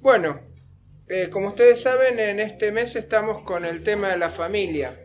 Bueno, 0.00 0.40
eh, 1.08 1.28
como 1.28 1.48
ustedes 1.48 1.82
saben, 1.82 2.18
en 2.18 2.40
este 2.40 2.72
mes 2.72 2.96
estamos 2.96 3.42
con 3.42 3.66
el 3.66 3.82
tema 3.82 4.08
de 4.08 4.16
la 4.16 4.30
familia. 4.30 4.98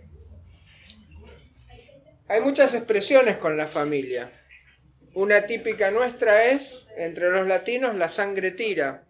Hay 2.30 2.40
muchas 2.40 2.74
expresiones 2.74 3.36
con 3.36 3.58
la 3.58 3.68
familia. 3.68 4.32
Una 5.14 5.46
típica 5.48 5.92
nuestra 5.92 6.46
es, 6.46 6.88
entre 6.96 7.30
los 7.30 7.46
latinos, 7.46 7.94
la 7.96 8.08
sangre 8.08 8.52
tira. 8.52 9.04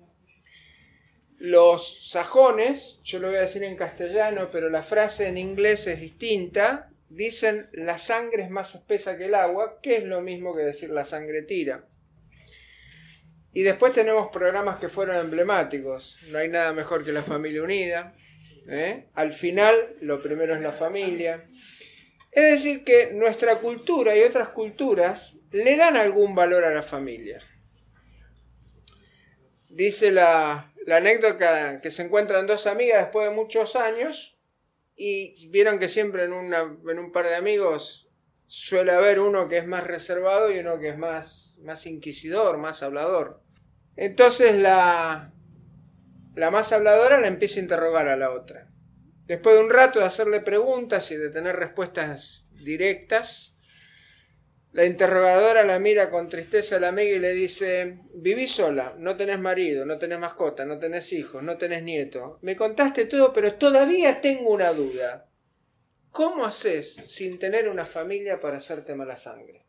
Los 1.37 2.09
sajones, 2.09 2.99
yo 3.03 3.19
lo 3.19 3.27
voy 3.27 3.37
a 3.37 3.41
decir 3.41 3.61
en 3.61 3.77
castellano, 3.77 4.49
pero 4.51 4.69
la 4.69 4.81
frase 4.81 5.27
en 5.27 5.37
inglés 5.37 5.85
es 5.85 6.01
distinta, 6.01 6.89
dicen 7.09 7.69
la 7.73 7.99
sangre 7.99 8.41
es 8.41 8.49
más 8.49 8.73
espesa 8.73 9.17
que 9.17 9.25
el 9.25 9.35
agua, 9.35 9.79
que 9.83 9.97
es 9.97 10.03
lo 10.03 10.21
mismo 10.21 10.55
que 10.55 10.63
decir 10.63 10.89
la 10.89 11.05
sangre 11.05 11.43
tira. 11.43 11.85
Y 13.55 13.63
después 13.63 13.93
tenemos 13.93 14.27
programas 14.33 14.79
que 14.79 14.89
fueron 14.89 15.15
emblemáticos. 15.15 16.17
No 16.27 16.39
hay 16.39 16.49
nada 16.49 16.73
mejor 16.73 17.05
que 17.05 17.13
la 17.13 17.23
familia 17.23 17.63
unida. 17.63 18.13
¿eh? 18.67 19.05
Al 19.13 19.33
final, 19.33 19.95
lo 20.01 20.21
primero 20.21 20.53
es 20.53 20.61
la 20.61 20.73
familia. 20.73 21.47
Es 22.33 22.51
decir, 22.51 22.83
que 22.83 23.13
nuestra 23.13 23.59
cultura 23.61 24.13
y 24.13 24.23
otras 24.23 24.49
culturas 24.49 25.37
le 25.51 25.77
dan 25.77 25.95
algún 25.95 26.35
valor 26.35 26.65
a 26.65 26.73
la 26.73 26.83
familia. 26.83 27.41
Dice 29.69 30.11
la, 30.11 30.73
anécdota 30.91 31.79
que 31.79 31.91
se 31.91 32.03
encuentran 32.03 32.47
dos 32.47 32.67
amigas 32.67 33.03
después 33.03 33.29
de 33.29 33.33
muchos 33.33 33.77
años 33.77 34.37
y 34.97 35.47
vieron 35.47 35.79
que 35.79 35.87
siempre 35.87 36.25
en, 36.25 36.33
en 36.53 36.99
un 36.99 37.11
par 37.13 37.25
de 37.25 37.35
amigos 37.35 38.09
suele 38.47 38.91
haber 38.91 39.21
uno 39.21 39.47
que 39.47 39.59
es 39.59 39.65
más 39.65 39.85
reservado 39.85 40.51
y 40.51 40.59
uno 40.59 40.77
que 40.77 40.89
es 40.89 40.97
más, 40.97 41.57
más 41.61 41.85
inquisidor, 41.85 42.57
más 42.57 42.83
hablador. 42.83 43.44
Entonces 43.95 44.55
la, 44.55 45.33
la 46.35 46.51
más 46.51 46.71
habladora 46.71 47.19
la 47.19 47.27
empieza 47.27 47.59
a 47.59 47.63
interrogar 47.63 48.07
a 48.07 48.17
la 48.17 48.31
otra. 48.31 48.69
Después 49.25 49.55
de 49.55 49.63
un 49.63 49.69
rato 49.69 49.99
de 49.99 50.05
hacerle 50.05 50.41
preguntas 50.41 51.09
y 51.11 51.15
de 51.15 51.29
tener 51.29 51.55
respuestas 51.55 52.45
directas, 52.51 53.55
la 54.75 54.85
interrogadora 54.85 55.63
la 55.63 55.79
mira 55.79 56.09
con 56.09 56.27
tristeza 56.27 56.75
a 56.75 56.79
la 56.81 56.89
amiga 56.89 57.15
y 57.15 57.19
le 57.19 57.31
dice, 57.31 57.99
viví 58.13 58.45
sola, 58.45 58.93
no 58.97 59.15
tenés 59.15 59.39
marido, 59.39 59.85
no 59.85 59.97
tenés 59.97 60.19
mascota, 60.19 60.65
no 60.65 60.77
tenés 60.77 61.13
hijos, 61.13 61.41
no 61.41 61.57
tenés 61.57 61.81
nieto. 61.81 62.39
Me 62.41 62.57
contaste 62.57 63.05
todo, 63.05 63.31
pero 63.31 63.53
todavía 63.53 64.19
tengo 64.19 64.49
una 64.49 64.73
duda. 64.73 65.29
¿Cómo 66.11 66.45
haces 66.45 66.93
sin 66.93 67.39
tener 67.39 67.69
una 67.69 67.85
familia 67.85 68.41
para 68.41 68.57
hacerte 68.57 68.95
mala 68.95 69.15
sangre? 69.15 69.65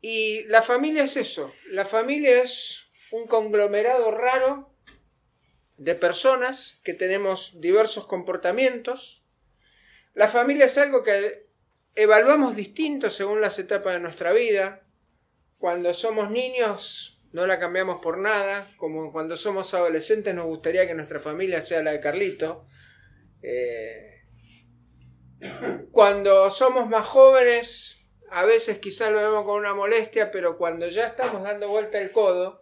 Y 0.00 0.42
la 0.44 0.62
familia 0.62 1.04
es 1.04 1.16
eso, 1.16 1.52
la 1.70 1.84
familia 1.84 2.42
es 2.42 2.81
un 3.12 3.26
conglomerado 3.26 4.10
raro 4.10 4.74
de 5.76 5.94
personas 5.94 6.80
que 6.82 6.94
tenemos 6.94 7.60
diversos 7.60 8.06
comportamientos. 8.06 9.22
La 10.14 10.28
familia 10.28 10.64
es 10.64 10.78
algo 10.78 11.02
que 11.02 11.46
evaluamos 11.94 12.56
distinto 12.56 13.10
según 13.10 13.40
las 13.40 13.58
etapas 13.58 13.94
de 13.94 14.00
nuestra 14.00 14.32
vida. 14.32 14.82
Cuando 15.58 15.92
somos 15.94 16.30
niños 16.30 17.22
no 17.32 17.46
la 17.46 17.58
cambiamos 17.58 18.00
por 18.00 18.18
nada, 18.18 18.74
como 18.78 19.12
cuando 19.12 19.36
somos 19.36 19.72
adolescentes 19.74 20.34
nos 20.34 20.46
gustaría 20.46 20.86
que 20.86 20.94
nuestra 20.94 21.20
familia 21.20 21.62
sea 21.62 21.82
la 21.82 21.92
de 21.92 22.00
Carlito. 22.00 22.66
Eh, 23.42 24.22
cuando 25.90 26.50
somos 26.50 26.88
más 26.88 27.06
jóvenes, 27.06 27.98
a 28.30 28.46
veces 28.46 28.78
quizás 28.78 29.10
lo 29.10 29.18
vemos 29.18 29.44
con 29.44 29.58
una 29.58 29.74
molestia, 29.74 30.30
pero 30.30 30.56
cuando 30.56 30.88
ya 30.88 31.06
estamos 31.06 31.42
dando 31.42 31.68
vuelta 31.68 31.98
el 31.98 32.12
codo, 32.12 32.61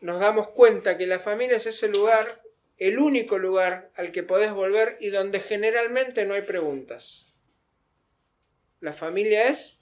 nos 0.00 0.20
damos 0.20 0.48
cuenta 0.48 0.98
que 0.98 1.06
la 1.06 1.18
familia 1.18 1.56
es 1.56 1.66
ese 1.66 1.88
lugar, 1.88 2.42
el 2.76 2.98
único 2.98 3.38
lugar 3.38 3.90
al 3.94 4.12
que 4.12 4.22
podés 4.22 4.52
volver 4.52 4.98
y 5.00 5.08
donde 5.08 5.40
generalmente 5.40 6.26
no 6.26 6.34
hay 6.34 6.42
preguntas. 6.42 7.26
La 8.80 8.92
familia 8.92 9.48
es 9.48 9.80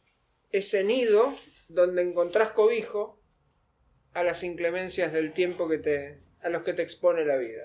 ese 0.51 0.85
nido 0.85 1.37
donde 1.69 2.03
encontrás 2.03 2.51
cobijo 2.51 3.21
a 4.13 4.23
las 4.23 4.45
inclemencias 4.45 5.13
del 5.13 5.33
tiempo 5.33 5.69
que 5.69 5.79
te, 5.79 6.21
a 6.41 6.49
los 6.49 6.63
que 6.63 6.73
te 6.73 6.83
expone 6.83 7.25
la 7.25 7.37
vida. 7.37 7.65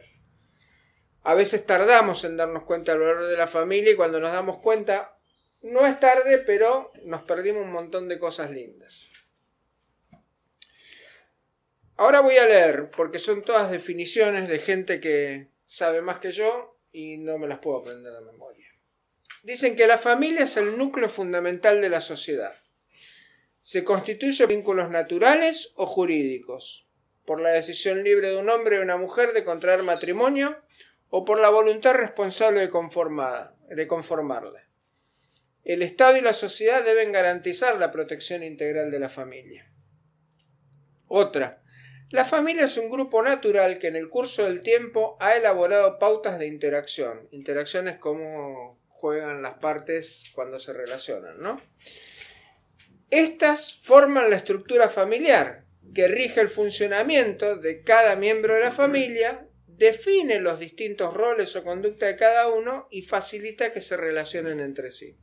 A 1.22 1.36
veces 1.36 1.66
tardamos 1.66 2.24
en 2.24 2.38
darnos 2.38 2.64
cuenta 2.64 2.94
del 2.94 3.02
valor 3.02 3.28
de 3.28 3.38
la 3.38 3.48
familia 3.48 3.92
y 3.92 3.96
cuando 3.96 4.20
nos 4.20 4.32
damos 4.32 4.60
cuenta, 4.60 5.20
no 5.62 5.86
es 5.86 6.00
tarde, 6.00 6.40
pero 6.40 6.92
nos 7.04 7.24
perdimos 7.24 7.64
un 7.64 7.72
montón 7.72 8.08
de 8.08 8.18
cosas 8.18 8.50
lindas. 8.50 9.09
Ahora 12.00 12.22
voy 12.22 12.38
a 12.38 12.46
leer, 12.46 12.92
porque 12.92 13.20
son 13.20 13.42
todas 13.42 13.70
definiciones 13.70 14.48
de 14.48 14.60
gente 14.60 15.02
que 15.02 15.50
sabe 15.66 16.02
más 16.02 16.20
que 16.20 16.32
yo 16.32 16.80
y 16.94 17.18
no 17.18 17.38
me 17.38 17.46
las 17.46 17.60
puedo 17.60 17.80
aprender 17.80 18.14
de 18.14 18.22
memoria. 18.22 18.68
Dicen 19.44 19.76
que 19.76 19.86
la 19.86 19.98
familia 19.98 20.46
es 20.46 20.56
el 20.56 20.78
núcleo 20.78 21.10
fundamental 21.10 21.82
de 21.82 21.90
la 21.90 22.00
sociedad. 22.00 22.56
Se 23.64 23.84
constituye 23.84 24.46
vínculos 24.46 24.90
naturales 24.90 25.74
o 25.76 25.86
jurídicos, 25.88 26.88
por 27.26 27.42
la 27.42 27.50
decisión 27.50 28.02
libre 28.02 28.30
de 28.30 28.38
un 28.38 28.48
hombre 28.48 28.78
y 28.78 28.80
una 28.80 28.96
mujer 28.96 29.34
de 29.34 29.44
contraer 29.44 29.84
matrimonio 29.84 30.58
o 31.10 31.26
por 31.26 31.38
la 31.38 31.50
voluntad 31.50 31.96
responsable 31.96 32.62
de, 32.62 32.72
de 33.76 33.88
conformarla. 33.88 34.70
El 35.66 35.82
Estado 35.82 36.16
y 36.16 36.22
la 36.22 36.32
sociedad 36.32 36.82
deben 36.82 37.12
garantizar 37.12 37.78
la 37.78 37.92
protección 37.92 38.42
integral 38.42 38.90
de 38.90 39.00
la 39.00 39.10
familia. 39.10 39.70
Otra, 41.10 41.62
la 42.12 42.26
familia 42.26 42.66
es 42.66 42.78
un 42.78 42.90
grupo 42.90 43.22
natural 43.22 43.78
que 43.78 43.88
en 43.88 43.96
el 43.96 44.10
curso 44.10 44.44
del 44.44 44.62
tiempo 44.62 45.16
ha 45.20 45.36
elaborado 45.36 46.00
pautas 46.00 46.40
de 46.40 46.48
interacción. 46.48 47.28
Interacción 47.32 47.88
es 47.88 47.98
cómo 47.98 48.80
juegan 48.88 49.42
las 49.42 49.60
partes 49.60 50.24
cuando 50.34 50.60
se 50.60 50.74
relacionan, 50.74 51.40
¿no? 51.40 51.62
Estas 53.12 53.80
forman 53.84 54.30
la 54.30 54.36
estructura 54.36 54.90
familiar, 54.90 55.66
que 55.94 56.08
rige 56.08 56.42
el 56.42 56.50
funcionamiento 56.50 57.58
de 57.58 57.84
cada 57.84 58.16
miembro 58.16 58.56
de 58.56 58.62
la 58.62 58.72
familia, 58.72 59.48
define 59.68 60.40
los 60.40 60.60
distintos 60.60 61.14
roles 61.14 61.56
o 61.56 61.64
conducta 61.64 62.08
de 62.08 62.18
cada 62.18 62.50
uno 62.50 62.88
y 62.92 63.04
facilita 63.04 63.72
que 63.72 63.82
se 63.82 63.98
relacionen 63.98 64.60
entre 64.60 64.92
sí. 64.92 65.16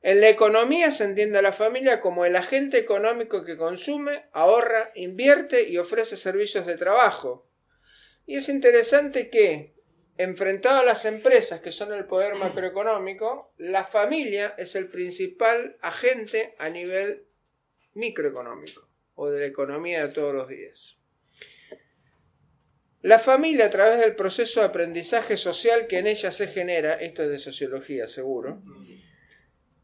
En 0.00 0.20
la 0.20 0.28
economía 0.28 0.92
se 0.92 1.04
entiende 1.04 1.38
a 1.38 1.42
la 1.42 1.52
familia 1.52 2.00
como 2.00 2.24
el 2.24 2.36
agente 2.36 2.78
económico 2.78 3.44
que 3.44 3.56
consume, 3.56 4.26
ahorra, 4.32 4.92
invierte 4.94 5.68
y 5.68 5.78
ofrece 5.78 6.16
servicios 6.16 6.66
de 6.66 6.76
trabajo. 6.76 7.48
Y 8.24 8.36
es 8.36 8.48
interesante 8.48 9.28
que, 9.28 9.74
enfrentado 10.16 10.80
a 10.80 10.84
las 10.84 11.04
empresas 11.04 11.60
que 11.60 11.72
son 11.72 11.92
el 11.92 12.04
poder 12.04 12.36
macroeconómico, 12.36 13.52
la 13.56 13.84
familia 13.84 14.54
es 14.56 14.76
el 14.76 14.88
principal 14.88 15.76
agente 15.80 16.54
a 16.58 16.68
nivel 16.68 17.26
microeconómico 17.94 18.88
o 19.16 19.28
de 19.28 19.40
la 19.40 19.46
economía 19.46 20.06
de 20.06 20.12
todos 20.12 20.32
los 20.32 20.48
días. 20.48 20.96
La 23.02 23.18
familia, 23.18 23.66
a 23.66 23.70
través 23.70 23.98
del 23.98 24.14
proceso 24.14 24.60
de 24.60 24.66
aprendizaje 24.66 25.36
social 25.36 25.86
que 25.86 25.98
en 25.98 26.06
ella 26.06 26.30
se 26.30 26.46
genera, 26.46 26.94
esto 26.94 27.22
es 27.22 27.30
de 27.30 27.38
sociología 27.38 28.06
seguro, 28.06 28.62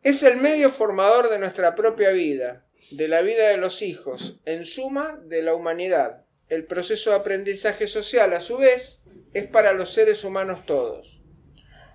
es 0.05 0.23
el 0.23 0.37
medio 0.37 0.71
formador 0.71 1.31
de 1.31 1.39
nuestra 1.39 1.75
propia 1.75 2.11
vida, 2.11 2.67
de 2.91 3.09
la 3.09 3.23
vida 3.23 3.49
de 3.49 3.57
los 3.57 3.81
hijos, 3.81 4.39
en 4.45 4.67
suma, 4.67 5.19
de 5.25 5.41
la 5.41 5.55
humanidad. 5.55 6.27
El 6.51 6.67
proceso 6.67 7.09
de 7.09 7.17
aprendizaje 7.17 7.89
social, 7.89 8.35
a 8.35 8.43
su 8.43 8.59
vez, 8.59 9.01
es 9.33 9.47
para 9.47 9.73
los 9.73 9.95
seres 9.95 10.23
humanos 10.23 10.67
todos. 10.67 11.23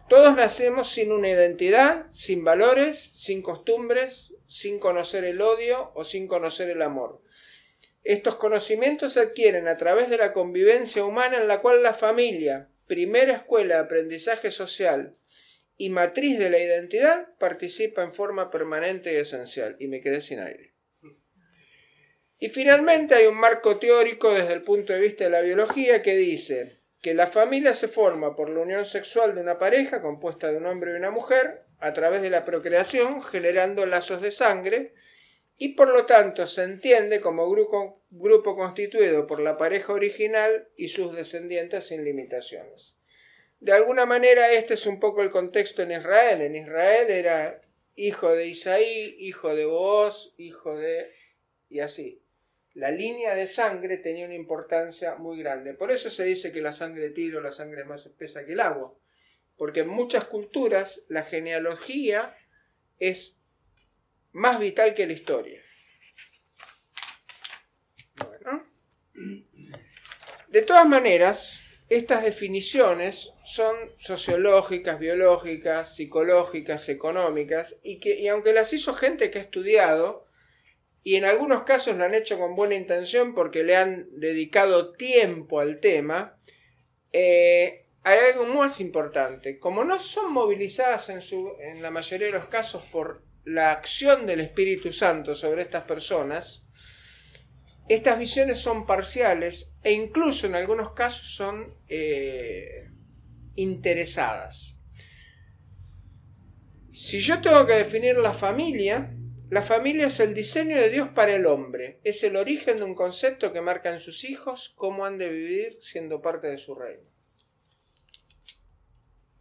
Todos 0.10 0.36
nacemos 0.36 0.92
sin 0.92 1.12
una 1.12 1.30
identidad, 1.30 2.08
sin 2.10 2.44
valores, 2.44 2.98
sin 2.98 3.44
costumbres, 3.44 4.34
sin 4.48 4.80
conocer 4.80 5.24
el 5.24 5.40
odio 5.40 5.92
o 5.94 6.04
sin 6.04 6.28
conocer 6.28 6.72
el 6.72 6.82
amor. 6.82 7.22
Estos 8.04 8.38
conocimientos 8.38 9.14
se 9.14 9.20
adquieren 9.20 9.68
a 9.68 9.78
través 9.78 10.10
de 10.10 10.18
la 10.18 10.34
convivencia 10.34 11.06
humana 11.06 11.38
en 11.38 11.48
la 11.48 11.62
cual 11.62 11.84
la 11.84 11.94
familia, 11.94 12.70
primera 12.88 13.34
escuela 13.34 13.76
de 13.76 13.82
aprendizaje 13.82 14.50
social, 14.50 15.14
y 15.82 15.90
matriz 15.90 16.38
de 16.38 16.50
la 16.50 16.60
identidad 16.60 17.30
participa 17.40 18.04
en 18.04 18.14
forma 18.14 18.52
permanente 18.52 19.14
y 19.14 19.16
esencial. 19.16 19.78
Y 19.80 19.88
me 19.88 20.02
quedé 20.02 20.20
sin 20.20 20.42
aire. 20.42 20.74
Y 22.38 22.50
finalmente 22.50 23.16
hay 23.16 23.28
un 23.28 23.38
marco 23.38 23.80
teórico 23.80 24.34
desde 24.34 24.52
el 24.52 24.62
punto 24.64 24.92
de 24.92 25.00
vista 25.00 25.24
de 25.24 25.30
la 25.30 25.40
biología 25.40 26.02
que 26.02 26.18
dice 26.18 26.82
que 27.02 27.14
la 27.14 27.28
familia 27.28 27.74
se 27.74 27.88
forma 27.88 28.36
por 28.36 28.50
la 28.50 28.60
unión 28.60 28.86
sexual 28.86 29.34
de 29.34 29.40
una 29.40 29.58
pareja 29.58 30.02
compuesta 30.02 30.52
de 30.52 30.58
un 30.58 30.66
hombre 30.66 30.92
y 30.92 30.96
una 30.96 31.12
mujer 31.12 31.64
a 31.80 31.94
través 31.94 32.22
de 32.22 32.30
la 32.30 32.44
procreación 32.44 33.24
generando 33.24 33.86
lazos 33.86 34.22
de 34.22 34.32
sangre 34.32 34.94
y 35.56 35.76
por 35.76 35.88
lo 35.88 36.06
tanto 36.06 36.46
se 36.46 36.64
entiende 36.64 37.22
como 37.22 37.50
grupo, 37.50 38.04
grupo 38.10 38.58
constituido 38.58 39.28
por 39.28 39.40
la 39.40 39.58
pareja 39.58 39.94
original 39.94 40.68
y 40.76 40.90
sus 40.90 41.16
descendientes 41.16 41.86
sin 41.86 42.04
limitaciones. 42.04 42.99
De 43.60 43.74
alguna 43.74 44.06
manera 44.06 44.52
este 44.52 44.76
es 44.76 44.86
un 44.86 45.00
poco 45.00 45.22
el 45.22 45.30
contexto 45.30 45.82
en 45.82 45.92
Israel. 45.92 46.42
En 46.42 46.56
Israel 46.56 47.10
era 47.10 47.62
hijo 47.96 48.32
de 48.32 48.48
Isaí, 48.48 49.16
hijo 49.20 49.54
de 49.54 49.66
Booz, 49.66 50.34
hijo 50.38 50.78
de... 50.78 51.14
y 51.70 51.82
así. 51.82 52.22
la 52.74 52.92
línea 52.92 53.36
de 53.36 53.48
sangre 53.48 53.98
tenía 53.98 54.26
una 54.26 54.36
importancia 54.36 55.16
muy 55.16 55.40
grande. 55.40 55.74
Por 55.74 55.92
eso 55.92 56.10
se 56.10 56.24
dice 56.24 56.54
que 56.54 56.62
la 56.62 56.72
sangre 56.72 57.10
tiro, 57.10 57.42
la 57.42 57.52
sangre 57.52 57.82
es 57.82 57.88
más 57.88 58.06
espesa 58.06 58.46
que 58.46 58.54
el 58.54 58.62
agua. 58.62 58.94
Porque 59.58 59.82
en 59.82 59.90
muchas 59.90 60.24
culturas 60.26 61.04
la 61.10 61.24
genealogía 61.24 62.38
es 63.00 63.38
más 64.32 64.60
vital 64.60 64.96
que 64.96 65.06
la 65.06 65.14
historia. 65.14 65.62
De 70.48 70.62
todas 70.62 70.88
maneras, 70.88 71.62
estas 71.90 72.24
definiciones 72.24 73.34
son 73.44 73.76
sociológicas, 73.98 75.00
biológicas, 75.00 75.96
psicológicas, 75.96 76.88
económicas, 76.90 77.76
y 77.84 78.00
que 78.00 78.20
y 78.20 78.28
aunque 78.28 78.54
las 78.54 78.72
hizo 78.74 78.94
gente 78.94 79.32
que 79.32 79.40
ha 79.40 79.42
estudiado, 79.42 80.28
y 81.04 81.16
en 81.16 81.26
algunos 81.26 81.64
casos 81.64 81.98
lo 81.98 82.04
han 82.04 82.14
hecho 82.14 82.38
con 82.38 82.56
buena 82.56 82.76
intención 82.76 83.34
porque 83.34 83.64
le 83.64 83.76
han 83.76 84.08
dedicado 84.20 84.94
tiempo 84.94 85.60
al 85.60 85.80
tema, 85.80 86.38
eh, 87.12 87.86
hay 88.04 88.20
algo 88.32 88.46
más 88.46 88.80
importante. 88.82 89.60
Como 89.60 89.84
no 89.84 90.00
son 90.00 90.32
movilizadas 90.32 91.10
en, 91.10 91.22
su, 91.22 91.56
en 91.60 91.82
la 91.82 91.90
mayoría 91.90 92.28
de 92.28 92.34
los 92.34 92.46
casos 92.46 92.84
por 92.92 93.24
la 93.46 93.72
acción 93.72 94.28
del 94.28 94.42
Espíritu 94.42 94.92
Santo 94.92 95.34
sobre 95.34 95.64
estas 95.64 95.84
personas, 95.84 96.64
estas 97.90 98.20
visiones 98.20 98.60
son 98.60 98.86
parciales 98.86 99.74
e 99.84 99.92
incluso 99.92 100.46
en 100.46 100.54
algunos 100.54 100.94
casos 100.94 101.34
son 101.36 101.76
eh, 101.88 102.88
interesadas. 103.56 104.78
Si 106.94 107.20
yo 107.20 107.42
tengo 107.42 107.66
que 107.66 107.74
definir 107.74 108.18
la 108.18 108.34
familia, 108.34 109.16
la 109.50 109.64
familia 109.64 110.08
es 110.08 110.20
el 110.20 110.36
diseño 110.36 110.78
de 110.78 110.90
Dios 110.90 111.10
para 111.10 111.34
el 111.34 111.48
hombre, 111.48 112.00
es 112.04 112.24
el 112.24 112.36
origen 112.36 112.78
de 112.78 112.84
un 112.84 112.94
concepto 112.94 113.52
que 113.52 113.62
marca 113.62 113.92
en 113.92 114.00
sus 114.00 114.24
hijos 114.24 114.74
cómo 114.76 115.06
han 115.06 115.18
de 115.18 115.30
vivir 115.30 115.80
siendo 115.82 116.22
parte 116.22 116.48
de 116.48 116.60
su 116.60 116.76
reino. 116.76 117.10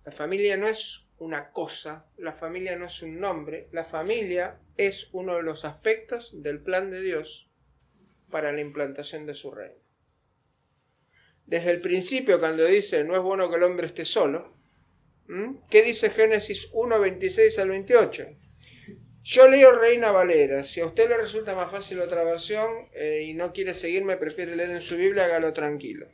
La 0.07 0.13
familia 0.13 0.57
no 0.57 0.69
es 0.69 1.05
una 1.19 1.51
cosa, 1.51 2.07
la 2.17 2.33
familia 2.33 2.77
no 2.77 2.87
es 2.87 3.03
un 3.03 3.21
nombre, 3.21 3.69
la 3.73 3.85
familia 3.85 4.59
es 4.79 5.11
uno 5.13 5.37
de 5.37 5.43
los 5.43 5.67
aspectos 5.67 6.31
del 6.33 6.63
plan 6.63 6.91
de 6.91 7.03
Dios 7.03 7.48
para 8.31 8.53
la 8.53 8.61
implantación 8.61 9.27
de 9.27 9.35
su 9.35 9.51
reino. 9.51 9.81
Desde 11.47 11.71
el 11.71 11.81
principio, 11.81 12.39
cuando 12.39 12.65
dice 12.67 13.05
no 13.05 13.15
es 13.17 13.23
bueno 13.23 13.49
que 13.49 13.57
el 13.57 13.63
hombre 13.63 13.87
esté 13.87 14.05
solo, 14.05 14.55
¿qué 15.71 15.83
dice 15.83 16.11
Génesis 16.11 16.69
1, 16.73 17.01
26 17.01 17.59
al 17.59 17.71
28? 17.71 18.27
Yo 19.23 19.47
leo 19.49 19.73
Reina 19.73 20.11
Valera. 20.11 20.63
Si 20.63 20.81
a 20.81 20.87
usted 20.87 21.09
le 21.09 21.19
resulta 21.19 21.55
más 21.55 21.71
fácil 21.71 22.01
otra 22.01 22.25
versión 22.25 22.89
eh, 22.95 23.25
y 23.27 23.35
no 23.35 23.53
quiere 23.53 23.75
seguirme, 23.75 24.17
prefiere 24.17 24.57
leer 24.57 24.71
en 24.71 24.81
su 24.81 24.97
Biblia, 24.97 25.25
hágalo 25.25 25.53
tranquilo. 25.53 26.09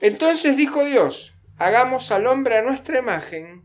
Entonces 0.00 0.56
dijo 0.56 0.84
Dios, 0.84 1.34
hagamos 1.56 2.10
al 2.10 2.26
hombre 2.26 2.58
a 2.58 2.62
nuestra 2.62 2.98
imagen, 2.98 3.64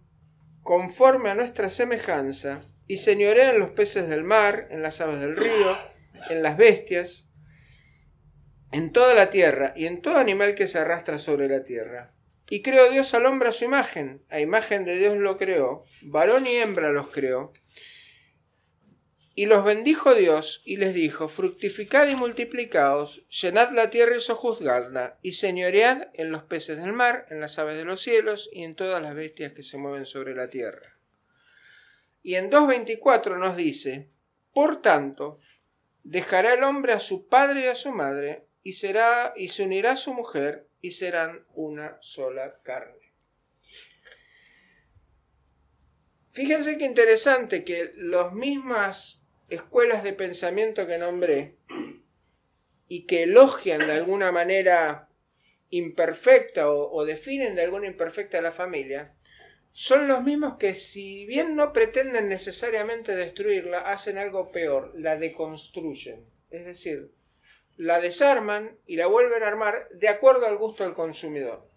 conforme 0.62 1.30
a 1.30 1.36
nuestra 1.36 1.68
semejanza, 1.68 2.64
y 2.88 3.00
señoreen 3.00 3.56
en 3.56 3.60
los 3.60 3.72
peces 3.72 4.08
del 4.08 4.24
mar, 4.24 4.68
en 4.72 4.82
las 4.82 5.02
aves 5.02 5.20
del 5.20 5.36
río, 5.36 5.78
en 6.30 6.44
las 6.44 6.58
bestias, 6.58 7.28
en 8.72 8.92
toda 8.92 9.14
la 9.14 9.30
tierra 9.30 9.74
y 9.76 9.86
en 9.86 10.02
todo 10.02 10.18
animal 10.18 10.56
que 10.56 10.68
se 10.68 10.80
arrastra 10.80 11.18
sobre 11.18 11.48
la 11.48 11.64
tierra. 11.64 12.14
Y 12.50 12.62
creó 12.62 12.90
Dios 12.90 13.14
al 13.14 13.26
hombre 13.26 13.50
a 13.50 13.52
su 13.52 13.66
imagen, 13.66 14.24
a 14.30 14.40
imagen 14.40 14.86
de 14.86 14.98
Dios 14.98 15.18
lo 15.18 15.38
creó, 15.38 15.84
varón 16.02 16.48
y 16.48 16.56
hembra 16.56 16.92
los 16.92 17.10
creó. 17.10 17.52
Y 19.36 19.46
los 19.46 19.64
bendijo 19.64 20.16
Dios 20.16 20.64
y 20.66 20.78
les 20.78 20.96
dijo, 20.96 21.28
fructificad 21.30 22.08
y 22.08 22.16
multiplicaos, 22.16 23.24
llenad 23.30 23.72
la 23.72 23.90
tierra 23.90 24.16
y 24.16 24.22
sojuzgadla, 24.22 25.20
y 25.22 25.34
señoread 25.34 26.08
en 26.14 26.32
los 26.32 26.44
peces 26.44 26.78
del 26.78 26.94
mar, 26.94 27.28
en 27.30 27.40
las 27.40 27.60
aves 27.60 27.76
de 27.76 27.86
los 27.86 28.02
cielos 28.02 28.50
y 28.52 28.64
en 28.64 28.76
todas 28.76 29.02
las 29.02 29.14
bestias 29.14 29.52
que 29.52 29.62
se 29.62 29.78
mueven 29.78 30.06
sobre 30.06 30.34
la 30.34 30.50
tierra. 30.50 30.98
Y 32.24 32.36
en 32.36 32.50
2.24 32.50 33.38
nos 33.38 33.56
dice, 33.56 34.10
por 34.54 34.82
tanto, 34.82 35.40
Dejará 36.08 36.54
el 36.54 36.64
hombre 36.64 36.94
a 36.94 37.02
su 37.02 37.28
padre 37.28 37.66
y 37.66 37.68
a 37.68 37.76
su 37.76 37.92
madre, 37.92 38.48
y 38.64 38.74
será 38.74 39.34
y 39.36 39.50
se 39.50 39.64
unirá 39.64 39.92
a 39.92 39.98
su 39.98 40.14
mujer, 40.14 40.70
y 40.80 40.92
serán 40.92 41.46
una 41.54 41.98
sola 42.00 42.62
carne. 42.64 43.14
Fíjense 46.32 46.78
qué 46.78 46.86
interesante 46.86 47.66
que 47.66 47.92
las 47.98 48.32
mismas 48.32 49.22
escuelas 49.50 50.02
de 50.02 50.14
pensamiento 50.14 50.88
que 50.88 50.98
nombré 50.98 51.58
y 52.88 53.06
que 53.06 53.24
elogian 53.24 53.86
de 53.86 53.92
alguna 53.92 54.32
manera 54.32 55.10
imperfecta 55.72 56.72
o, 56.72 57.04
definen 57.04 57.54
de 57.58 57.64
alguna 57.64 57.88
imperfecta 57.88 58.38
a 58.38 58.42
la 58.42 58.54
familia, 58.54 59.14
son 59.80 60.08
los 60.08 60.24
mismos 60.24 60.58
que 60.58 60.74
si 60.74 61.28
bien 61.28 61.56
no 61.56 61.72
pretenden 61.72 62.30
necesariamente 62.30 63.16
destruirla, 63.16 63.82
hacen 63.82 64.18
algo 64.18 64.52
peor, 64.52 64.92
la 64.96 65.18
deconstruyen. 65.18 66.26
Es 66.50 66.66
decir, 66.66 67.12
la 67.76 68.02
desarman 68.02 68.76
y 68.88 68.96
la 68.96 69.06
vuelven 69.06 69.44
a 69.44 69.48
armar 69.48 69.88
de 69.90 70.08
acuerdo 70.08 70.48
al 70.48 70.58
gusto 70.58 70.84
del 70.84 70.96
consumidor. 70.96 71.70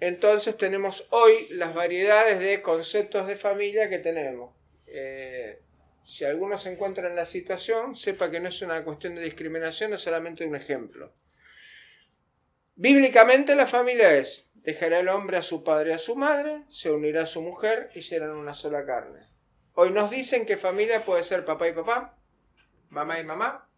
Entonces 0.00 0.54
tenemos 0.58 1.08
hoy 1.08 1.48
las 1.48 1.74
variedades 1.74 2.40
de 2.40 2.60
conceptos 2.60 3.26
de 3.26 3.36
familia 3.36 3.88
que 3.88 4.00
tenemos. 4.00 4.54
Eh, 4.86 5.62
si 6.04 6.26
alguno 6.26 6.58
se 6.58 6.72
encuentra 6.72 7.08
en 7.08 7.16
la 7.16 7.24
situación, 7.24 7.94
sepa 7.94 8.30
que 8.30 8.38
no 8.38 8.50
es 8.50 8.60
una 8.60 8.84
cuestión 8.84 9.14
de 9.14 9.22
discriminación, 9.22 9.94
es 9.94 10.02
solamente 10.02 10.44
un 10.44 10.56
ejemplo. 10.56 11.14
Bíblicamente 12.76 13.54
la 13.54 13.66
familia 13.66 14.16
es 14.16 14.44
Dejará 14.64 15.00
el 15.00 15.10
hombre 15.10 15.36
a 15.36 15.42
su 15.42 15.62
padre 15.62 15.90
y 15.90 15.92
a 15.92 15.98
su 15.98 16.16
madre, 16.16 16.62
se 16.70 16.90
unirá 16.90 17.24
a 17.24 17.26
su 17.26 17.42
mujer 17.42 17.90
y 17.94 18.00
serán 18.00 18.30
una 18.30 18.54
sola 18.54 18.86
carne. 18.86 19.20
Hoy 19.74 19.90
nos 19.90 20.10
dicen 20.10 20.46
que 20.46 20.56
familia 20.56 21.04
puede 21.04 21.22
ser 21.22 21.44
papá 21.44 21.68
y 21.68 21.74
papá, 21.74 22.16
mamá 22.88 23.20
y 23.20 23.24
mamá, 23.24 23.68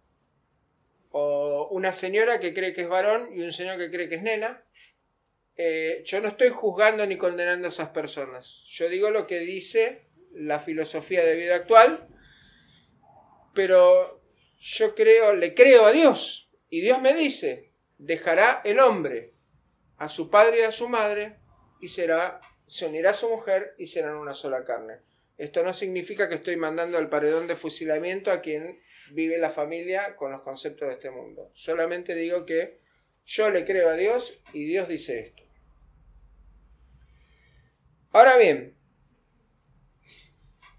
o 1.10 1.66
una 1.72 1.90
señora 1.90 2.38
que 2.38 2.54
cree 2.54 2.72
que 2.72 2.82
es 2.82 2.88
varón 2.88 3.30
y 3.34 3.42
un 3.42 3.52
señor 3.52 3.78
que 3.78 3.90
cree 3.90 4.08
que 4.08 4.14
es 4.14 4.22
nena. 4.22 4.64
Eh, 5.56 6.02
yo 6.04 6.20
no 6.20 6.28
estoy 6.28 6.50
juzgando 6.50 7.04
ni 7.04 7.16
condenando 7.16 7.66
a 7.66 7.70
esas 7.70 7.88
personas. 7.88 8.62
Yo 8.68 8.88
digo 8.88 9.10
lo 9.10 9.26
que 9.26 9.40
dice 9.40 10.06
la 10.34 10.60
filosofía 10.60 11.24
de 11.24 11.34
vida 11.34 11.56
actual, 11.56 12.06
pero 13.54 14.22
yo 14.60 14.94
creo, 14.94 15.34
le 15.34 15.52
creo 15.52 15.84
a 15.86 15.90
Dios. 15.90 16.48
Y 16.68 16.80
Dios 16.80 17.00
me 17.00 17.12
dice, 17.12 17.72
dejará 17.98 18.60
el 18.64 18.80
hombre 18.80 19.32
a 19.98 20.08
su 20.08 20.30
padre 20.30 20.60
y 20.60 20.62
a 20.62 20.72
su 20.72 20.88
madre 20.88 21.36
y 21.80 21.88
será, 21.88 22.40
se 22.66 22.86
unirá 22.86 23.10
a 23.10 23.14
su 23.14 23.28
mujer 23.28 23.74
y 23.78 23.86
serán 23.86 24.16
una 24.16 24.34
sola 24.34 24.64
carne. 24.64 24.98
Esto 25.38 25.62
no 25.62 25.72
significa 25.72 26.28
que 26.28 26.36
estoy 26.36 26.56
mandando 26.56 26.98
al 26.98 27.08
paredón 27.08 27.46
de 27.46 27.56
fusilamiento 27.56 28.30
a 28.30 28.40
quien 28.40 28.80
vive 29.12 29.38
la 29.38 29.50
familia 29.50 30.16
con 30.16 30.32
los 30.32 30.42
conceptos 30.42 30.88
de 30.88 30.94
este 30.94 31.10
mundo. 31.10 31.50
Solamente 31.54 32.14
digo 32.14 32.46
que 32.46 32.80
yo 33.24 33.50
le 33.50 33.64
creo 33.64 33.90
a 33.90 33.94
Dios 33.94 34.40
y 34.52 34.64
Dios 34.64 34.88
dice 34.88 35.20
esto. 35.20 35.42
Ahora 38.12 38.36
bien, 38.38 38.74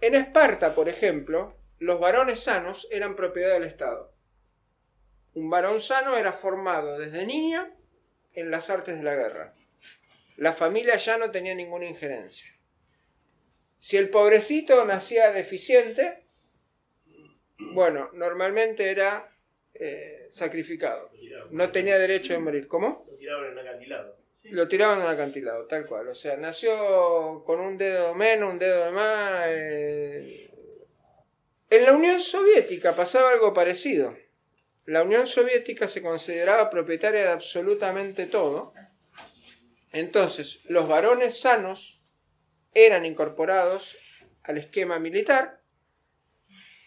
en 0.01 0.15
Esparta, 0.15 0.73
por 0.73 0.89
ejemplo, 0.89 1.55
los 1.79 1.99
varones 1.99 2.39
sanos 2.39 2.87
eran 2.89 3.15
propiedad 3.15 3.53
del 3.53 3.63
Estado. 3.63 4.16
Un 5.37 5.51
varón 5.51 5.81
sano 5.81 6.17
era 6.17 6.33
formado 6.33 6.97
desde 6.97 7.23
niño 7.23 7.71
en 8.33 8.49
las 8.49 8.71
artes 8.71 8.97
de 8.97 9.03
la 9.03 9.13
guerra. 9.13 9.53
La 10.37 10.51
familia 10.51 10.97
ya 10.97 11.19
no 11.19 11.29
tenía 11.29 11.53
ninguna 11.53 11.85
injerencia. 11.85 12.51
Si 13.79 13.97
el 13.97 14.09
pobrecito 14.09 14.83
nacía 14.83 15.31
deficiente, 15.31 16.23
bueno, 17.59 18.09
normalmente 18.13 18.89
era 18.89 19.31
eh, 19.75 20.29
sacrificado. 20.33 21.11
No 21.51 21.71
tenía 21.71 21.99
derecho 21.99 22.35
a 22.35 22.39
morir. 22.39 22.67
¿Cómo? 22.67 23.05
Lo 23.07 23.17
tiraban 23.17 23.45
en 23.45 23.51
un 23.51 23.59
acantilado. 23.59 24.17
Lo 24.45 24.67
tiraban 24.67 24.97
en 24.97 25.05
un 25.05 25.11
acantilado, 25.11 25.67
tal 25.67 25.85
cual. 25.85 26.07
O 26.07 26.15
sea, 26.15 26.35
nació 26.35 27.43
con 27.45 27.59
un 27.59 27.77
dedo 27.77 28.15
menos, 28.15 28.53
un 28.53 28.57
dedo 28.57 28.85
de 28.85 28.91
más. 28.91 29.45
Eh. 29.49 30.49
En 31.69 31.83
la 31.85 31.93
Unión 31.93 32.19
Soviética 32.19 32.95
pasaba 32.95 33.29
algo 33.29 33.53
parecido 33.53 34.17
la 34.87 35.03
Unión 35.03 35.27
Soviética 35.27 35.87
se 35.87 36.01
consideraba 36.01 36.69
propietaria 36.69 37.21
de 37.21 37.27
absolutamente 37.27 38.25
todo. 38.25 38.73
Entonces, 39.91 40.61
los 40.65 40.87
varones 40.87 41.39
sanos 41.39 42.01
eran 42.73 43.05
incorporados 43.05 43.97
al 44.43 44.57
esquema 44.57 44.97
militar 44.97 45.61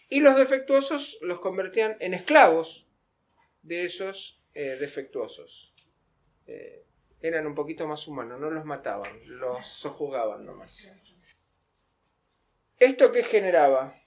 y 0.08 0.20
los 0.20 0.34
defectuosos 0.36 1.18
los 1.20 1.40
convertían 1.40 1.96
en 2.00 2.14
esclavos 2.14 2.88
de 3.62 3.84
esos 3.84 4.42
eh, 4.54 4.76
defectuosos. 4.80 5.74
Eh, 6.46 6.84
eran 7.20 7.46
un 7.46 7.54
poquito 7.54 7.86
más 7.86 8.08
humanos, 8.08 8.40
no 8.40 8.50
los 8.50 8.64
mataban, 8.64 9.20
los 9.26 9.66
sojuzgaban 9.66 10.44
nomás. 10.46 10.90
¿Esto 12.78 13.12
qué 13.12 13.22
generaba? 13.22 14.00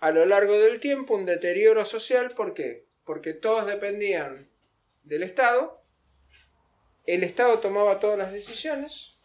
a 0.00 0.10
lo 0.12 0.24
largo 0.24 0.58
del 0.58 0.80
tiempo 0.80 1.14
un 1.14 1.26
deterioro 1.26 1.84
social. 1.84 2.34
¿Por 2.34 2.54
qué? 2.54 2.89
Porque 3.10 3.34
todos 3.34 3.66
dependían 3.66 4.48
del 5.02 5.24
Estado, 5.24 5.82
el 7.06 7.24
Estado 7.24 7.58
tomaba 7.58 7.98
todas 7.98 8.16
las 8.16 8.32
decisiones 8.32 9.16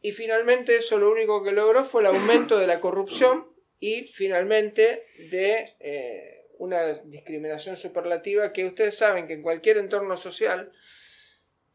y 0.00 0.12
finalmente 0.12 0.76
eso 0.76 0.96
lo 0.96 1.12
único 1.12 1.44
que 1.44 1.52
logró 1.52 1.84
fue 1.84 2.00
el 2.00 2.06
aumento 2.06 2.58
de 2.58 2.66
la 2.66 2.80
corrupción 2.80 3.52
y 3.78 4.04
finalmente 4.04 5.04
de 5.30 5.68
eh, 5.80 6.46
una 6.56 6.94
discriminación 7.04 7.76
superlativa 7.76 8.50
que 8.54 8.64
ustedes 8.64 8.96
saben 8.96 9.26
que 9.26 9.34
en 9.34 9.42
cualquier 9.42 9.76
entorno 9.76 10.16
social, 10.16 10.72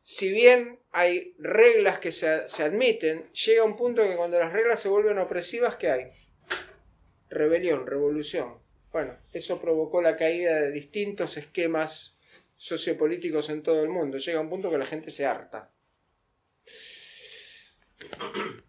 si 0.01 0.31
bien 0.31 0.79
hay 0.91 1.35
reglas 1.37 1.99
que 1.99 2.11
se, 2.11 2.49
se 2.49 2.63
admiten, 2.63 3.31
llega 3.33 3.63
un 3.63 3.75
punto 3.75 4.01
que 4.01 4.15
cuando 4.15 4.39
las 4.39 4.51
reglas 4.51 4.79
se 4.79 4.89
vuelven 4.89 5.19
opresivas, 5.19 5.75
¿qué 5.75 5.91
hay? 5.91 6.11
rebelión, 7.29 7.85
revolución. 7.85 8.65
Bueno, 8.97 9.15
eso 9.31 9.61
provocó 9.61 10.01
la 10.01 10.15
caída 10.15 10.59
de 10.59 10.71
distintos 10.71 11.37
esquemas 11.37 12.17
sociopolíticos 12.55 13.51
en 13.51 13.61
todo 13.61 13.83
el 13.83 13.89
mundo. 13.89 14.17
Llega 14.17 14.39
un 14.39 14.49
punto 14.49 14.71
que 14.71 14.79
la 14.79 14.87
gente 14.87 15.11
se 15.11 15.23
harta. 15.23 15.71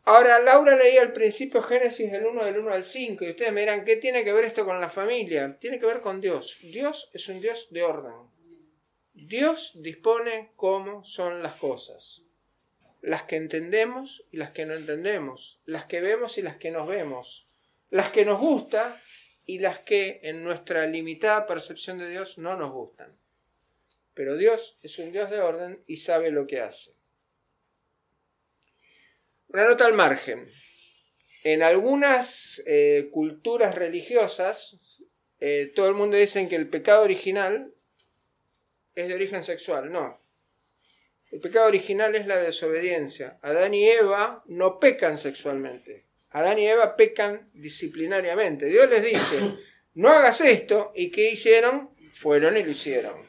Ahora, 0.02 0.38
Laura 0.40 0.76
leía 0.76 1.00
al 1.00 1.14
principio 1.14 1.62
Génesis 1.62 2.12
del 2.12 2.26
1 2.26 2.44
del 2.44 2.58
1 2.58 2.70
al 2.70 2.84
5 2.84 3.24
y 3.24 3.30
ustedes 3.30 3.52
me 3.54 3.62
dirán, 3.62 3.86
¿qué 3.86 3.96
tiene 3.96 4.22
que 4.22 4.34
ver 4.34 4.44
esto 4.44 4.66
con 4.66 4.78
la 4.82 4.90
familia? 4.90 5.56
Tiene 5.58 5.78
que 5.78 5.86
ver 5.86 6.02
con 6.02 6.20
Dios. 6.20 6.58
Dios 6.60 7.08
es 7.14 7.26
un 7.30 7.40
Dios 7.40 7.68
de 7.70 7.84
orden. 7.84 8.12
Dios 9.14 9.72
dispone 9.76 10.52
cómo 10.56 11.04
son 11.04 11.42
las 11.42 11.54
cosas. 11.54 12.20
Las 13.00 13.22
que 13.22 13.36
entendemos 13.36 14.26
y 14.30 14.36
las 14.36 14.50
que 14.50 14.66
no 14.66 14.74
entendemos. 14.74 15.58
Las 15.64 15.86
que 15.86 16.02
vemos 16.02 16.36
y 16.36 16.42
las 16.42 16.58
que 16.58 16.70
nos 16.70 16.86
vemos 16.86 17.48
las 17.90 18.10
que 18.10 18.24
nos 18.24 18.38
gustan 18.38 18.94
y 19.48 19.60
las 19.60 19.78
que 19.78 20.20
en 20.24 20.44
nuestra 20.44 20.86
limitada 20.86 21.46
percepción 21.46 21.98
de 21.98 22.10
Dios 22.10 22.36
no 22.36 22.54
nos 22.58 22.70
gustan. 22.70 23.16
Pero 24.12 24.36
Dios 24.36 24.76
es 24.82 24.98
un 24.98 25.10
Dios 25.10 25.30
de 25.30 25.40
orden 25.40 25.82
y 25.86 25.96
sabe 25.96 26.30
lo 26.30 26.46
que 26.46 26.60
hace. 26.60 26.92
Una 29.48 29.66
nota 29.66 29.86
al 29.86 29.94
margen. 29.94 30.52
En 31.44 31.62
algunas 31.62 32.62
eh, 32.66 33.08
culturas 33.10 33.74
religiosas, 33.74 34.78
eh, 35.40 35.72
todo 35.74 35.88
el 35.88 35.94
mundo 35.94 36.18
dice 36.18 36.46
que 36.46 36.56
el 36.56 36.68
pecado 36.68 37.02
original 37.02 37.72
es 38.94 39.08
de 39.08 39.14
origen 39.14 39.42
sexual. 39.42 39.90
No. 39.90 40.20
El 41.30 41.40
pecado 41.40 41.68
original 41.68 42.14
es 42.14 42.26
la 42.26 42.36
desobediencia. 42.36 43.38
Adán 43.40 43.72
y 43.72 43.88
Eva 43.88 44.44
no 44.44 44.78
pecan 44.78 45.16
sexualmente. 45.16 46.07
Adán 46.30 46.58
y 46.58 46.66
Eva 46.66 46.96
pecan 46.96 47.50
disciplinariamente. 47.54 48.66
Dios 48.66 48.88
les 48.90 49.02
dice, 49.02 49.54
no 49.94 50.08
hagas 50.10 50.40
esto, 50.42 50.92
y 50.94 51.10
¿qué 51.10 51.30
hicieron? 51.30 51.90
Fueron 52.10 52.56
y 52.56 52.62
lo 52.62 52.70
hicieron. 52.70 53.26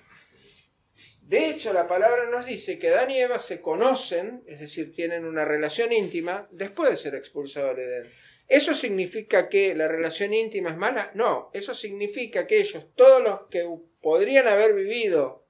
De 1.22 1.48
hecho, 1.48 1.72
la 1.74 1.88
palabra 1.88 2.30
nos 2.30 2.46
dice 2.46 2.80
que 2.80 2.90
Adán 2.90 3.12
y 3.12 3.20
Eva 3.20 3.40
se 3.40 3.62
conocen, 3.62 4.44
es 4.48 4.60
decir, 4.60 4.94
tienen 4.94 5.26
una 5.26 5.46
relación 5.46 5.94
íntima, 5.94 6.48
después 6.52 6.90
de 6.90 6.98
ser 6.98 7.16
expulsados 7.16 7.78
del 7.78 7.88
Edén. 7.88 8.12
¿Eso 8.48 8.74
significa 8.74 9.48
que 9.48 9.76
la 9.76 9.88
relación 9.88 10.34
íntima 10.34 10.72
es 10.72 10.78
mala? 10.78 11.12
No, 11.14 11.52
eso 11.54 11.76
significa 11.76 12.48
que 12.48 12.60
ellos, 12.60 12.84
todos 12.96 13.22
los 13.22 13.42
que 13.52 13.64
podrían 14.02 14.48
haber 14.48 14.74
vivido 14.74 15.46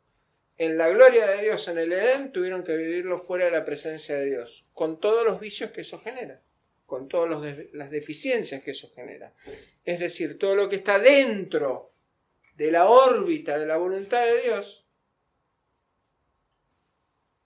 en 0.58 0.77
la 0.77 0.89
gloria 0.89 1.25
de 1.27 1.44
Dios 1.44 1.65
en 1.70 1.77
el 1.77 1.94
Edén, 1.94 2.34
tuvieron 2.34 2.65
que 2.65 2.75
vivirlo 2.75 3.20
fuera 3.20 3.46
de 3.46 3.51
la 3.51 3.63
presencia 3.63 4.15
de 4.15 4.25
Dios, 4.25 4.65
con 4.74 5.00
todos 5.00 5.25
los 5.25 5.39
vicios 5.39 5.72
que 5.72 5.82
eso 5.82 6.00
genera 6.00 6.41
con 6.89 7.08
todas 7.08 7.55
las 7.72 7.91
deficiencias 7.91 8.62
que 8.63 8.72
eso 8.72 8.89
genera. 8.89 9.34
Es 9.86 10.00
decir, 10.00 10.38
todo 10.38 10.55
lo 10.55 10.67
que 10.67 10.77
está 10.77 11.00
dentro 11.00 11.93
de 12.55 12.72
la 12.72 12.89
órbita 12.89 13.58
de 13.58 13.65
la 13.65 13.77
voluntad 13.77 14.25
de 14.25 14.41
Dios, 14.41 14.86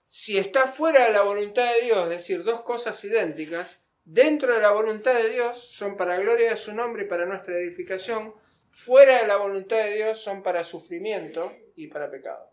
si 0.07 0.37
está 0.37 0.71
fuera 0.71 1.05
de 1.05 1.13
la 1.13 1.21
voluntad 1.23 1.73
de 1.73 1.81
Dios, 1.85 2.03
es 2.03 2.17
decir, 2.17 2.43
dos 2.43 2.61
cosas 2.61 3.03
idénticas, 3.03 3.81
dentro 4.05 4.53
de 4.53 4.61
la 4.61 4.71
voluntad 4.71 5.13
de 5.13 5.29
Dios 5.29 5.57
son 5.71 5.97
para 5.97 6.17
gloria 6.17 6.51
de 6.51 6.57
su 6.57 6.73
nombre 6.73 7.03
y 7.03 7.07
para 7.07 7.25
nuestra 7.25 7.57
edificación, 7.57 8.33
fuera 8.71 9.21
de 9.21 9.27
la 9.27 9.37
voluntad 9.37 9.83
de 9.83 9.95
Dios 9.95 10.19
son 10.19 10.41
para 10.41 10.63
sufrimiento 10.63 11.51
y 11.75 11.87
para 11.87 12.09
pecado. 12.09 12.52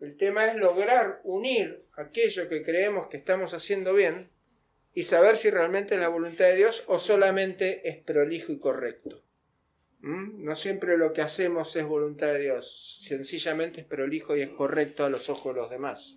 El 0.00 0.16
tema 0.16 0.46
es 0.46 0.56
lograr 0.56 1.20
unir 1.24 1.84
aquello 1.94 2.48
que 2.48 2.62
creemos 2.62 3.08
que 3.08 3.16
estamos 3.16 3.52
haciendo 3.52 3.94
bien 3.94 4.30
y 4.94 5.04
saber 5.04 5.36
si 5.36 5.50
realmente 5.50 5.94
es 5.94 6.00
la 6.00 6.08
voluntad 6.08 6.46
de 6.46 6.56
Dios 6.56 6.84
o 6.86 6.98
solamente 6.98 7.88
es 7.88 7.98
prolijo 8.02 8.52
y 8.52 8.58
correcto. 8.58 9.24
¿Mm? 10.00 10.44
No 10.44 10.54
siempre 10.54 10.96
lo 10.96 11.12
que 11.12 11.22
hacemos 11.22 11.74
es 11.74 11.84
voluntad 11.84 12.28
de 12.28 12.40
Dios, 12.40 13.00
sencillamente 13.02 13.80
es 13.80 13.86
prolijo 13.86 14.36
y 14.36 14.42
es 14.42 14.50
correcto 14.50 15.04
a 15.04 15.10
los 15.10 15.28
ojos 15.28 15.54
de 15.54 15.60
los 15.60 15.70
demás. 15.70 16.16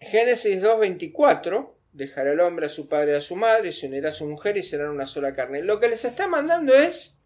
Génesis 0.00 0.62
2.24, 0.62 1.74
dejará 1.92 2.32
el 2.32 2.40
hombre 2.40 2.66
a 2.66 2.68
su 2.68 2.88
padre 2.88 3.12
y 3.12 3.16
a 3.16 3.20
su 3.22 3.36
madre, 3.36 3.72
se 3.72 3.86
unirá 3.86 4.10
a 4.10 4.12
su 4.12 4.26
mujer 4.26 4.58
y 4.58 4.62
serán 4.62 4.90
una 4.90 5.06
sola 5.06 5.34
carne. 5.34 5.62
Lo 5.62 5.80
que 5.80 5.88
les 5.88 6.04
está 6.04 6.28
mandando 6.28 6.74
es 6.74 7.16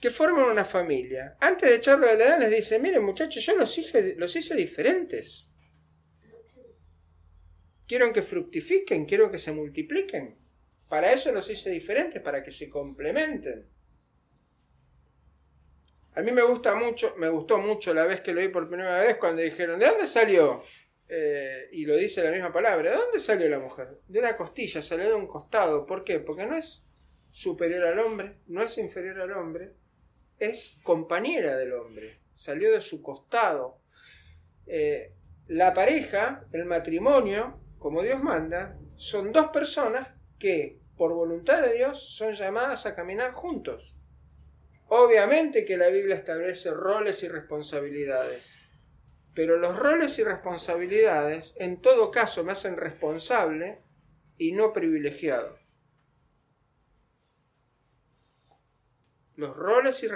que 0.00 0.10
forman 0.10 0.50
una 0.50 0.64
familia. 0.64 1.36
Antes 1.40 1.68
de 1.68 1.76
echarlo 1.76 2.06
de 2.06 2.16
la 2.16 2.24
edad 2.24 2.40
les 2.40 2.50
dice, 2.50 2.78
miren 2.78 3.02
muchachos, 3.02 3.44
yo 3.44 3.56
los 3.56 3.76
hice, 3.76 4.14
los 4.16 4.34
hice 4.36 4.54
diferentes. 4.54 5.46
Quiero 7.86 8.12
que 8.12 8.22
fructifiquen, 8.22 9.06
quiero 9.06 9.30
que 9.30 9.38
se 9.38 9.50
multipliquen. 9.50 10.36
Para 10.88 11.12
eso 11.12 11.32
los 11.32 11.48
hice 11.50 11.70
diferentes, 11.70 12.22
para 12.22 12.42
que 12.42 12.52
se 12.52 12.68
complementen. 12.68 13.66
A 16.14 16.22
mí 16.22 16.32
me 16.32 16.42
gusta 16.42 16.74
mucho, 16.74 17.14
me 17.16 17.28
gustó 17.28 17.58
mucho 17.58 17.94
la 17.94 18.04
vez 18.04 18.20
que 18.20 18.32
lo 18.32 18.40
vi 18.40 18.48
por 18.48 18.68
primera 18.68 19.00
vez 19.00 19.16
cuando 19.16 19.42
dijeron, 19.42 19.78
¿de 19.78 19.86
dónde 19.86 20.06
salió? 20.06 20.62
Eh, 21.08 21.68
y 21.72 21.86
lo 21.86 21.96
dice 21.96 22.22
la 22.22 22.30
misma 22.30 22.52
palabra, 22.52 22.90
¿de 22.90 22.96
dónde 22.96 23.20
salió 23.20 23.48
la 23.48 23.58
mujer? 23.58 24.00
De 24.06 24.18
una 24.18 24.36
costilla, 24.36 24.82
salió 24.82 25.08
de 25.08 25.14
un 25.14 25.26
costado. 25.26 25.86
¿Por 25.86 26.04
qué? 26.04 26.20
Porque 26.20 26.44
no 26.44 26.56
es 26.56 26.84
superior 27.30 27.84
al 27.84 27.98
hombre, 28.00 28.36
no 28.46 28.62
es 28.62 28.76
inferior 28.78 29.20
al 29.20 29.32
hombre, 29.32 29.72
es 30.38 30.76
compañera 30.82 31.56
del 31.56 31.72
hombre, 31.74 32.20
salió 32.34 32.72
de 32.72 32.80
su 32.80 33.02
costado. 33.02 33.78
Eh, 34.66 35.12
la 35.46 35.74
pareja, 35.74 36.44
el 36.52 36.64
matrimonio, 36.66 37.60
como 37.78 38.02
Dios 38.02 38.22
manda, 38.22 38.78
son 38.96 39.32
dos 39.32 39.48
personas 39.48 40.08
que, 40.38 40.78
por 40.96 41.12
voluntad 41.12 41.62
de 41.62 41.74
Dios, 41.74 42.14
son 42.16 42.34
llamadas 42.34 42.86
a 42.86 42.94
caminar 42.94 43.32
juntos. 43.32 43.98
Obviamente 44.88 45.64
que 45.64 45.76
la 45.76 45.88
Biblia 45.88 46.16
establece 46.16 46.70
roles 46.70 47.22
y 47.22 47.28
responsabilidades, 47.28 48.58
pero 49.34 49.58
los 49.58 49.76
roles 49.76 50.18
y 50.18 50.24
responsabilidades 50.24 51.54
en 51.58 51.80
todo 51.80 52.10
caso 52.10 52.42
me 52.42 52.52
hacen 52.52 52.76
responsable 52.76 53.80
y 54.38 54.52
no 54.52 54.72
privilegiado. 54.72 55.58
Los 59.38 59.56
roles 59.56 60.02
y, 60.02 60.08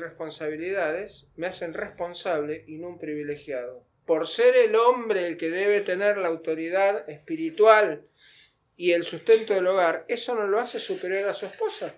responsabilidades 0.00 1.28
me 1.36 1.46
hacen 1.46 1.72
responsable 1.72 2.64
y 2.66 2.78
no 2.78 2.88
un 2.88 2.98
privilegiado. 2.98 3.86
Por 4.04 4.26
ser 4.26 4.56
el 4.56 4.74
hombre 4.74 5.28
el 5.28 5.36
que 5.36 5.50
debe 5.50 5.82
tener 5.82 6.18
la 6.18 6.26
autoridad 6.26 7.08
espiritual 7.08 8.08
y 8.74 8.90
el 8.90 9.04
sustento 9.04 9.54
del 9.54 9.68
hogar, 9.68 10.04
eso 10.08 10.34
no 10.34 10.48
lo 10.48 10.58
hace 10.58 10.80
superior 10.80 11.28
a 11.28 11.34
su 11.34 11.46
esposa. 11.46 11.94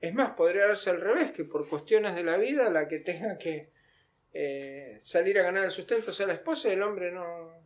Es 0.00 0.12
más, 0.12 0.32
podría 0.32 0.66
darse 0.66 0.90
al 0.90 1.00
revés, 1.00 1.30
que 1.30 1.44
por 1.44 1.68
cuestiones 1.68 2.16
de 2.16 2.24
la 2.24 2.36
vida 2.36 2.68
la 2.68 2.88
que 2.88 2.98
tenga 2.98 3.38
que 3.38 3.70
eh, 4.32 4.98
salir 5.02 5.38
a 5.38 5.44
ganar 5.44 5.66
el 5.66 5.70
sustento 5.70 6.12
sea 6.12 6.26
la 6.26 6.34
esposa 6.34 6.68
y 6.68 6.72
el 6.72 6.82
hombre 6.82 7.12
no. 7.12 7.64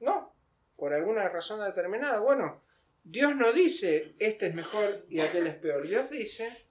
No, 0.00 0.36
por 0.76 0.92
alguna 0.92 1.30
razón 1.30 1.64
determinada. 1.64 2.18
Bueno, 2.18 2.62
Dios 3.04 3.34
no 3.36 3.52
dice 3.52 4.14
este 4.18 4.46
es 4.48 4.54
mejor 4.54 5.06
y 5.08 5.20
aquel 5.20 5.46
es 5.46 5.54
peor. 5.56 5.86
Dios 5.86 6.10
dice 6.10 6.68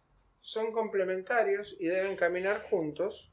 son 0.47 0.71
complementarios 0.71 1.75
y 1.77 1.87
deben 1.87 2.15
caminar 2.15 2.63
juntos. 2.69 3.29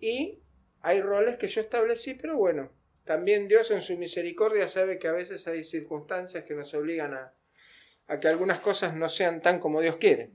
Y 0.00 0.42
hay 0.82 1.00
roles 1.00 1.36
que 1.36 1.48
yo 1.48 1.62
establecí, 1.62 2.12
pero 2.12 2.36
bueno, 2.36 2.70
también 3.04 3.48
Dios 3.48 3.70
en 3.70 3.80
su 3.80 3.96
misericordia 3.96 4.68
sabe 4.68 4.98
que 4.98 5.08
a 5.08 5.12
veces 5.12 5.46
hay 5.48 5.64
circunstancias 5.64 6.44
que 6.44 6.54
nos 6.54 6.74
obligan 6.74 7.14
a, 7.14 7.32
a 8.08 8.20
que 8.20 8.28
algunas 8.28 8.60
cosas 8.60 8.94
no 8.94 9.08
sean 9.08 9.40
tan 9.40 9.58
como 9.60 9.80
Dios 9.80 9.96
quiere. 9.96 10.32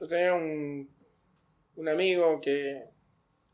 Yo 0.00 0.08
tenía 0.08 0.32
un, 0.32 0.90
un 1.74 1.88
amigo 1.88 2.40
que 2.40 2.84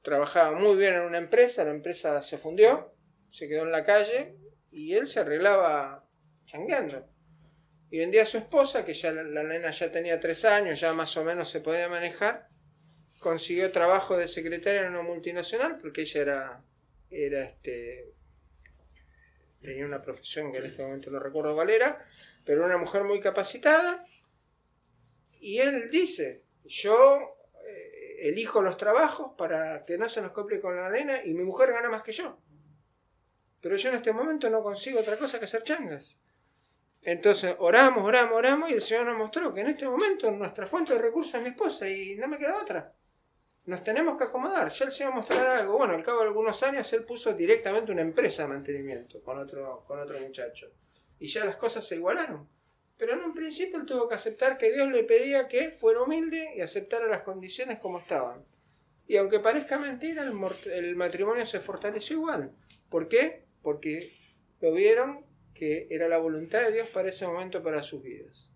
trabajaba 0.03 0.57
muy 0.57 0.77
bien 0.77 0.95
en 0.95 1.03
una 1.03 1.19
empresa, 1.19 1.65
la 1.65 1.71
empresa 1.71 2.23
se 2.23 2.39
fundió, 2.39 2.95
se 3.31 3.49
quedó 3.49 3.65
en 3.65 3.73
la 3.73 3.85
calle 3.85 4.37
y 4.73 4.95
él 4.95 5.07
se 5.07 5.21
arreglaba 5.21 6.05
changueando. 6.47 7.07
Y 7.91 7.99
vendía 7.99 8.23
a 8.23 8.27
su 8.27 8.39
esposa, 8.39 8.85
que 8.87 8.95
ya 8.95 9.13
la, 9.13 9.43
nena 9.43 9.71
ya 9.71 9.93
tenía 9.93 10.19
tres 10.19 10.47
años, 10.47 10.81
ya 10.81 10.95
más 10.95 11.15
o 11.19 11.25
menos 11.25 11.51
se 11.51 11.61
podía 11.61 11.89
manejar, 11.91 12.49
consiguió 13.21 13.71
trabajo 13.71 14.17
de 14.17 14.27
secretaria 14.27 14.83
en 14.83 14.95
una 14.95 15.03
multinacional, 15.03 15.79
porque 15.79 16.03
ella 16.03 16.21
era, 16.23 16.65
era 17.11 17.45
este, 17.45 18.15
tenía 19.61 19.85
una 19.85 20.01
profesión 20.01 20.51
que 20.51 20.59
en 20.59 20.67
este 20.67 20.83
momento 20.83 21.11
no 21.11 21.19
recuerdo 21.19 21.55
cuál 21.55 21.69
era, 21.69 22.05
pero 22.47 22.65
una 22.65 22.79
mujer 22.79 23.05
muy 23.05 23.21
capacitada, 23.21 24.07
y 25.39 25.59
él 25.59 25.91
dice, 25.91 26.45
yo 26.65 27.37
eh, 27.67 28.29
elijo 28.29 28.63
los 28.63 28.79
trabajos 28.79 29.33
para 29.37 29.85
que 29.85 29.99
no 29.99 30.09
se 30.09 30.23
nos 30.23 30.33
cople 30.33 30.61
con 30.61 30.77
la 30.77 30.89
nena 30.89 31.23
y 31.25 31.35
mi 31.35 31.45
mujer 31.45 31.73
gana 31.73 31.91
más 31.91 32.03
que 32.03 32.13
yo. 32.13 32.39
Pero 33.63 33.77
yo 33.77 33.89
en 33.89 33.95
este 33.95 34.13
momento 34.13 34.51
no 34.51 34.63
consigo 34.63 35.01
otra 35.01 35.17
cosa 35.17 35.39
que 35.39 35.47
hacer 35.47 35.63
changas. 35.63 36.19
Entonces 37.01 37.57
oramos, 37.59 38.05
oramos, 38.05 38.37
oramos 38.37 38.71
y 38.71 38.75
el 38.75 38.83
Señor 38.83 39.07
nos 39.07 39.17
mostró 39.17 39.55
que 39.55 39.63
en 39.63 39.69
este 39.69 39.89
momento 39.89 40.31
nuestra 40.31 40.67
fuente 40.67 40.93
de 40.93 41.01
recursos 41.01 41.35
es 41.35 41.43
mi 41.43 41.49
esposa 41.49 41.89
y 41.89 42.17
no 42.17 42.29
me 42.29 42.37
queda 42.37 42.61
otra. 42.61 42.93
Nos 43.65 43.83
tenemos 43.85 44.19
que 44.19 44.25
acomodar. 44.25 44.71
Ya 44.71 44.85
el 44.85 44.93
Señor 44.93 45.15
mostrará 45.15 45.59
algo. 45.59 45.79
Bueno, 45.79 45.95
al 45.95 46.03
cabo 46.03 46.21
de 46.21 46.27
algunos 46.27 46.63
años 46.63 46.93
él 46.93 47.05
puso 47.05 47.33
directamente 47.33 47.93
una 47.93 48.03
empresa 48.03 48.43
de 48.43 48.49
mantenimiento 48.49 49.23
con 49.23 49.39
otro, 49.39 49.85
con 49.87 50.01
otro 50.01 50.21
muchacho. 50.21 50.71
Y 51.19 51.29
ya 51.29 51.45
las 51.45 51.57
cosas 51.57 51.87
se 51.87 51.95
igualaron. 51.95 52.49
Pero 52.97 53.15
en 53.15 53.25
un 53.25 53.35
principio 53.35 53.79
él 53.79 53.87
tuvo 53.87 54.09
que 54.09 54.17
aceptar 54.17 54.59
que 54.59 54.73
Dios 54.73 54.89
le 54.89 55.05
pedía 55.05 55.49
que 55.49 55.71
fuera 55.71 56.03
humilde 56.03 56.53
y 56.57 56.61
aceptara 56.61 57.07
las 57.07 57.23
condiciones 57.23 57.79
como 57.79 57.99
estaban. 57.99 58.45
Y 59.07 59.17
aunque 59.17 59.41
parezca 59.41 59.79
mentira, 59.79 60.23
el, 60.23 60.97
matrimonio 60.97 61.45
se 61.45 61.61
fortaleció 61.61 62.17
igual. 62.17 62.53
¿Por 62.89 63.09
qué? 63.09 63.42
Porque 63.63 64.13
lo 64.61 64.73
vieron 64.73 65.25
que 65.55 65.87
era 65.91 66.09
la 66.09 66.19
voluntad 66.19 66.63
de 66.63 66.73
Dios 66.73 66.89
para 66.89 67.11
ese 67.11 67.27
momento 67.27 67.63
para 67.63 67.83
sus 67.83 68.03
vidas. 68.03 68.51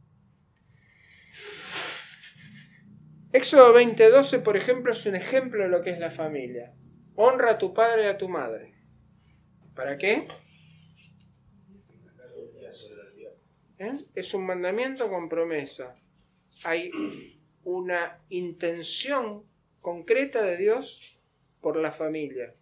Éxodo 3.32 3.74
20:12, 3.74 4.42
por 4.42 4.56
ejemplo, 4.56 4.92
es 4.92 5.04
un 5.06 5.14
ejemplo 5.14 5.62
de 5.62 5.68
lo 5.68 5.82
que 5.82 5.90
es 5.90 5.98
la 5.98 6.10
familia. 6.10 6.74
Honra 7.14 7.52
a 7.52 7.58
tu 7.58 7.74
padre 7.74 8.04
y 8.04 8.06
a 8.06 8.18
tu 8.18 8.28
madre. 8.28 8.74
¿Para 9.74 9.98
qué? 9.98 10.26
¿Eh? 13.78 14.04
Es 14.14 14.32
un 14.32 14.46
mandamiento 14.46 15.10
con 15.10 15.28
promesa. 15.28 15.96
Hay 16.64 16.90
una 17.64 18.22
intención 18.30 19.44
concreta 19.82 20.42
de 20.42 20.56
Dios 20.56 21.18
por 21.60 21.76
la 21.76 21.92
familia. 21.92 22.54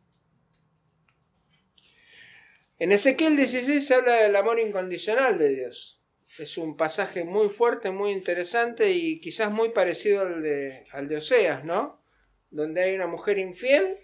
En 2.79 2.91
Ezequiel 2.91 3.37
16 3.37 3.87
se 3.87 3.95
habla 3.95 4.15
del 4.15 4.35
amor 4.35 4.59
incondicional 4.59 5.39
de 5.39 5.49
Dios. 5.51 6.01
Es 6.39 6.59
un 6.59 6.77
pasaje 6.77 7.25
muy 7.25 7.49
fuerte, 7.49 7.93
muy 7.93 8.11
interesante 8.11 8.91
y 8.91 9.21
quizás 9.21 9.53
muy 9.53 9.69
parecido 9.69 10.23
al 10.23 10.43
de, 10.43 10.85
al 10.91 11.07
de 11.07 11.17
Oseas, 11.17 11.65
¿no? 11.65 12.03
Donde 12.51 12.83
hay 12.83 12.95
una 12.95 13.07
mujer 13.07 13.39
infiel, 13.39 13.99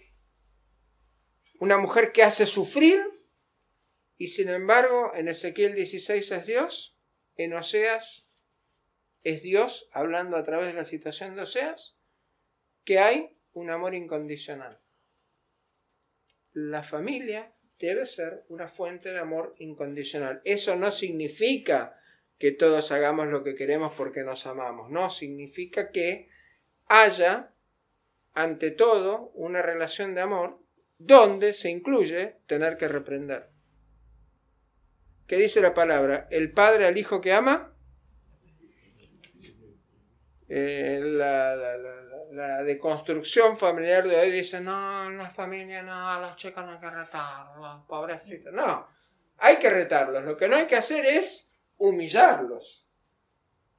una 1.58 1.78
mujer 1.78 2.12
que 2.12 2.22
hace 2.22 2.46
sufrir, 2.46 3.02
y 4.16 4.28
sin 4.28 4.48
embargo 4.48 5.12
en 5.14 5.28
Ezequiel 5.28 5.74
16 5.74 6.30
es 6.30 6.46
Dios 6.46 6.96
en 7.36 7.54
Oseas 7.54 8.30
es 9.22 9.42
Dios 9.42 9.88
hablando 9.92 10.36
a 10.36 10.44
través 10.44 10.66
de 10.66 10.74
la 10.74 10.84
situación 10.84 11.34
de 11.34 11.42
Oseas, 11.42 11.96
que 12.84 12.98
hay 12.98 13.38
un 13.52 13.70
amor 13.70 13.94
incondicional. 13.94 14.78
La 16.52 16.82
familia 16.82 17.54
debe 17.80 18.06
ser 18.06 18.44
una 18.48 18.68
fuente 18.68 19.10
de 19.10 19.18
amor 19.18 19.54
incondicional. 19.58 20.42
Eso 20.44 20.76
no 20.76 20.92
significa 20.92 21.96
que 22.38 22.52
todos 22.52 22.92
hagamos 22.92 23.28
lo 23.28 23.42
que 23.42 23.54
queremos 23.54 23.92
porque 23.96 24.22
nos 24.22 24.46
amamos, 24.46 24.90
no, 24.90 25.10
significa 25.10 25.90
que 25.90 26.28
haya, 26.86 27.52
ante 28.32 28.70
todo, 28.70 29.30
una 29.34 29.62
relación 29.62 30.14
de 30.14 30.20
amor 30.20 30.58
donde 30.98 31.52
se 31.54 31.70
incluye 31.70 32.36
tener 32.46 32.76
que 32.76 32.88
reprender. 32.88 33.48
¿Qué 35.26 35.36
dice 35.36 35.60
la 35.60 35.74
palabra? 35.74 36.28
El 36.30 36.52
padre 36.52 36.86
al 36.86 36.98
hijo 36.98 37.20
que 37.20 37.32
ama. 37.32 37.74
Eh, 40.48 41.00
la, 41.02 41.54
la, 41.54 42.09
deconstrucción 42.64 43.58
familiar 43.58 44.06
de 44.06 44.16
hoy 44.16 44.30
dice, 44.30 44.60
no, 44.60 45.10
la 45.10 45.30
familia 45.30 45.82
no, 45.82 46.20
los 46.20 46.36
chicos 46.36 46.64
no 46.64 46.72
hay 46.72 46.78
que 46.78 46.90
retarlos, 46.90 47.86
pobrecitos. 47.86 48.52
No, 48.52 48.86
hay 49.38 49.56
que 49.56 49.70
retarlos. 49.70 50.24
Lo 50.24 50.36
que 50.36 50.48
no 50.48 50.56
hay 50.56 50.66
que 50.66 50.76
hacer 50.76 51.04
es 51.06 51.50
humillarlos. 51.78 52.86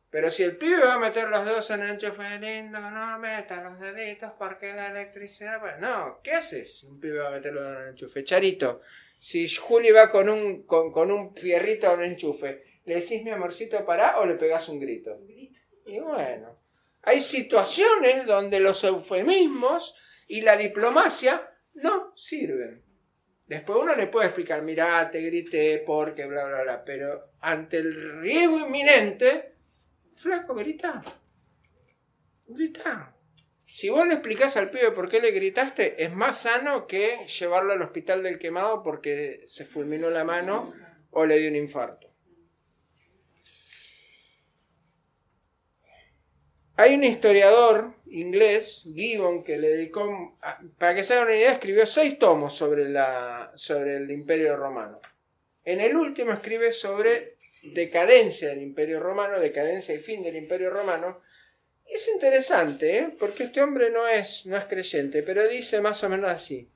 Pero 0.09 0.29
si 0.29 0.43
el 0.43 0.57
pibe 0.57 0.83
va 0.85 0.95
a 0.95 0.99
meter 0.99 1.29
los 1.29 1.45
dedos 1.45 1.69
en 1.71 1.83
el 1.83 1.91
enchufe 1.91 2.37
lindo, 2.39 2.79
no 2.79 3.17
meta 3.19 3.63
los 3.63 3.79
deditos 3.79 4.31
porque 4.37 4.73
la 4.73 4.89
electricidad... 4.89 5.61
Pues 5.61 5.79
no, 5.79 6.19
¿qué 6.21 6.33
haces 6.33 6.79
si 6.79 6.85
un 6.85 6.99
pibe 6.99 7.19
va 7.19 7.29
a 7.29 7.31
meter 7.31 7.53
los 7.53 7.63
dedos 7.63 7.77
en 7.77 7.83
el 7.83 7.89
enchufe? 7.91 8.23
Charito, 8.25 8.81
si 9.19 9.47
Juli 9.47 9.91
va 9.91 10.11
con 10.11 10.27
un, 10.27 10.63
con, 10.63 11.11
un 11.11 11.33
fierrito 11.33 11.87
a 11.87 11.93
un 11.93 12.03
enchufe, 12.03 12.63
¿le 12.83 12.95
decís 12.95 13.23
mi 13.23 13.29
amorcito 13.29 13.85
para 13.85 14.19
o 14.19 14.25
le 14.25 14.33
pegás 14.33 14.67
un 14.67 14.81
grito? 14.81 15.17
Y 15.85 15.99
bueno, 15.99 16.60
hay 17.03 17.21
situaciones 17.21 18.25
donde 18.25 18.59
los 18.59 18.83
eufemismos 18.83 19.95
y 20.27 20.41
la 20.41 20.55
diplomacia 20.57 21.49
no 21.73 22.13
sirven. 22.15 22.83
Después 23.47 23.79
uno 23.81 23.95
le 23.95 24.07
puede 24.07 24.27
explicar, 24.27 24.61
mirá, 24.61 25.09
te 25.11 25.19
grité 25.19 25.83
porque 25.85 26.25
bla, 26.25 26.45
bla, 26.45 26.61
bla, 26.61 26.85
pero 26.85 27.31
ante 27.41 27.77
el 27.77 28.21
riesgo 28.21 28.59
inminente, 28.59 29.55
flaco, 30.15 30.55
grita. 30.55 31.03
Grita. 32.47 33.15
Si 33.65 33.89
vos 33.89 34.05
le 34.05 34.13
explicás 34.13 34.57
al 34.57 34.69
pibe 34.69 34.91
por 34.91 35.09
qué 35.09 35.21
le 35.21 35.31
gritaste, 35.31 36.03
es 36.03 36.13
más 36.13 36.41
sano 36.41 36.87
que 36.87 37.25
llevarlo 37.25 37.73
al 37.73 37.81
hospital 37.81 38.21
del 38.21 38.37
quemado 38.37 38.83
porque 38.83 39.43
se 39.47 39.65
fulminó 39.65 40.09
la 40.09 40.23
mano 40.23 40.73
o 41.09 41.25
le 41.25 41.37
dio 41.37 41.49
un 41.49 41.55
infarto. 41.55 42.10
Hay 46.81 46.95
un 46.95 47.03
historiador 47.03 47.93
inglés, 48.07 48.81
Gibbon, 48.85 49.43
que 49.43 49.55
le 49.55 49.69
dedicó, 49.69 50.35
para 50.79 50.95
que 50.95 51.03
se 51.03 51.13
hagan 51.13 51.25
una 51.27 51.35
idea, 51.35 51.51
escribió 51.51 51.85
seis 51.85 52.17
tomos 52.17 52.55
sobre, 52.55 52.89
la, 52.89 53.51
sobre 53.53 53.97
el 53.97 54.09
Imperio 54.09 54.57
Romano. 54.57 54.99
En 55.63 55.79
el 55.79 55.95
último 55.95 56.31
escribe 56.31 56.71
sobre 56.71 57.37
decadencia 57.61 58.49
del 58.49 58.63
Imperio 58.63 58.99
Romano, 58.99 59.39
decadencia 59.39 59.93
y 59.93 59.99
fin 59.99 60.23
del 60.23 60.35
Imperio 60.35 60.71
Romano, 60.71 61.21
es 61.85 62.07
interesante, 62.07 62.97
¿eh? 62.97 63.15
porque 63.19 63.43
este 63.43 63.61
hombre 63.61 63.91
no 63.91 64.07
es, 64.07 64.47
no 64.47 64.57
es 64.57 64.65
creyente, 64.65 65.21
pero 65.21 65.47
dice 65.47 65.81
más 65.81 66.03
o 66.03 66.09
menos 66.09 66.31
así, 66.31 66.67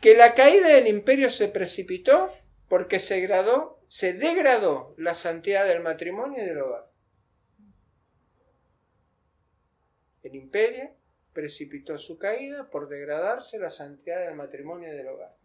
que 0.00 0.16
la 0.16 0.34
caída 0.34 0.70
del 0.70 0.88
imperio 0.88 1.30
se 1.30 1.46
precipitó 1.46 2.32
porque 2.68 2.98
se, 2.98 3.28
se 3.86 4.12
degradó 4.12 4.96
la 4.98 5.14
santidad 5.14 5.68
del 5.68 5.84
matrimonio 5.84 6.42
y 6.42 6.46
del 6.46 6.62
hogar. 6.62 6.89
El 10.22 10.34
imperio 10.34 10.90
precipitó 11.32 11.96
su 11.98 12.18
caída 12.18 12.68
por 12.70 12.88
degradarse 12.88 13.58
la 13.58 13.70
santidad 13.70 14.26
del 14.26 14.34
matrimonio 14.34 14.92
y 14.92 14.96
del 14.96 15.08
hogar. 15.08 15.36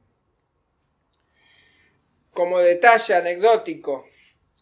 Como 2.31 2.59
detalle 2.59 3.13
anecdótico, 3.13 4.07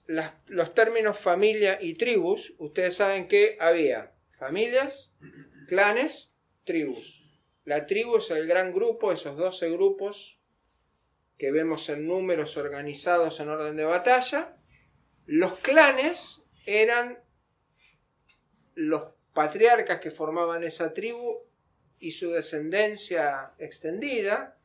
los 0.05 0.73
términos 0.73 1.17
familia 1.17 1.79
y 1.81 1.95
tribus, 1.95 2.53
ustedes 2.57 2.95
saben 2.95 3.27
que 3.27 3.57
había 3.59 4.11
familias, 4.37 5.11
clanes, 5.67 6.31
tribus. 6.65 7.23
La 7.65 7.87
tribu 7.87 8.17
es 8.17 8.29
el 8.29 8.45
gran 8.45 8.73
grupo, 8.73 9.11
esos 9.11 9.37
12 9.37 9.69
grupos 9.71 10.37
que 11.37 11.51
vemos 11.51 11.89
en 11.89 12.07
números 12.07 12.57
organizados 12.57 13.39
en 13.39 13.49
orden 13.49 13.77
de 13.77 13.85
batalla. 13.85 14.57
Los 15.25 15.57
clanes 15.59 16.43
eran 16.65 17.19
los 18.75 19.13
patriarcas 19.33 19.99
que 19.99 20.11
formaban 20.11 20.63
esa 20.63 20.93
tribu 20.93 21.39
y 21.99 22.11
su 22.11 22.31
descendencia 22.31 23.53
extendida, 23.57 24.57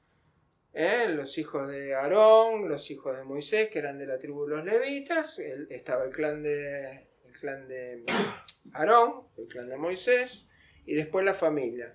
¿eh? 0.72 1.06
los 1.08 1.38
hijos 1.38 1.68
de 1.68 1.94
Aarón, 1.94 2.68
los 2.68 2.90
hijos 2.90 3.16
de 3.16 3.24
Moisés, 3.24 3.70
que 3.70 3.78
eran 3.78 3.98
de 3.98 4.06
la 4.06 4.18
tribu 4.18 4.46
de 4.46 4.56
los 4.56 4.64
levitas, 4.64 5.38
estaba 5.38 6.04
el 6.04 6.10
clan 6.10 6.42
de, 6.42 7.06
el 7.24 7.32
clan 7.38 7.68
de 7.68 8.04
Aarón, 8.72 9.28
el 9.36 9.46
clan 9.46 9.68
de 9.68 9.76
Moisés, 9.76 10.46
y 10.84 10.94
después 10.94 11.24
la 11.24 11.34
familia. 11.34 11.94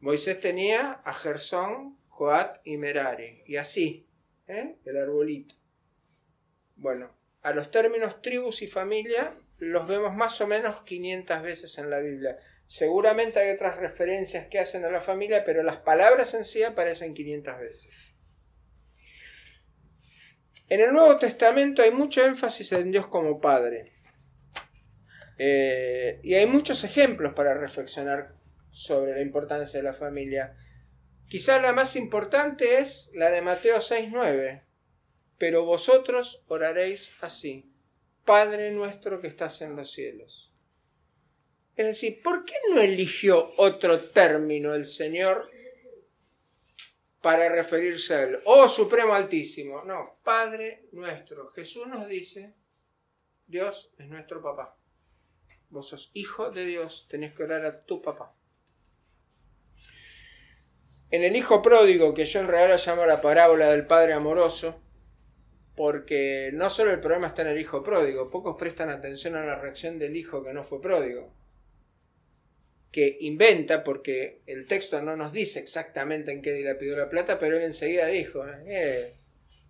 Moisés 0.00 0.40
tenía 0.40 1.00
a 1.04 1.12
Gersón, 1.12 1.98
Joat 2.08 2.60
y 2.64 2.76
Merari, 2.76 3.42
y 3.46 3.56
así, 3.56 4.06
¿eh? 4.48 4.76
el 4.84 4.96
arbolito. 4.96 5.54
Bueno, 6.76 7.14
a 7.42 7.52
los 7.52 7.70
términos 7.70 8.20
tribus 8.22 8.62
y 8.62 8.66
familia 8.66 9.34
los 9.62 9.86
vemos 9.86 10.12
más 10.16 10.40
o 10.40 10.48
menos 10.48 10.82
500 10.82 11.40
veces 11.40 11.78
en 11.78 11.88
la 11.88 12.00
Biblia. 12.00 12.36
Seguramente 12.66 13.38
hay 13.38 13.54
otras 13.54 13.76
referencias 13.76 14.48
que 14.48 14.58
hacen 14.58 14.84
a 14.84 14.90
la 14.90 15.00
familia, 15.00 15.44
pero 15.44 15.62
las 15.62 15.76
palabras 15.76 16.34
en 16.34 16.44
sí 16.44 16.64
aparecen 16.64 17.14
500 17.14 17.60
veces. 17.60 18.12
En 20.68 20.80
el 20.80 20.92
Nuevo 20.92 21.16
Testamento 21.16 21.80
hay 21.80 21.92
mucho 21.92 22.24
énfasis 22.24 22.72
en 22.72 22.90
Dios 22.90 23.06
como 23.06 23.40
Padre. 23.40 23.92
Eh, 25.38 26.18
y 26.24 26.34
hay 26.34 26.46
muchos 26.46 26.82
ejemplos 26.82 27.32
para 27.34 27.54
reflexionar 27.54 28.34
sobre 28.72 29.12
la 29.14 29.20
importancia 29.20 29.78
de 29.78 29.84
la 29.84 29.94
familia. 29.94 30.56
Quizá 31.28 31.60
la 31.60 31.72
más 31.72 31.94
importante 31.94 32.78
es 32.78 33.10
la 33.14 33.30
de 33.30 33.42
Mateo 33.42 33.76
6.9, 33.76 34.64
pero 35.38 35.64
vosotros 35.64 36.42
oraréis 36.48 37.12
así. 37.20 37.71
Padre 38.24 38.70
nuestro 38.70 39.20
que 39.20 39.28
estás 39.28 39.60
en 39.62 39.76
los 39.76 39.90
cielos. 39.90 40.52
Es 41.74 41.86
decir, 41.86 42.22
¿por 42.22 42.44
qué 42.44 42.54
no 42.70 42.80
eligió 42.80 43.52
otro 43.56 44.10
término 44.10 44.74
el 44.74 44.84
Señor 44.84 45.50
para 47.20 47.48
referirse 47.48 48.14
a 48.14 48.22
él? 48.22 48.40
Oh 48.44 48.68
Supremo 48.68 49.14
Altísimo. 49.14 49.82
No, 49.84 50.18
Padre 50.22 50.86
nuestro. 50.92 51.50
Jesús 51.52 51.86
nos 51.86 52.08
dice, 52.08 52.54
Dios 53.46 53.90
es 53.98 54.08
nuestro 54.08 54.42
papá. 54.42 54.76
Vos 55.70 55.88
sos 55.88 56.10
hijo 56.12 56.50
de 56.50 56.66
Dios, 56.66 57.06
tenés 57.08 57.34
que 57.34 57.44
orar 57.44 57.64
a 57.64 57.84
tu 57.84 58.02
papá. 58.02 58.34
En 61.10 61.24
el 61.24 61.34
hijo 61.36 61.62
pródigo, 61.62 62.14
que 62.14 62.26
yo 62.26 62.40
en 62.40 62.48
realidad 62.48 62.80
llamo 62.86 63.06
la 63.06 63.20
parábola 63.20 63.70
del 63.70 63.86
padre 63.86 64.12
amoroso, 64.12 64.82
porque 65.76 66.50
no 66.52 66.68
solo 66.68 66.90
el 66.90 67.00
problema 67.00 67.28
está 67.28 67.42
en 67.42 67.48
el 67.48 67.60
hijo 67.60 67.82
pródigo, 67.82 68.30
pocos 68.30 68.56
prestan 68.58 68.90
atención 68.90 69.36
a 69.36 69.44
la 69.44 69.56
reacción 69.56 69.98
del 69.98 70.16
hijo 70.16 70.44
que 70.44 70.52
no 70.52 70.64
fue 70.64 70.80
pródigo, 70.80 71.32
que 72.90 73.16
inventa, 73.20 73.82
porque 73.82 74.40
el 74.46 74.66
texto 74.66 75.00
no 75.00 75.16
nos 75.16 75.32
dice 75.32 75.60
exactamente 75.60 76.30
en 76.30 76.42
qué 76.42 76.52
dilapidó 76.52 76.98
la 76.98 77.08
plata, 77.08 77.38
pero 77.40 77.56
él 77.56 77.62
enseguida 77.62 78.06
dijo, 78.06 78.44
eh, 78.66 79.14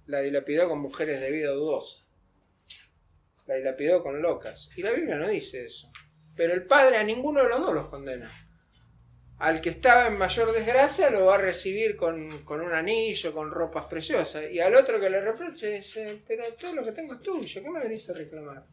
la 0.06 0.20
dilapidó 0.20 0.68
con 0.68 0.80
mujeres 0.80 1.20
de 1.20 1.30
vida 1.30 1.50
dudosa, 1.50 2.04
la 3.46 3.54
dilapidó 3.54 4.02
con 4.02 4.20
locas, 4.20 4.70
y 4.76 4.82
la 4.82 4.90
Biblia 4.90 5.14
no 5.16 5.28
dice 5.28 5.66
eso, 5.66 5.88
pero 6.34 6.52
el 6.52 6.64
padre 6.64 6.96
a 6.96 7.04
ninguno 7.04 7.44
de 7.44 7.48
los 7.48 7.60
dos 7.60 7.74
los 7.74 7.86
condena 7.88 8.51
al 9.42 9.61
que 9.61 9.70
estaba 9.70 10.07
en 10.07 10.16
mayor 10.16 10.52
desgracia 10.52 11.11
lo 11.11 11.24
va 11.24 11.35
a 11.35 11.38
recibir 11.38 11.96
con, 11.96 12.33
un 12.46 12.72
anillo, 12.72 13.35
con 13.35 13.50
ropas 13.50 13.87
preciosas. 13.87 14.48
Y 14.52 14.61
al 14.61 14.72
otro 14.76 15.00
que 15.00 15.11
le 15.11 15.20
reproche 15.20 15.68
dice, 15.68 16.22
pero 16.28 16.44
todo 16.55 16.74
lo 16.74 16.85
que 16.85 16.92
tengo 16.92 17.14
es 17.14 17.22
tuyo, 17.22 17.61
¿qué 17.61 17.68
me 17.68 17.81
venís 17.81 18.09
a 18.09 18.14
reclamar? 18.14 18.64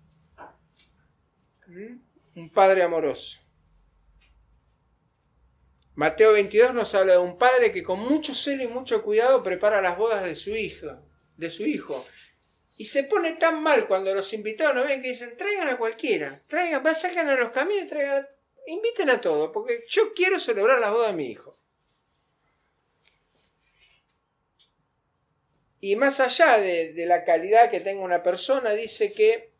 ¿Mm? 1.66 1.98
Un 2.36 2.54
padre 2.54 2.84
amoroso. 2.84 3.40
Mateo 5.96 6.34
22 6.34 6.76
nos 6.76 6.94
habla 6.94 7.14
de 7.14 7.18
un 7.18 7.40
padre 7.40 7.72
que 7.72 7.82
con 7.82 8.00
mucho 8.02 8.36
celo 8.36 8.62
y 8.62 8.68
mucho 8.68 9.02
cuidado 9.02 9.42
prepara 9.42 9.82
las 9.82 9.98
bodas 9.98 10.24
de 10.24 10.36
su 10.36 10.52
hijo, 10.52 11.02
de 11.36 11.50
su 11.50 11.66
hijo. 11.66 12.06
Y 12.78 12.86
se 12.86 13.06
pone 13.06 13.38
tan 13.38 13.64
mal 13.64 13.88
cuando 13.88 14.14
los 14.14 14.32
invitados 14.34 14.76
no 14.76 14.84
ven 14.84 15.02
que 15.02 15.10
dicen, 15.10 15.36
traigan 15.36 15.70
a 15.70 15.78
cualquiera, 15.80 16.44
traigan, 16.46 16.96
sacan 16.96 17.28
a 17.28 17.36
los 17.38 17.50
caminos 17.50 17.86
y 17.86 17.88
traigan 17.88 18.28
inviten 18.70 19.10
a 19.10 19.20
todos, 19.20 19.52
porque 19.52 19.84
yo 19.88 20.14
quiero 20.14 20.40
celebrar 20.40 20.80
la 20.80 20.92
boda 20.92 21.08
de 21.08 21.14
mi 21.14 21.26
hijo. 21.26 21.58
Y 25.82 25.96
más 25.96 26.20
allá 26.20 26.60
de, 26.60 26.94
la 27.06 27.24
calidad 27.24 27.72
que 27.72 27.80
tenga 27.80 28.04
una 28.04 28.22
persona, 28.22 28.72
dice 28.72 29.14
que 29.14 29.54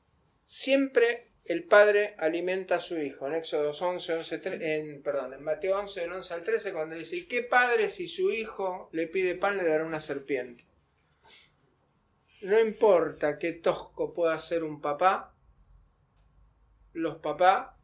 siempre 0.44 1.32
el 1.46 1.64
padre 1.64 2.16
alimenta 2.18 2.76
a 2.76 2.80
su 2.80 2.98
hijo. 2.98 3.28
En 3.28 3.36
Éxodo 3.36 3.72
11, 3.72 4.14
11 4.14 4.42
en, 4.44 5.02
perdón, 5.02 5.34
en 5.34 5.44
Mateo 5.44 5.80
11, 5.80 6.02
del 6.02 6.12
11 6.12 6.34
al 6.34 6.44
13, 6.44 6.74
cuando 6.74 6.96
dice, 6.96 7.26
¿qué 7.28 7.44
padre 7.44 7.88
si 7.88 8.08
su 8.08 8.32
hijo 8.32 8.90
le 8.92 9.08
pide 9.08 9.36
pan 9.36 9.58
le 9.58 9.64
dará 9.64 9.86
una 9.86 10.02
serpiente? 10.02 10.66
No 12.42 12.60
importa 12.60 13.38
qué 13.38 13.54
tosco 13.54 14.14
pueda 14.14 14.38
ser 14.40 14.64
un 14.64 14.82
papá, 14.82 15.34
los 16.94 17.18
papás 17.18 17.79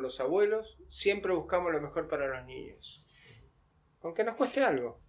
los 0.00 0.20
abuelos, 0.20 0.78
siempre 0.88 1.32
buscamos 1.32 1.72
lo 1.72 1.80
mejor 1.80 2.08
para 2.08 2.26
los 2.26 2.46
niños. 2.46 3.04
Aunque 4.02 4.24
nos 4.24 4.36
cueste 4.36 4.62
algo. 4.62 5.00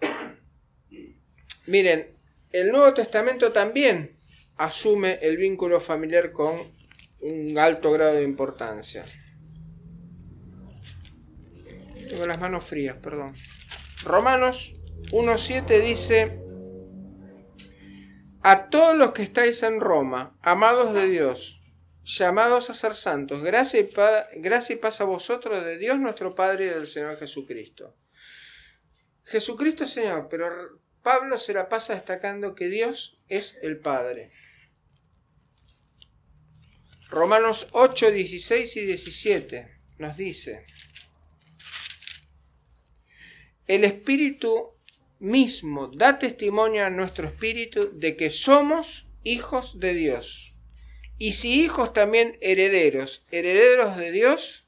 Miren, 1.66 2.16
el 2.50 2.72
Nuevo 2.72 2.94
Testamento 2.94 3.52
también 3.52 4.18
asume 4.56 5.18
el 5.22 5.36
vínculo 5.36 5.80
familiar 5.80 6.32
con 6.32 6.72
un 7.20 7.58
alto 7.58 7.92
grado 7.92 8.14
de 8.14 8.24
importancia. 8.24 9.04
Tengo 12.08 12.26
las 12.26 12.40
manos 12.40 12.64
frías, 12.64 12.96
perdón. 12.96 13.34
Romanos 14.04 14.74
1.7 15.12 15.82
dice, 15.82 16.40
a 18.42 18.70
todos 18.70 18.96
los 18.96 19.12
que 19.12 19.22
estáis 19.22 19.62
en 19.62 19.80
Roma, 19.80 20.38
amados 20.42 20.94
de 20.94 21.06
Dios, 21.08 21.57
llamados 22.08 22.70
a 22.70 22.74
ser 22.74 22.94
santos. 22.94 23.42
Gracia 23.42 23.80
y, 23.80 24.72
y 24.72 24.76
paz 24.76 25.00
a 25.00 25.04
vosotros 25.04 25.64
de 25.64 25.76
Dios 25.76 25.98
nuestro 25.98 26.34
Padre 26.34 26.66
y 26.66 26.68
del 26.70 26.86
Señor 26.86 27.18
Jesucristo. 27.18 27.94
Jesucristo 29.24 29.84
es 29.84 29.90
Señor, 29.90 30.28
pero 30.30 30.80
Pablo 31.02 31.36
se 31.38 31.52
la 31.52 31.68
pasa 31.68 31.94
destacando 31.94 32.54
que 32.54 32.68
Dios 32.68 33.20
es 33.28 33.58
el 33.62 33.78
Padre. 33.78 34.32
Romanos 37.10 37.68
8, 37.72 38.10
16 38.10 38.76
y 38.76 38.80
17 38.86 39.78
nos 39.98 40.16
dice, 40.16 40.66
el 43.66 43.84
Espíritu 43.84 44.74
mismo 45.18 45.88
da 45.88 46.18
testimonio 46.18 46.86
a 46.86 46.90
nuestro 46.90 47.28
Espíritu 47.28 47.90
de 47.92 48.16
que 48.16 48.30
somos 48.30 49.06
hijos 49.24 49.78
de 49.78 49.94
Dios 49.94 50.47
y 51.18 51.32
si 51.32 51.60
hijos 51.64 51.92
también 51.92 52.38
herederos, 52.40 53.24
herederos 53.32 53.96
de 53.96 54.12
Dios 54.12 54.64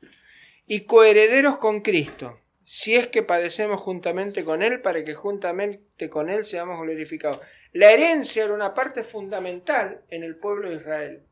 y 0.67 0.81
coherederos 0.81 1.59
con 1.59 1.81
Cristo, 1.81 2.41
si 2.65 2.97
es 2.97 3.07
que 3.07 3.23
padecemos 3.23 3.81
juntamente 3.81 4.45
con 4.45 4.63
Él, 4.63 4.81
para 4.83 5.05
que 5.05 5.15
juntamente 5.15 6.11
con 6.11 6.29
Él 6.29 6.45
seamos 6.45 6.81
glorificados. 6.81 7.41
La 7.73 7.93
herencia 7.93 8.45
era 8.45 8.53
una 8.53 8.75
parte 8.75 9.05
fundamental 9.05 10.03
en 10.11 10.25
el 10.25 10.37
pueblo 10.37 10.71
de 10.71 10.77
Israel. 10.77 11.23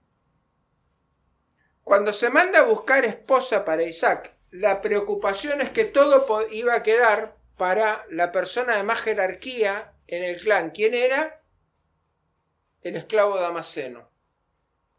Cuando 1.83 2.13
se 2.13 2.31
manda 2.31 2.61
a 2.61 2.65
buscar 2.65 3.05
esposa 3.05 3.65
para 3.65 3.83
Isaac, 3.83 4.37
la 4.51 4.81
preocupación 4.81 5.61
es 5.61 5.71
que 5.71 5.85
todo 5.85 6.49
iba 6.51 6.75
a 6.75 6.83
quedar 6.85 7.37
para 7.57 8.07
la 8.11 8.31
persona 8.31 8.77
de 8.77 8.85
más 8.85 9.01
jerarquía 9.01 9.95
en 10.07 10.23
el 10.23 10.41
clan. 10.41 10.71
¿Quién 10.71 10.95
era? 10.95 11.43
El 12.83 12.97
esclavo 12.97 13.37
Damasceno 13.37 14.09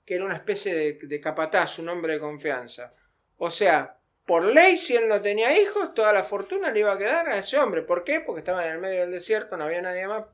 que 0.10 0.16
era 0.16 0.26
una 0.26 0.38
especie 0.38 0.98
de, 1.00 1.22
capataz, 1.22 1.78
un 1.78 1.88
hombre 1.88 2.14
de 2.14 2.20
confianza. 2.20 2.96
O 3.38 3.52
sea, 3.52 4.00
por 4.26 4.44
ley, 4.44 4.76
si 4.76 4.96
él 4.96 5.08
no 5.08 5.22
tenía 5.22 5.56
hijos, 5.56 5.94
toda 5.94 6.12
la 6.12 6.24
fortuna 6.24 6.72
le 6.72 6.80
iba 6.80 6.92
a 6.92 6.98
quedar 6.98 7.30
a 7.30 7.38
ese 7.38 7.60
hombre. 7.60 7.84
¿Por 7.84 8.04
qué? 8.04 8.20
Porque 8.20 8.40
estaba 8.40 8.66
en 8.66 8.74
el 8.74 8.80
medio 8.80 9.02
del 9.02 9.12
desierto, 9.12 9.56
no 9.56 9.66
había 9.66 9.84
nadie 9.84 10.08
más. 10.08 10.26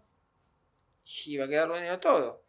Y 1.04 1.34
iba 1.34 1.44
a 1.44 1.50
quedar 1.50 1.68
dueño 1.68 2.00
todo. 2.00 2.46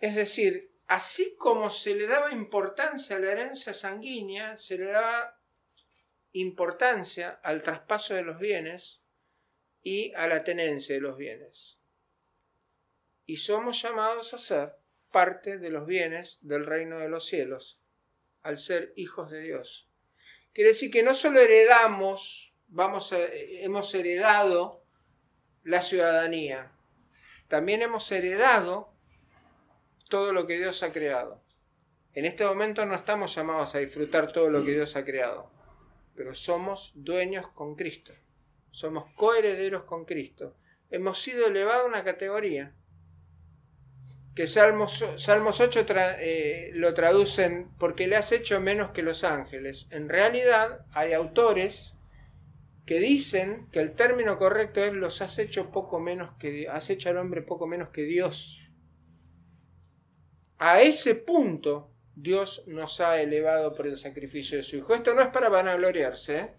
Es 0.00 0.16
decir, 0.16 0.72
así 0.88 1.36
como 1.36 1.70
se 1.70 1.94
le 1.94 2.08
daba 2.08 2.32
importancia 2.32 3.14
a 3.14 3.20
la 3.20 3.30
herencia 3.30 3.72
sanguínea, 3.72 4.56
se 4.56 4.78
le 4.78 4.86
daba 4.86 5.40
importancia 6.32 7.38
al 7.44 7.62
traspaso 7.62 8.14
de 8.14 8.24
los 8.24 8.40
bienes 8.40 9.00
y 9.80 10.12
a 10.14 10.26
la 10.26 10.42
tenencia 10.42 10.96
de 10.96 11.02
los 11.02 11.16
bienes. 11.16 11.78
Y 13.26 13.36
somos 13.36 13.80
llamados 13.80 14.34
a 14.34 14.38
ser 14.38 14.85
parte 15.16 15.56
de 15.56 15.70
los 15.70 15.86
bienes 15.86 16.40
del 16.42 16.66
reino 16.66 16.98
de 16.98 17.08
los 17.08 17.24
cielos, 17.24 17.80
al 18.42 18.58
ser 18.58 18.92
hijos 18.96 19.30
de 19.30 19.40
Dios. 19.40 19.88
Quiere 20.52 20.68
decir 20.68 20.90
que 20.90 21.02
no 21.02 21.14
solo 21.14 21.40
heredamos, 21.40 22.52
vamos 22.66 23.14
hemos 23.14 23.94
heredado 23.94 24.84
la 25.64 25.80
ciudadanía, 25.80 26.70
también 27.48 27.80
hemos 27.80 28.12
heredado 28.12 28.92
todo 30.10 30.34
lo 30.34 30.46
que 30.46 30.58
Dios 30.58 30.82
ha 30.82 30.92
creado. 30.92 31.42
En 32.12 32.26
este 32.26 32.44
momento 32.44 32.84
no 32.84 32.94
estamos 32.94 33.34
llamados 33.34 33.74
a 33.74 33.78
disfrutar 33.78 34.34
todo 34.34 34.50
lo 34.50 34.62
que 34.66 34.72
Dios 34.72 34.96
ha 34.96 35.04
creado, 35.06 35.50
pero 36.14 36.34
somos 36.34 36.92
dueños 36.94 37.48
con 37.48 37.74
Cristo, 37.74 38.12
somos 38.70 39.10
coherederos 39.14 39.84
con 39.84 40.04
Cristo. 40.04 40.58
Hemos 40.90 41.22
sido 41.22 41.46
elevados 41.46 41.84
a 41.84 41.88
una 41.88 42.04
categoría 42.04 42.74
que 44.36 44.46
Salmos, 44.46 45.02
Salmos 45.16 45.60
8 45.60 45.86
eh, 46.18 46.70
lo 46.74 46.92
traducen 46.92 47.70
porque 47.78 48.06
le 48.06 48.16
has 48.16 48.32
hecho 48.32 48.60
menos 48.60 48.90
que 48.90 49.02
los 49.02 49.24
ángeles. 49.24 49.88
En 49.90 50.10
realidad 50.10 50.84
hay 50.92 51.14
autores 51.14 51.94
que 52.84 53.00
dicen 53.00 53.66
que 53.72 53.80
el 53.80 53.94
término 53.94 54.38
correcto 54.38 54.84
es 54.84 54.92
los 54.92 55.22
has 55.22 55.38
hecho 55.38 55.70
poco 55.70 55.98
menos 56.00 56.36
que 56.38 56.68
has 56.68 56.90
hecho 56.90 57.08
al 57.08 57.16
hombre 57.16 57.40
poco 57.40 57.66
menos 57.66 57.88
que 57.88 58.02
Dios. 58.02 58.60
A 60.58 60.82
ese 60.82 61.14
punto 61.14 61.90
Dios 62.14 62.62
nos 62.66 63.00
ha 63.00 63.18
elevado 63.22 63.74
por 63.74 63.86
el 63.86 63.96
sacrificio 63.96 64.58
de 64.58 64.64
su 64.64 64.76
Hijo. 64.76 64.94
Esto 64.94 65.14
no 65.14 65.22
es 65.22 65.28
para 65.28 65.48
vanagloriarse, 65.48 66.38
¿eh? 66.38 66.50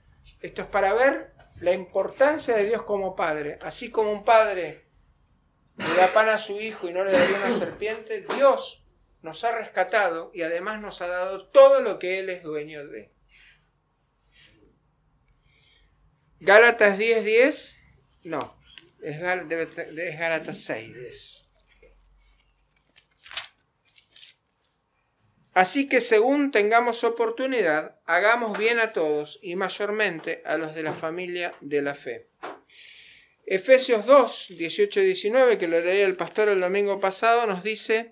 esto 0.41 0.63
es 0.63 0.67
para 0.67 0.95
ver 0.95 1.31
la 1.61 1.73
importancia 1.73 2.57
de 2.57 2.65
Dios 2.65 2.81
como 2.81 3.15
Padre. 3.15 3.59
Así 3.61 3.91
como 3.91 4.11
un 4.11 4.25
Padre 4.25 4.86
le 5.77 5.95
da 5.95 6.13
pan 6.13 6.29
a 6.29 6.37
su 6.37 6.59
hijo 6.59 6.89
y 6.89 6.93
no 6.93 7.03
le 7.03 7.11
daría 7.11 7.37
una 7.37 7.51
serpiente, 7.51 8.25
Dios 8.35 8.83
nos 9.21 9.43
ha 9.43 9.51
rescatado 9.51 10.31
y 10.33 10.41
además 10.41 10.81
nos 10.81 11.01
ha 11.01 11.07
dado 11.07 11.47
todo 11.47 11.81
lo 11.81 11.99
que 11.99 12.19
Él 12.19 12.29
es 12.29 12.43
dueño 12.43 12.87
de. 12.87 13.11
Gálatas 16.39 16.99
10:10, 16.99 17.77
no, 18.23 18.57
Es, 19.01 19.19
Gálatas 19.19 20.59
6. 20.61 21.43
Así 25.53 25.89
que 25.89 26.01
según 26.01 26.51
tengamos 26.51 27.03
oportunidad, 27.03 27.99
hagamos 28.05 28.59
bien 28.59 28.79
a 28.79 28.93
todos 28.93 29.39
y 29.41 29.55
mayormente 29.55 30.43
a 30.45 30.57
los 30.57 30.75
de 30.75 30.83
la 30.83 30.93
familia 30.93 31.55
de 31.61 31.81
la 31.81 31.95
fe. 31.95 32.29
Efesios 33.49 34.05
2, 34.05 34.47
18 34.57 34.99
y 34.99 35.05
19, 35.05 35.57
que 35.57 35.69
lo 35.69 35.79
leí 35.79 36.01
el 36.01 36.17
pastor 36.17 36.49
el 36.49 36.59
domingo 36.59 36.99
pasado, 36.99 37.47
nos 37.47 37.63
dice, 37.63 38.11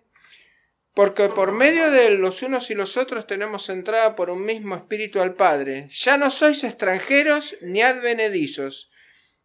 porque 0.93 1.27
por 1.27 1.51
medio 1.51 1.91
de 1.91 2.11
los 2.11 2.41
unos 2.41 2.71
y 2.71 2.73
los 2.73 2.95
otros 2.95 3.27
tenemos 3.27 3.67
entrada 3.67 4.15
por 4.15 4.29
un 4.29 4.45
mismo 4.45 4.75
espíritu 4.75 5.19
al 5.19 5.33
Padre. 5.33 5.89
Ya 5.91 6.15
no 6.15 6.31
sois 6.31 6.63
extranjeros 6.63 7.57
ni 7.59 7.81
advenedizos, 7.81 8.89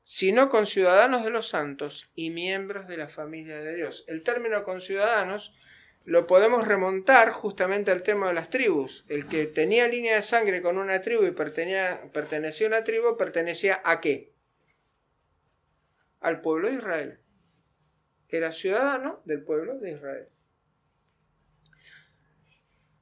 sino 0.04 0.48
conciudadanos 0.48 1.24
de 1.24 1.30
los 1.30 1.48
santos 1.48 2.08
y 2.14 2.30
miembros 2.30 2.86
de 2.86 2.96
la 2.96 3.08
familia 3.08 3.60
de 3.60 3.74
Dios. 3.74 4.04
El 4.06 4.22
término 4.22 4.62
conciudadanos 4.62 5.56
lo 6.04 6.28
podemos 6.28 6.68
remontar 6.68 7.32
justamente 7.32 7.90
al 7.90 8.04
tema 8.04 8.28
de 8.28 8.34
las 8.34 8.48
tribus. 8.48 9.04
El 9.08 9.26
que 9.26 9.46
tenía 9.46 9.88
línea 9.88 10.14
de 10.14 10.22
sangre 10.22 10.62
con 10.62 10.78
una 10.78 11.00
tribu 11.00 11.24
y 11.24 11.32
pertenecía, 11.32 12.66
a 12.66 12.68
una 12.68 12.84
tribu, 12.84 13.16
pertenecía 13.16 13.82
a 13.84 14.00
qué? 14.00 14.30
Al 16.20 16.40
pueblo 16.40 16.68
de 16.68 16.74
Israel. 16.74 17.18
Era 18.28 18.52
ciudadano 18.52 19.22
del 19.24 19.42
pueblo 19.42 19.78
de 19.78 19.92
Israel. 19.92 20.28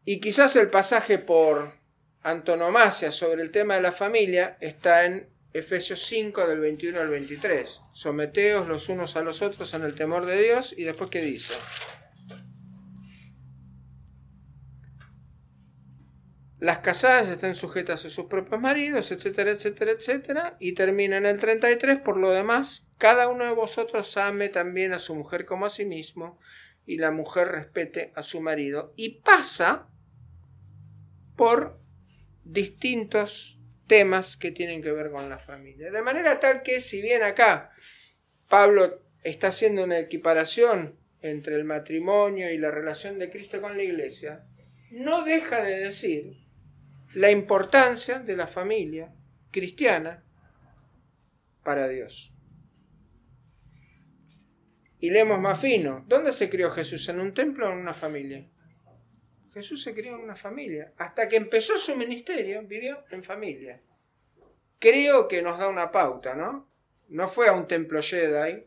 Y 0.05 0.21
quizás 0.21 0.57
el 0.57 0.71
pasaje 0.71 1.19
por 1.19 1.73
antonomasia 2.23 3.13
sobre 3.13 3.43
el 3.43 3.51
tema 3.51 3.75
de 3.75 3.83
la 3.83 3.93
familia 3.93 4.57
está 4.61 5.05
en 5.05 5.29
Efesios 5.53 6.07
5 6.07 6.47
del 6.47 6.61
21 6.61 7.01
al 7.01 7.09
23. 7.09 7.81
Someteos 7.93 8.67
los 8.67 8.89
unos 8.89 9.17
a 9.17 9.23
los 9.23 9.43
otros 9.43 9.75
en 9.75 9.83
el 9.83 9.95
temor 9.95 10.27
de 10.27 10.41
Dios 10.43 10.75
y 10.77 10.85
después 10.85 11.11
qué 11.11 11.21
dice. 11.21 11.55
Las 16.61 16.79
casadas 16.79 17.29
estén 17.29 17.55
sujetas 17.55 18.05
a 18.05 18.11
sus 18.11 18.27
propios 18.27 18.61
maridos, 18.61 19.13
etcétera, 19.13 19.53
etcétera, 19.53 19.93
etcétera. 19.93 20.57
Y 20.59 20.73
termina 20.73 21.17
en 21.17 21.27
el 21.27 21.39
33, 21.39 21.99
por 21.99 22.17
lo 22.17 22.31
demás, 22.31 22.89
cada 22.99 23.29
uno 23.29 23.45
de 23.45 23.53
vosotros 23.53 24.17
ame 24.17 24.49
también 24.49 24.93
a 24.93 24.99
su 24.99 25.15
mujer 25.15 25.45
como 25.45 25.67
a 25.67 25.71
sí 25.71 25.85
mismo, 25.85 26.41
y 26.85 26.99
la 26.99 27.13
mujer 27.13 27.49
respete 27.49 28.13
a 28.17 28.23
su 28.23 28.41
marido. 28.41 28.93
Y 28.97 29.21
pasa 29.21 29.89
por 31.37 31.79
distintos 32.45 33.59
temas 33.87 34.37
que 34.37 34.51
tienen 34.51 34.83
que 34.83 34.91
ver 34.91 35.11
con 35.11 35.29
la 35.29 35.39
familia. 35.39 35.93
De 35.93 36.03
manera 36.03 36.41
tal 36.41 36.63
que 36.63 36.81
si 36.81 37.01
bien 37.01 37.23
acá 37.23 37.71
Pablo 38.49 39.03
está 39.23 39.49
haciendo 39.49 39.85
una 39.85 39.99
equiparación 39.99 40.99
entre 41.23 41.55
el 41.55 41.65
matrimonio 41.65 42.51
y 42.51 42.59
la 42.59 42.71
relación 42.71 43.19
de 43.19 43.31
Cristo 43.31 43.61
con 43.61 43.77
la 43.77 43.83
iglesia, 43.83 44.45
no 44.91 45.25
deja 45.25 45.63
de 45.63 45.79
decir 45.79 46.48
la 47.15 47.31
importancia 47.31 48.19
de 48.19 48.37
la 48.37 48.47
familia 48.47 49.13
cristiana 49.51 50.25
para 51.63 51.89
Dios. 51.89 52.33
Y 55.01 55.11
leemos 55.11 55.39
más 55.41 55.61
fino, 55.61 56.05
¿dónde 56.09 56.33
se 56.33 56.51
crió 56.51 56.71
Jesús? 56.71 57.09
¿En 57.09 57.21
un 57.21 57.33
templo 57.33 57.69
o 57.69 57.73
en 57.73 57.79
una 57.79 57.95
familia? 57.95 58.49
Jesús 59.55 59.83
se 59.83 59.95
crió 59.95 60.15
en 60.17 60.23
una 60.23 60.37
familia. 60.37 60.93
Hasta 60.97 61.29
que 61.29 61.37
empezó 61.37 61.79
su 61.79 61.97
ministerio, 61.97 62.63
vivió 62.63 63.05
en 63.11 63.23
familia. 63.23 63.81
Creo 64.79 65.29
que 65.29 65.43
nos 65.43 65.59
da 65.59 65.69
una 65.69 65.91
pauta, 65.91 66.35
¿no? 66.35 66.69
No 67.09 67.29
fue 67.29 67.49
a 67.49 67.53
un 67.53 67.67
templo 67.67 68.03
Jedi, 68.03 68.65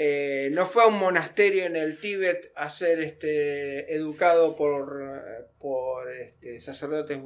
eh, 0.00 0.50
no 0.52 0.66
fue 0.66 0.84
a 0.84 0.86
un 0.86 0.96
monasterio 0.96 1.64
en 1.64 1.74
el 1.74 1.98
Tíbet 1.98 2.52
a 2.54 2.70
ser 2.70 3.00
este, 3.00 3.92
educado 3.92 4.54
por, 4.54 6.08
este, 6.12 6.60
sacerdotes 6.60 7.18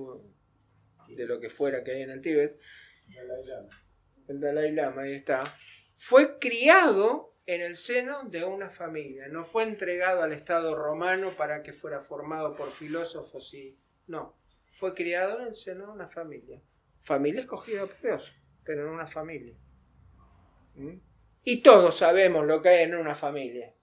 de 1.08 1.26
lo 1.26 1.38
que 1.38 1.50
fuera 1.50 1.84
que 1.84 1.90
hay 1.90 2.00
en 2.00 2.10
el 2.12 2.22
Tíbet. 2.22 2.58
El 4.26 4.40
Dalai 4.40 4.72
Lama, 4.72 5.02
ahí 5.02 5.12
está. 5.12 5.54
Fue 5.98 6.38
criado 6.38 7.34
en 7.44 7.60
el 7.60 7.76
seno 7.76 8.24
de 8.30 8.42
una 8.44 8.70
familia. 8.70 9.28
No 9.28 9.44
fue 9.44 9.64
entregado 9.64 10.22
al 10.22 10.32
Estado 10.32 10.74
romano 10.74 11.36
para 11.36 11.62
que 11.62 11.74
fuera 11.74 12.00
formado 12.00 12.56
por 12.56 12.72
filósofos 12.72 13.52
y... 13.52 13.78
No, 14.06 14.38
fue 14.78 14.94
criado 14.94 15.40
en 15.40 15.48
el 15.48 15.54
seno 15.54 15.88
de 15.88 15.92
una 15.92 16.08
familia. 16.08 16.62
Familia 17.02 17.42
escogida 17.42 17.84
por 17.84 18.00
Dios, 18.00 18.32
pero 18.64 18.86
en 18.86 18.94
una 18.94 19.06
familia. 19.06 19.54
¿Mm? 20.74 21.11
Y 21.44 21.62
todos 21.62 21.96
sabemos 21.98 22.46
lo 22.46 22.62
que 22.62 22.68
hay 22.68 22.84
en 22.84 22.96
una 22.96 23.14
familia. 23.14 23.74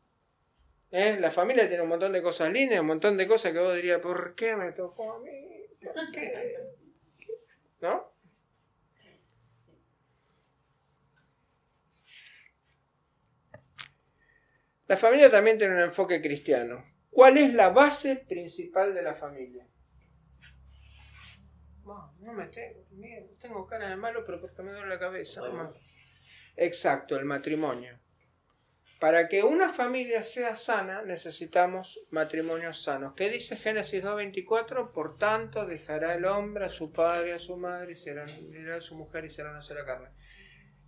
¿Eh? 0.91 1.17
La 1.19 1.29
familia 1.29 1.67
tiene 1.67 1.83
un 1.83 1.89
montón 1.89 2.13
de 2.13 2.21
cosas 2.21 2.51
lindas, 2.51 2.79
un 2.79 2.87
montón 2.87 3.17
de 3.17 3.27
cosas 3.27 3.51
que 3.51 3.59
vos 3.59 3.75
dirías, 3.75 3.99
¿por 3.99 4.33
qué 4.35 4.55
me 4.55 4.71
tocó 4.71 5.13
a 5.13 5.19
mí? 5.19 5.67
¿Por 5.81 6.11
qué? 6.11 6.57
¿No? 7.81 8.11
La 14.87 14.97
familia 14.97 15.29
también 15.29 15.59
tiene 15.59 15.75
un 15.75 15.81
enfoque 15.81 16.19
cristiano. 16.19 16.83
¿Cuál 17.11 17.37
es 17.37 17.53
la 17.53 17.69
base 17.69 18.15
principal 18.15 18.93
de 18.95 19.03
la 19.03 19.13
familia? 19.13 19.67
No, 21.85 22.15
no 22.19 22.33
me 22.33 22.47
tengo, 22.47 22.85
tengo 23.39 23.67
cara 23.67 23.89
de 23.89 23.95
malo, 23.95 24.23
pero 24.25 24.41
porque 24.41 24.63
me 24.63 24.71
duele 24.71 24.89
la 24.89 24.99
cabeza. 24.99 25.43
Exacto, 26.61 27.17
el 27.17 27.23
matrimonio. 27.23 27.97
Para 28.99 29.29
que 29.29 29.43
una 29.43 29.69
familia 29.69 30.23
sea 30.23 30.57
sana 30.57 31.03
necesitamos 31.03 32.01
matrimonios 32.09 32.83
sanos. 32.83 33.13
¿Qué 33.15 33.29
dice 33.29 33.55
Génesis 33.55 34.03
2.24? 34.03 34.91
Por 34.91 35.17
tanto 35.17 35.65
dejará 35.65 36.15
el 36.15 36.25
hombre 36.25 36.65
a 36.65 36.69
su 36.69 36.91
padre 36.91 37.31
a 37.31 37.39
su 37.39 37.55
madre 37.55 37.93
y 37.93 37.95
será 37.95 38.25
a 38.75 38.81
su 38.81 38.95
mujer 38.95 39.23
y 39.23 39.29
será 39.29 39.51
una 39.51 39.61
sola 39.61 39.85
carne. 39.85 40.09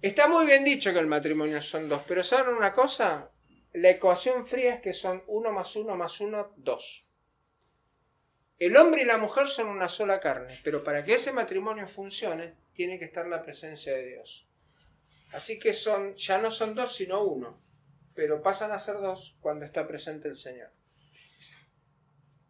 Está 0.01 0.27
muy 0.27 0.45
bien 0.45 0.65
dicho 0.65 0.91
que 0.91 0.99
el 0.99 1.07
matrimonio 1.07 1.62
son 1.62 1.88
dos, 1.88 2.01
pero 2.05 2.21
¿saben 2.21 2.53
una 2.53 2.73
cosa? 2.73 3.31
La 3.71 3.91
ecuación 3.91 4.45
fría 4.45 4.75
es 4.75 4.81
que 4.81 4.93
son 4.93 5.23
uno 5.27 5.53
más 5.53 5.73
uno 5.77 5.95
más 5.95 6.19
uno, 6.19 6.53
dos. 6.57 7.07
El 8.60 8.75
hombre 8.75 9.03
y 9.03 9.05
la 9.05 9.17
mujer 9.17 9.47
son 9.47 9.67
una 9.67 9.88
sola 9.88 10.19
carne, 10.19 10.60
pero 10.65 10.84
para 10.84 11.05
que 11.05 11.13
ese 11.13 11.31
matrimonio 11.31 11.88
funcione 11.88 12.55
tiene 12.73 12.99
que 12.99 13.05
estar 13.05 13.25
la 13.25 13.41
presencia 13.41 13.93
de 13.93 14.05
Dios. 14.05 14.51
Así 15.32 15.60
que 15.60 15.74
son, 15.74 16.15
ya 16.15 16.38
no 16.38 16.52
son 16.52 16.76
dos, 16.76 16.96
sino 16.96 17.24
uno, 17.24 17.62
pero 18.13 18.41
pasan 18.41 18.72
a 18.72 18.80
ser 18.80 18.96
dos 18.98 19.36
cuando 19.39 19.65
está 19.65 19.88
presente 19.88 20.28
el 20.28 20.36
Señor. 20.36 20.72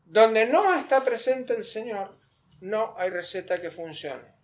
Donde 0.05 0.45
no 0.47 0.77
está 0.77 1.03
presente 1.03 1.55
el 1.55 1.63
Señor, 1.63 2.19
no 2.59 2.95
hay 2.97 3.09
receta 3.09 3.57
que 3.57 3.71
funcione. 3.71 4.35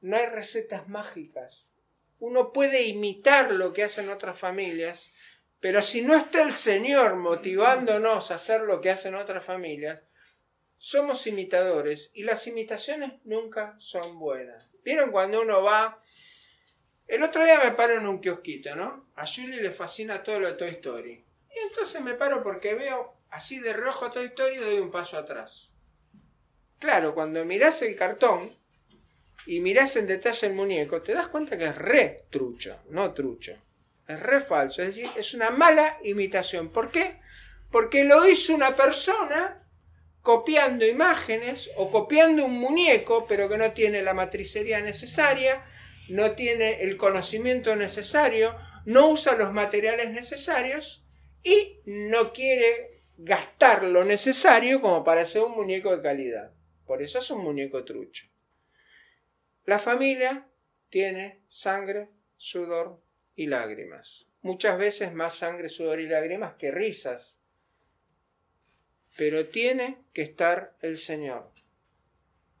No 0.00 0.16
hay 0.16 0.26
recetas 0.26 0.88
mágicas. 0.88 1.66
Uno 2.18 2.52
puede 2.52 2.82
imitar 2.84 3.52
lo 3.52 3.72
que 3.72 3.82
hacen 3.82 4.10
otras 4.10 4.38
familias, 4.38 5.10
pero 5.60 5.82
si 5.82 6.02
no 6.02 6.16
está 6.16 6.42
el 6.42 6.52
Señor 6.52 7.16
motivándonos 7.16 8.30
a 8.30 8.34
hacer 8.34 8.62
lo 8.62 8.80
que 8.80 8.90
hacen 8.90 9.14
otras 9.14 9.44
familias, 9.44 10.00
somos 10.78 11.26
imitadores 11.26 12.10
y 12.14 12.22
las 12.22 12.46
imitaciones 12.46 13.12
nunca 13.24 13.76
son 13.78 14.18
buenas. 14.18 14.66
¿Vieron 14.82 15.10
cuando 15.10 15.42
uno 15.42 15.62
va 15.62 16.02
el 17.10 17.24
otro 17.24 17.44
día 17.44 17.58
me 17.58 17.72
paro 17.72 17.94
en 17.94 18.06
un 18.06 18.20
kiosquito, 18.20 18.76
¿no? 18.76 19.06
A 19.16 19.26
Julie 19.26 19.60
le 19.60 19.72
fascina 19.72 20.22
todo 20.22 20.38
lo 20.38 20.46
de 20.46 20.54
Toy 20.54 20.70
Story. 20.70 21.24
Y 21.54 21.58
entonces 21.58 22.00
me 22.00 22.14
paro 22.14 22.40
porque 22.40 22.74
veo 22.74 23.14
así 23.30 23.58
de 23.58 23.72
rojo 23.72 24.12
Toy 24.12 24.26
Story 24.26 24.54
y 24.54 24.60
doy 24.60 24.78
un 24.78 24.92
paso 24.92 25.18
atrás. 25.18 25.70
Claro, 26.78 27.12
cuando 27.12 27.44
mirás 27.44 27.82
el 27.82 27.96
cartón 27.96 28.56
y 29.44 29.58
mirás 29.58 29.96
en 29.96 30.06
detalle 30.06 30.46
el 30.46 30.54
muñeco, 30.54 31.02
te 31.02 31.12
das 31.12 31.26
cuenta 31.26 31.58
que 31.58 31.64
es 31.64 31.74
re 31.74 32.26
trucho, 32.30 32.78
no 32.90 33.12
trucho. 33.12 33.56
Es 34.06 34.20
re 34.20 34.40
falso, 34.40 34.80
es 34.80 34.94
decir, 34.94 35.10
es 35.16 35.34
una 35.34 35.50
mala 35.50 35.98
imitación. 36.04 36.70
¿Por 36.70 36.92
qué? 36.92 37.18
Porque 37.72 38.04
lo 38.04 38.26
hizo 38.28 38.54
una 38.54 38.76
persona 38.76 39.64
copiando 40.22 40.86
imágenes 40.86 41.70
o 41.76 41.90
copiando 41.90 42.44
un 42.44 42.60
muñeco, 42.60 43.26
pero 43.26 43.48
que 43.48 43.58
no 43.58 43.72
tiene 43.72 44.00
la 44.02 44.14
matricería 44.14 44.80
necesaria 44.80 45.64
no 46.10 46.34
tiene 46.34 46.82
el 46.82 46.96
conocimiento 46.96 47.74
necesario, 47.76 48.56
no 48.84 49.10
usa 49.10 49.36
los 49.36 49.52
materiales 49.52 50.10
necesarios 50.10 51.04
y 51.42 51.80
no 51.84 52.32
quiere 52.32 53.04
gastar 53.16 53.84
lo 53.84 54.04
necesario 54.04 54.80
como 54.80 55.04
para 55.04 55.22
hacer 55.22 55.42
un 55.42 55.52
muñeco 55.52 55.96
de 55.96 56.02
calidad. 56.02 56.52
Por 56.86 57.02
eso 57.02 57.18
es 57.18 57.30
un 57.30 57.42
muñeco 57.42 57.84
trucho. 57.84 58.26
La 59.64 59.78
familia 59.78 60.48
tiene 60.88 61.44
sangre, 61.48 62.08
sudor 62.36 63.00
y 63.36 63.46
lágrimas. 63.46 64.26
Muchas 64.42 64.78
veces 64.78 65.12
más 65.12 65.36
sangre, 65.36 65.68
sudor 65.68 66.00
y 66.00 66.08
lágrimas 66.08 66.54
que 66.54 66.70
risas. 66.70 67.40
Pero 69.16 69.46
tiene 69.48 69.98
que 70.12 70.22
estar 70.22 70.76
el 70.80 70.96
Señor. 70.96 71.52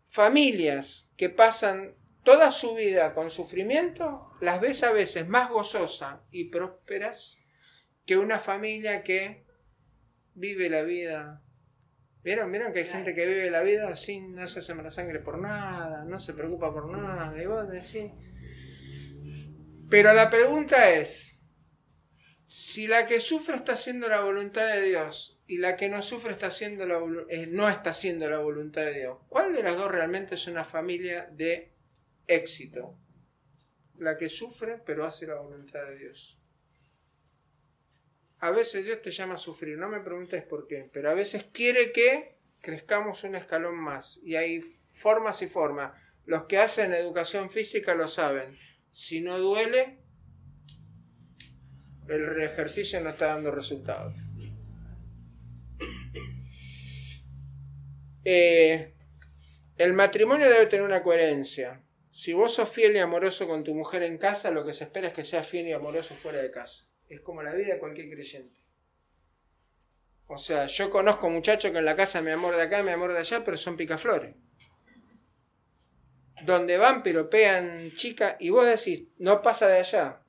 Familias 0.08 1.08
que 1.16 1.30
pasan 1.30 1.96
toda 2.22 2.50
su 2.50 2.74
vida 2.74 3.14
con 3.14 3.30
sufrimiento 3.30 4.32
las 4.40 4.60
ves 4.60 4.82
a 4.82 4.92
veces 4.92 5.28
más 5.28 5.50
gozosas 5.50 6.20
y 6.30 6.44
prósperas 6.44 7.38
que 8.06 8.16
una 8.16 8.38
familia 8.38 9.02
que 9.02 9.44
vive 10.34 10.68
la 10.68 10.82
vida. 10.82 11.42
¿Vieron? 12.22 12.50
¿Vieron 12.50 12.72
que 12.72 12.80
hay 12.80 12.84
gente 12.84 13.14
que 13.14 13.26
vive 13.26 13.50
la 13.50 13.62
vida 13.62 13.94
sin, 13.94 14.34
no 14.34 14.46
se 14.46 14.60
sangre 14.62 15.20
por 15.20 15.38
nada, 15.38 16.04
no 16.04 16.18
se 16.18 16.34
preocupa 16.34 16.72
por 16.72 16.90
nada? 16.90 17.40
Y 17.42 17.46
vos 17.46 17.68
decís. 17.68 18.12
Pero 19.88 20.12
la 20.12 20.28
pregunta 20.28 20.90
es, 20.90 21.40
si 22.46 22.86
la 22.86 23.06
que 23.06 23.20
sufre 23.20 23.56
está 23.56 23.72
haciendo 23.72 24.08
la 24.08 24.20
voluntad 24.20 24.66
de 24.66 24.82
Dios 24.82 25.40
y 25.46 25.58
la 25.58 25.76
que 25.76 25.88
no 25.88 26.02
sufre 26.02 26.32
está 26.32 26.48
haciendo 26.48 26.86
la, 26.86 27.00
eh, 27.28 27.46
no 27.46 27.68
está 27.68 27.90
haciendo 27.90 28.28
la 28.28 28.38
voluntad 28.38 28.82
de 28.82 29.00
Dios, 29.00 29.18
¿cuál 29.28 29.52
de 29.52 29.62
las 29.62 29.76
dos 29.76 29.90
realmente 29.90 30.34
es 30.34 30.46
una 30.46 30.64
familia 30.64 31.28
de 31.32 31.72
éxito? 32.30 32.96
La 33.98 34.16
que 34.16 34.28
sufre 34.28 34.80
pero 34.84 35.04
hace 35.04 35.26
la 35.26 35.36
voluntad 35.36 35.84
de 35.86 35.98
Dios. 35.98 36.38
A 38.38 38.50
veces 38.50 38.84
Dios 38.84 39.02
te 39.02 39.10
llama 39.10 39.34
a 39.34 39.38
sufrir, 39.38 39.76
no 39.76 39.88
me 39.88 40.00
preguntes 40.00 40.42
por 40.42 40.66
qué, 40.66 40.88
pero 40.90 41.10
a 41.10 41.14
veces 41.14 41.44
quiere 41.52 41.92
que 41.92 42.38
crezcamos 42.60 43.22
un 43.24 43.36
escalón 43.36 43.76
más. 43.76 44.18
Y 44.22 44.36
hay 44.36 44.60
formas 44.86 45.42
y 45.42 45.46
formas. 45.46 45.92
Los 46.24 46.44
que 46.44 46.58
hacen 46.58 46.94
educación 46.94 47.50
física 47.50 47.94
lo 47.94 48.06
saben. 48.06 48.58
Si 48.88 49.20
no 49.20 49.38
duele, 49.38 49.98
el 52.08 52.40
ejercicio 52.42 53.00
no 53.00 53.10
está 53.10 53.26
dando 53.26 53.50
resultados. 53.50 54.14
Eh, 58.24 58.94
el 59.76 59.92
matrimonio 59.92 60.48
debe 60.48 60.66
tener 60.66 60.84
una 60.84 61.02
coherencia. 61.02 61.82
Si 62.12 62.32
vos 62.32 62.54
sos 62.54 62.68
fiel 62.68 62.96
y 62.96 62.98
amoroso 62.98 63.46
con 63.46 63.62
tu 63.62 63.74
mujer 63.74 64.02
en 64.02 64.18
casa, 64.18 64.50
lo 64.50 64.64
que 64.64 64.72
se 64.72 64.84
espera 64.84 65.08
es 65.08 65.14
que 65.14 65.24
seas 65.24 65.46
fiel 65.46 65.68
y 65.68 65.72
amoroso 65.72 66.14
fuera 66.14 66.42
de 66.42 66.50
casa. 66.50 66.84
Es 67.08 67.20
como 67.20 67.42
la 67.42 67.54
vida 67.54 67.74
de 67.74 67.78
cualquier 67.78 68.10
creyente. 68.10 68.60
O 70.26 70.38
sea, 70.38 70.66
yo 70.66 70.90
conozco 70.90 71.28
muchachos 71.28 71.70
que 71.70 71.78
en 71.78 71.84
la 71.84 71.96
casa 71.96 72.22
me 72.22 72.32
amor 72.32 72.56
de 72.56 72.62
acá, 72.62 72.82
me 72.82 72.92
amor 72.92 73.12
de 73.12 73.18
allá, 73.18 73.44
pero 73.44 73.56
son 73.56 73.76
picaflores. 73.76 74.34
Donde 76.44 76.78
van, 76.78 77.02
piropean 77.02 77.92
chica 77.92 78.36
y 78.40 78.50
vos 78.50 78.64
decís, 78.64 79.08
no 79.18 79.42
pasa 79.42 79.66
de 79.66 79.78
allá. 79.78 80.22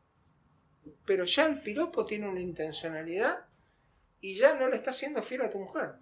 Pero 1.05 1.25
ya 1.25 1.45
el 1.45 1.61
piropo 1.61 2.05
tiene 2.05 2.27
una 2.27 2.39
intencionalidad 2.39 3.45
y 4.19 4.35
ya 4.35 4.55
no 4.55 4.67
le 4.67 4.75
está 4.75 4.93
siendo 4.93 5.21
fiel 5.23 5.41
a 5.41 5.49
tu 5.49 5.59
mujer. 5.59 5.93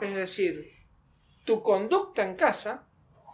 Es 0.00 0.14
decir, 0.14 0.72
tu 1.44 1.62
conducta 1.62 2.22
en 2.22 2.36
casa 2.36 2.86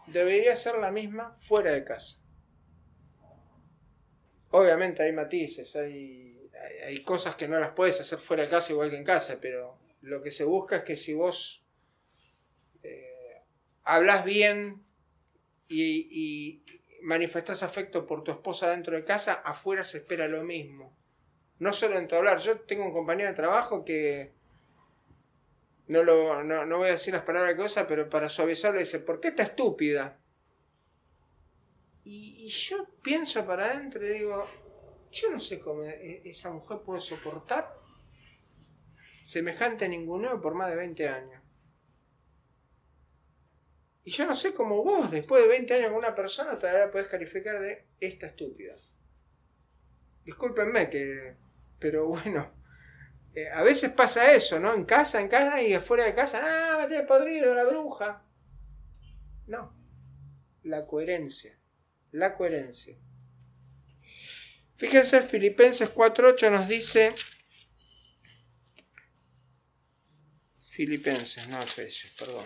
debería 0.06 0.56
ser 0.56 0.78
la 0.78 0.90
misma 0.90 1.36
fuera 1.40 1.72
de 1.72 1.84
casa. 1.84 2.20
Obviamente 4.50 5.02
hay 5.02 5.12
matices, 5.12 5.74
hay, 5.76 6.50
hay, 6.86 7.02
cosas 7.02 7.34
que 7.34 7.48
no 7.48 7.58
las 7.58 7.72
puedes 7.72 8.00
hacer 8.00 8.18
fuera 8.18 8.44
de 8.44 8.48
casa 8.48 8.72
igual 8.72 8.90
que 8.90 8.96
en 8.96 9.04
casa, 9.04 9.38
pero 9.40 9.78
lo 10.02 10.22
que 10.22 10.30
se 10.30 10.44
busca 10.44 10.76
es 10.76 10.82
que 10.84 10.96
si 10.96 11.14
vos 11.14 11.64
eh, 12.82 13.42
hablas 13.82 14.24
bien 14.24 14.82
y, 15.68 16.08
y 16.10 16.64
manifestás 17.02 17.62
afecto 17.62 18.06
por 18.06 18.22
tu 18.22 18.30
esposa 18.30 18.70
dentro 18.70 18.96
de 18.96 19.04
casa, 19.04 19.34
afuera 19.34 19.84
se 19.84 19.98
espera 19.98 20.28
lo 20.28 20.44
mismo. 20.44 20.96
No 21.58 21.72
solo 21.72 21.98
en 21.98 22.06
tu 22.06 22.14
hablar. 22.14 22.38
Yo 22.38 22.60
tengo 22.60 22.84
un 22.84 22.92
compañero 22.92 23.30
de 23.30 23.36
trabajo 23.36 23.84
que 23.84 24.35
no, 25.88 26.02
lo, 26.02 26.42
no, 26.42 26.78
voy 26.78 26.88
a 26.88 26.92
decir 26.92 27.14
las 27.14 27.22
palabras 27.22 27.54
que 27.54 27.62
usa, 27.62 27.86
pero 27.86 28.08
para 28.08 28.28
suavizarlo 28.28 28.78
dice, 28.78 28.98
¿por 28.98 29.20
qué 29.20 29.28
está 29.28 29.44
estúpida? 29.44 30.18
Y, 32.02 32.48
yo 32.48 32.88
pienso 33.02 33.44
para 33.46 33.66
adentro 33.66 34.04
y 34.04 34.10
digo, 34.10 34.46
yo 35.10 35.30
no 35.30 35.40
sé 35.40 35.58
cómo 35.60 35.84
e, 35.84 36.22
esa 36.24 36.50
mujer 36.50 36.78
puede 36.84 37.00
soportar 37.00 37.72
semejante 39.22 39.88
ninguno 39.88 40.40
por 40.40 40.54
más 40.54 40.70
de 40.70 40.76
20 40.76 41.08
años. 41.08 41.42
Y 44.04 44.10
yo 44.10 44.24
no 44.24 44.36
sé 44.36 44.54
cómo 44.54 44.84
vos, 44.84 45.10
después 45.10 45.42
de 45.42 45.48
20 45.48 45.74
años 45.74 45.88
con 45.88 45.98
una 45.98 46.14
persona, 46.14 46.56
todavía 46.58 46.92
podés 46.92 47.08
calificar 47.08 47.60
de 47.60 47.88
esta 47.98 48.26
estúpida. 48.26 48.76
Discúlpenme 50.24 50.88
que... 50.90 51.34
Pero 51.80 52.06
bueno, 52.06 52.55
eh, 53.36 53.48
a 53.54 53.62
veces 53.62 53.92
pasa 53.92 54.32
eso, 54.32 54.58
¿no? 54.58 54.74
En 54.74 54.84
casa, 54.84 55.20
en 55.20 55.28
casa 55.28 55.62
y 55.62 55.74
afuera 55.74 56.04
de 56.04 56.14
casa, 56.14 56.40
ah, 56.42 56.86
me 56.88 57.02
podrido 57.02 57.54
la 57.54 57.64
bruja. 57.64 58.24
No, 59.46 59.72
la 60.64 60.86
coherencia 60.86 61.56
la 62.16 62.34
coherencia. 62.34 62.96
Fíjense, 64.76 65.22
Filipenses 65.22 65.88
4.8 65.88 66.50
nos 66.50 66.68
dice, 66.68 67.14
Filipenses, 70.70 71.48
no 71.48 71.60
Efesios, 71.60 72.12
perdón. 72.12 72.44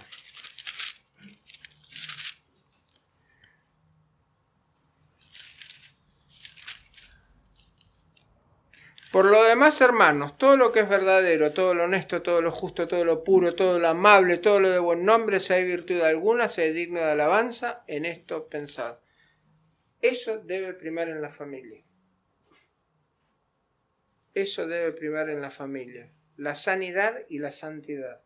Por 9.10 9.26
lo 9.26 9.42
demás, 9.42 9.80
hermanos, 9.80 10.38
todo 10.38 10.56
lo 10.56 10.70
que 10.70 10.80
es 10.80 10.88
verdadero, 10.88 11.52
todo 11.52 11.74
lo 11.74 11.84
honesto, 11.84 12.22
todo 12.22 12.40
lo 12.42 12.52
justo, 12.52 12.86
todo 12.86 13.04
lo 13.04 13.24
puro, 13.24 13.56
todo 13.56 13.80
lo 13.80 13.88
amable, 13.88 14.38
todo 14.38 14.60
lo 14.60 14.70
de 14.70 14.78
buen 14.78 15.04
nombre, 15.04 15.40
si 15.40 15.52
hay 15.52 15.64
virtud 15.64 16.00
alguna, 16.02 16.46
sea 16.46 16.72
digno 16.72 17.00
de 17.00 17.10
alabanza, 17.10 17.82
en 17.88 18.04
esto 18.04 18.48
pensad. 18.48 18.98
Eso 20.00 20.38
debe 20.38 20.74
primar 20.74 21.08
en 21.08 21.20
la 21.20 21.30
familia. 21.30 21.84
Eso 24.32 24.68
debe 24.68 24.92
primar 24.92 25.28
en 25.28 25.42
la 25.42 25.50
familia. 25.50 26.12
La 26.36 26.54
sanidad 26.54 27.18
y 27.28 27.40
la 27.40 27.50
santidad. 27.50 28.22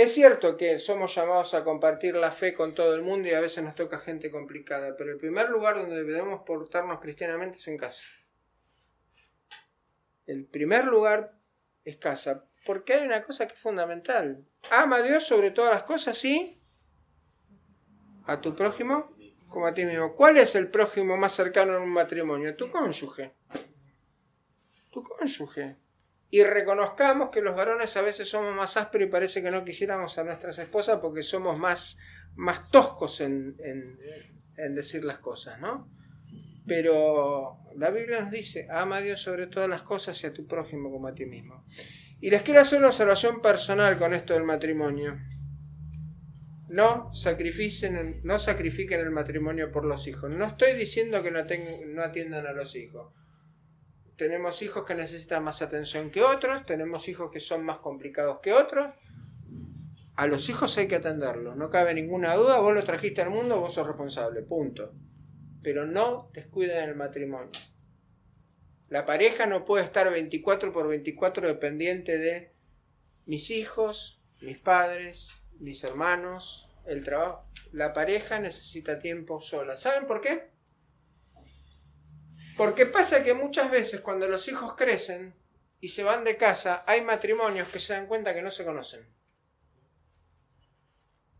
Es 0.00 0.14
cierto 0.14 0.56
que 0.56 0.78
somos 0.78 1.12
llamados 1.12 1.54
a 1.54 1.64
compartir 1.64 2.14
la 2.14 2.30
fe 2.30 2.54
con 2.54 2.72
todo 2.72 2.94
el 2.94 3.02
mundo 3.02 3.28
y 3.28 3.32
a 3.32 3.40
veces 3.40 3.64
nos 3.64 3.74
toca 3.74 3.98
gente 3.98 4.30
complicada, 4.30 4.94
pero 4.96 5.10
el 5.10 5.18
primer 5.18 5.50
lugar 5.50 5.74
donde 5.74 6.04
debemos 6.04 6.42
portarnos 6.46 7.00
cristianamente 7.00 7.56
es 7.56 7.66
en 7.66 7.78
casa. 7.78 8.04
El 10.24 10.44
primer 10.44 10.84
lugar 10.84 11.34
es 11.84 11.96
casa, 11.96 12.44
porque 12.64 12.92
hay 12.94 13.08
una 13.08 13.24
cosa 13.24 13.48
que 13.48 13.54
es 13.54 13.58
fundamental. 13.58 14.46
Ama 14.70 14.98
a 14.98 15.02
Dios 15.02 15.26
sobre 15.26 15.50
todas 15.50 15.74
las 15.74 15.82
cosas 15.82 16.24
y 16.24 16.60
a 18.24 18.40
tu 18.40 18.54
prójimo 18.54 19.10
como 19.48 19.66
a 19.66 19.74
ti 19.74 19.84
mismo. 19.84 20.14
¿Cuál 20.14 20.36
es 20.36 20.54
el 20.54 20.70
prójimo 20.70 21.16
más 21.16 21.32
cercano 21.32 21.76
en 21.76 21.82
un 21.82 21.90
matrimonio? 21.92 22.54
Tu 22.54 22.70
cónyuge. 22.70 23.32
Tu 24.92 25.02
cónyuge. 25.02 25.76
Y 26.30 26.44
reconozcamos 26.44 27.30
que 27.30 27.40
los 27.40 27.56
varones 27.56 27.96
a 27.96 28.02
veces 28.02 28.28
somos 28.28 28.54
más 28.54 28.76
ásperos 28.76 29.08
y 29.08 29.10
parece 29.10 29.42
que 29.42 29.50
no 29.50 29.64
quisiéramos 29.64 30.18
a 30.18 30.24
nuestras 30.24 30.58
esposas 30.58 30.98
porque 31.00 31.22
somos 31.22 31.58
más, 31.58 31.96
más 32.36 32.70
toscos 32.70 33.20
en, 33.20 33.56
en 34.58 34.74
decir 34.74 35.04
las 35.04 35.18
cosas, 35.18 35.58
¿no? 35.60 35.88
Pero 36.66 37.60
la 37.76 37.90
Biblia 37.90 38.20
nos 38.20 38.30
dice, 38.30 38.68
ama 38.70 38.96
a 38.96 39.00
Dios 39.00 39.22
sobre 39.22 39.46
todas 39.46 39.70
las 39.70 39.82
cosas 39.82 40.22
y 40.22 40.26
a 40.26 40.34
tu 40.34 40.46
prójimo 40.46 40.90
como 40.90 41.08
a 41.08 41.14
ti 41.14 41.24
mismo. 41.24 41.64
Y 42.20 42.30
les 42.30 42.42
quiero 42.42 42.60
hacer 42.60 42.78
una 42.78 42.88
observación 42.88 43.40
personal 43.40 43.98
con 43.98 44.12
esto 44.12 44.34
del 44.34 44.44
matrimonio. 44.44 45.18
No 46.68 47.14
sacrifiquen, 47.14 48.20
no 48.24 48.38
sacrifiquen 48.38 49.00
el 49.00 49.10
matrimonio 49.10 49.72
por 49.72 49.86
los 49.86 50.06
hijos. 50.06 50.30
No 50.30 50.46
estoy 50.46 50.74
diciendo 50.74 51.22
que 51.22 51.30
no, 51.30 51.38
no 51.86 52.02
atiendan 52.02 52.46
a 52.46 52.52
los 52.52 52.76
hijos. 52.76 53.14
Tenemos 54.18 54.62
hijos 54.62 54.84
que 54.84 54.96
necesitan 54.96 55.44
más 55.44 55.62
atención 55.62 56.10
que 56.10 56.24
otros, 56.24 56.66
tenemos 56.66 57.08
hijos 57.08 57.30
que 57.30 57.38
son 57.38 57.64
más 57.64 57.78
complicados 57.78 58.40
que 58.40 58.52
otros. 58.52 58.92
A 60.16 60.26
los 60.26 60.48
hijos 60.48 60.76
hay 60.76 60.88
que 60.88 60.96
atenderlos, 60.96 61.56
no 61.56 61.70
cabe 61.70 61.94
ninguna 61.94 62.34
duda, 62.34 62.58
vos 62.58 62.74
los 62.74 62.84
trajiste 62.84 63.22
al 63.22 63.30
mundo, 63.30 63.60
vos 63.60 63.74
sos 63.74 63.86
responsable, 63.86 64.42
punto. 64.42 64.92
Pero 65.62 65.86
no 65.86 66.30
descuiden 66.32 66.88
el 66.88 66.96
matrimonio. 66.96 67.52
La 68.88 69.06
pareja 69.06 69.46
no 69.46 69.64
puede 69.64 69.84
estar 69.84 70.10
24 70.10 70.72
por 70.72 70.88
24 70.88 71.46
dependiente 71.46 72.18
de 72.18 72.52
mis 73.24 73.52
hijos, 73.52 74.20
mis 74.40 74.58
padres, 74.58 75.30
mis 75.60 75.84
hermanos, 75.84 76.68
el 76.86 77.04
trabajo. 77.04 77.44
La 77.70 77.92
pareja 77.92 78.40
necesita 78.40 78.98
tiempo 78.98 79.40
sola. 79.40 79.76
¿Saben 79.76 80.08
por 80.08 80.20
qué? 80.20 80.57
Porque 82.58 82.86
pasa 82.86 83.22
que 83.22 83.34
muchas 83.34 83.70
veces 83.70 84.00
cuando 84.00 84.26
los 84.26 84.48
hijos 84.48 84.74
crecen 84.74 85.32
y 85.80 85.90
se 85.90 86.02
van 86.02 86.24
de 86.24 86.36
casa, 86.36 86.82
hay 86.88 87.02
matrimonios 87.02 87.68
que 87.68 87.78
se 87.78 87.92
dan 87.92 88.08
cuenta 88.08 88.34
que 88.34 88.42
no 88.42 88.50
se 88.50 88.64
conocen. 88.64 89.06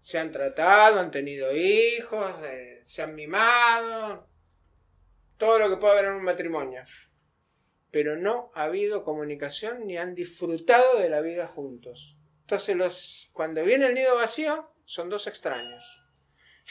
Se 0.00 0.16
han 0.16 0.30
tratado, 0.30 1.00
han 1.00 1.10
tenido 1.10 1.54
hijos, 1.54 2.36
eh, 2.44 2.82
se 2.84 3.02
han 3.02 3.16
mimado, 3.16 4.28
todo 5.36 5.58
lo 5.58 5.68
que 5.68 5.76
puede 5.78 5.94
haber 5.94 6.04
en 6.04 6.18
un 6.18 6.24
matrimonio. 6.24 6.84
Pero 7.90 8.14
no 8.16 8.52
ha 8.54 8.64
habido 8.64 9.02
comunicación 9.02 9.88
ni 9.88 9.98
han 9.98 10.14
disfrutado 10.14 11.00
de 11.00 11.10
la 11.10 11.20
vida 11.20 11.48
juntos. 11.48 12.16
Entonces, 12.42 13.28
cuando 13.32 13.64
viene 13.64 13.86
el 13.86 13.94
nido 13.94 14.14
vacío, 14.14 14.70
son 14.84 15.10
dos 15.10 15.26
extraños. 15.26 15.84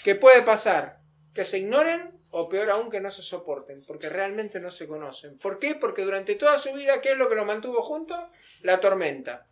¿Qué 0.06 0.16
puede 0.16 0.42
pasar? 0.42 1.02
Que 1.34 1.44
se 1.44 1.58
ignoren 1.58 2.17
o 2.32 2.50
peor 2.50 2.70
aún 2.70 2.90
que 2.90 3.00
no 3.00 3.12
se 3.12 3.22
soporten, 3.22 3.82
porque 3.86 4.10
realmente 4.10 4.60
no 4.60 4.72
se 4.72 4.88
conocen. 4.88 5.38
¿Por 5.38 5.60
qué? 5.60 5.76
Porque 5.76 6.04
durante 6.04 6.36
toda 6.36 6.58
su 6.58 6.74
vida, 6.74 7.02
¿qué 7.02 7.12
es 7.12 7.18
lo 7.18 7.30
que 7.30 7.36
lo 7.36 7.46
mantuvo 7.46 7.82
juntos? 7.82 8.20
La 8.62 8.80
tormenta. 8.80 9.48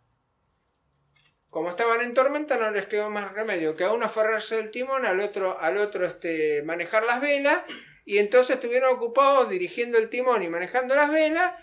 Como 1.50 1.70
estaban 1.70 2.02
en 2.02 2.12
tormenta, 2.12 2.58
no 2.58 2.70
les 2.70 2.86
quedó 2.86 3.08
más 3.08 3.32
remedio 3.32 3.76
que 3.76 3.84
a 3.84 3.92
uno 3.92 4.04
aferrarse 4.04 4.56
del 4.56 4.70
timón, 4.70 5.06
al 5.06 5.20
otro, 5.20 5.58
al 5.58 5.78
otro 5.78 6.04
este, 6.04 6.62
manejar 6.62 7.04
las 7.04 7.20
velas, 7.20 7.62
y 8.04 8.18
entonces 8.18 8.56
estuvieron 8.56 8.94
ocupados 8.94 9.48
dirigiendo 9.48 9.96
el 9.98 10.10
timón 10.10 10.42
y 10.42 10.48
manejando 10.48 10.94
las 10.94 11.10
velas, 11.10 11.54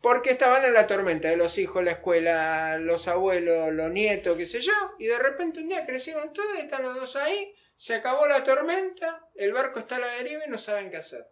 porque 0.00 0.30
estaban 0.30 0.64
en 0.64 0.74
la 0.74 0.86
tormenta 0.86 1.28
de 1.28 1.36
los 1.36 1.56
hijos, 1.58 1.84
la 1.84 1.92
escuela, 1.92 2.78
los 2.78 3.08
abuelos, 3.08 3.72
los 3.72 3.90
nietos, 3.90 4.36
qué 4.36 4.46
sé 4.46 4.60
yo, 4.60 4.72
y 4.98 5.06
de 5.06 5.18
repente 5.18 5.60
un 5.60 5.68
día 5.68 5.86
crecieron 5.86 6.32
todos 6.32 6.56
y 6.56 6.62
están 6.62 6.82
los 6.82 6.94
dos 6.94 7.16
ahí, 7.16 7.54
se 7.78 7.94
acabó 7.94 8.26
la 8.26 8.42
tormenta, 8.42 9.30
el 9.36 9.52
barco 9.52 9.78
está 9.78 9.96
a 9.96 10.00
la 10.00 10.08
deriva 10.14 10.44
y 10.44 10.50
no 10.50 10.58
saben 10.58 10.90
qué 10.90 10.96
hacer. 10.96 11.30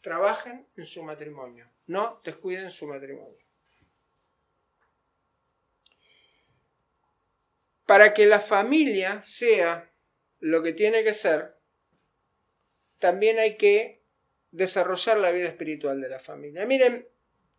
Trabajen 0.00 0.66
en 0.76 0.86
su 0.86 1.02
matrimonio, 1.02 1.70
no 1.88 2.22
descuiden 2.24 2.70
su 2.70 2.86
matrimonio. 2.86 3.38
Para 7.84 8.14
que 8.14 8.24
la 8.24 8.40
familia 8.40 9.20
sea 9.20 9.92
lo 10.40 10.62
que 10.62 10.72
tiene 10.72 11.04
que 11.04 11.12
ser, 11.12 11.54
también 12.98 13.38
hay 13.38 13.58
que 13.58 14.02
desarrollar 14.52 15.18
la 15.18 15.32
vida 15.32 15.48
espiritual 15.48 16.00
de 16.00 16.08
la 16.08 16.18
familia. 16.18 16.64
Miren, 16.64 17.06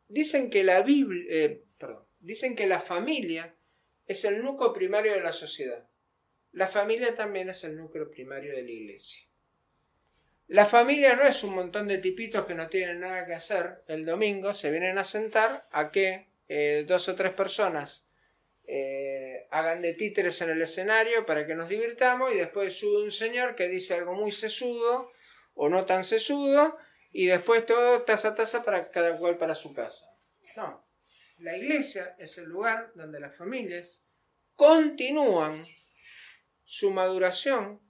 dicen 0.07 0.49
que 0.49 0.63
la 0.63 0.81
Biblia, 0.81 1.25
eh, 1.29 1.63
perdón, 1.77 2.07
dicen 2.19 2.55
que 2.55 2.65
la 2.65 2.79
familia 2.79 3.55
es 4.07 4.25
el 4.25 4.43
núcleo 4.43 4.73
primario 4.73 5.13
de 5.13 5.21
la 5.21 5.31
sociedad. 5.31 5.88
La 6.51 6.67
familia 6.67 7.15
también 7.15 7.49
es 7.49 7.63
el 7.63 7.77
núcleo 7.77 8.09
primario 8.09 8.55
de 8.55 8.63
la 8.63 8.71
iglesia. 8.71 9.25
La 10.47 10.65
familia 10.65 11.15
no 11.15 11.23
es 11.23 11.43
un 11.43 11.53
montón 11.53 11.87
de 11.87 11.99
tipitos 11.99 12.45
que 12.45 12.55
no 12.55 12.69
tienen 12.69 13.01
nada 13.01 13.25
que 13.25 13.33
hacer 13.33 13.83
el 13.87 14.03
domingo, 14.03 14.53
se 14.55 14.71
vienen 14.71 14.97
a 14.97 15.03
sentar 15.03 15.67
a 15.71 15.91
que 15.91 16.27
eh, 16.47 16.85
dos 16.87 17.07
o 17.07 17.15
tres 17.15 17.33
personas 17.33 18.07
eh, 18.65 19.47
hagan 19.51 19.83
de 19.83 19.93
títeres 19.93 20.41
en 20.41 20.49
el 20.49 20.61
escenario 20.61 21.25
para 21.25 21.45
que 21.45 21.53
nos 21.53 21.69
divirtamos 21.69 22.33
y 22.33 22.37
después 22.37 22.75
sube 22.75 23.03
un 23.03 23.11
señor 23.11 23.55
que 23.55 23.67
dice 23.67 23.93
algo 23.93 24.13
muy 24.13 24.31
sesudo 24.31 25.11
o 25.53 25.69
no 25.69 25.85
tan 25.85 26.03
sesudo 26.03 26.77
y 27.11 27.27
después 27.27 27.65
todo 27.67 28.01
taza 28.01 28.29
a 28.29 28.35
taza 28.35 28.63
para 28.63 28.89
cada 28.89 29.17
cual 29.17 29.37
para 29.37 29.53
su 29.53 29.73
casa. 29.73 30.05
No, 30.55 30.83
la 31.37 31.57
iglesia 31.57 32.15
es 32.17 32.37
el 32.39 32.45
lugar 32.45 32.91
donde 32.95 33.19
las 33.19 33.35
familias 33.35 34.01
continúan 34.55 35.63
su 36.69 36.91
maduración 36.91 37.81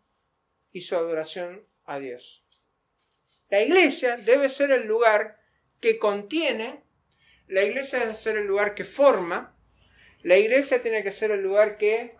y 0.71 0.81
su 0.81 0.95
adoración 0.95 1.67
a 1.83 1.99
Dios. 1.99 2.45
La 3.49 3.61
iglesia 3.61 4.15
debe 4.15 4.47
ser 4.47 4.71
el 4.71 4.87
lugar 4.87 5.37
que 5.81 5.99
contiene, 5.99 6.85
la 7.47 7.63
iglesia 7.63 7.99
debe 7.99 8.15
ser 8.15 8.37
el 8.37 8.47
lugar 8.47 8.75
que 8.75 8.85
forma, 8.85 9.53
la 10.21 10.37
iglesia 10.37 10.81
tiene 10.81 11.03
que 11.03 11.11
ser 11.11 11.31
el 11.31 11.41
lugar 11.41 11.77
que 11.77 12.15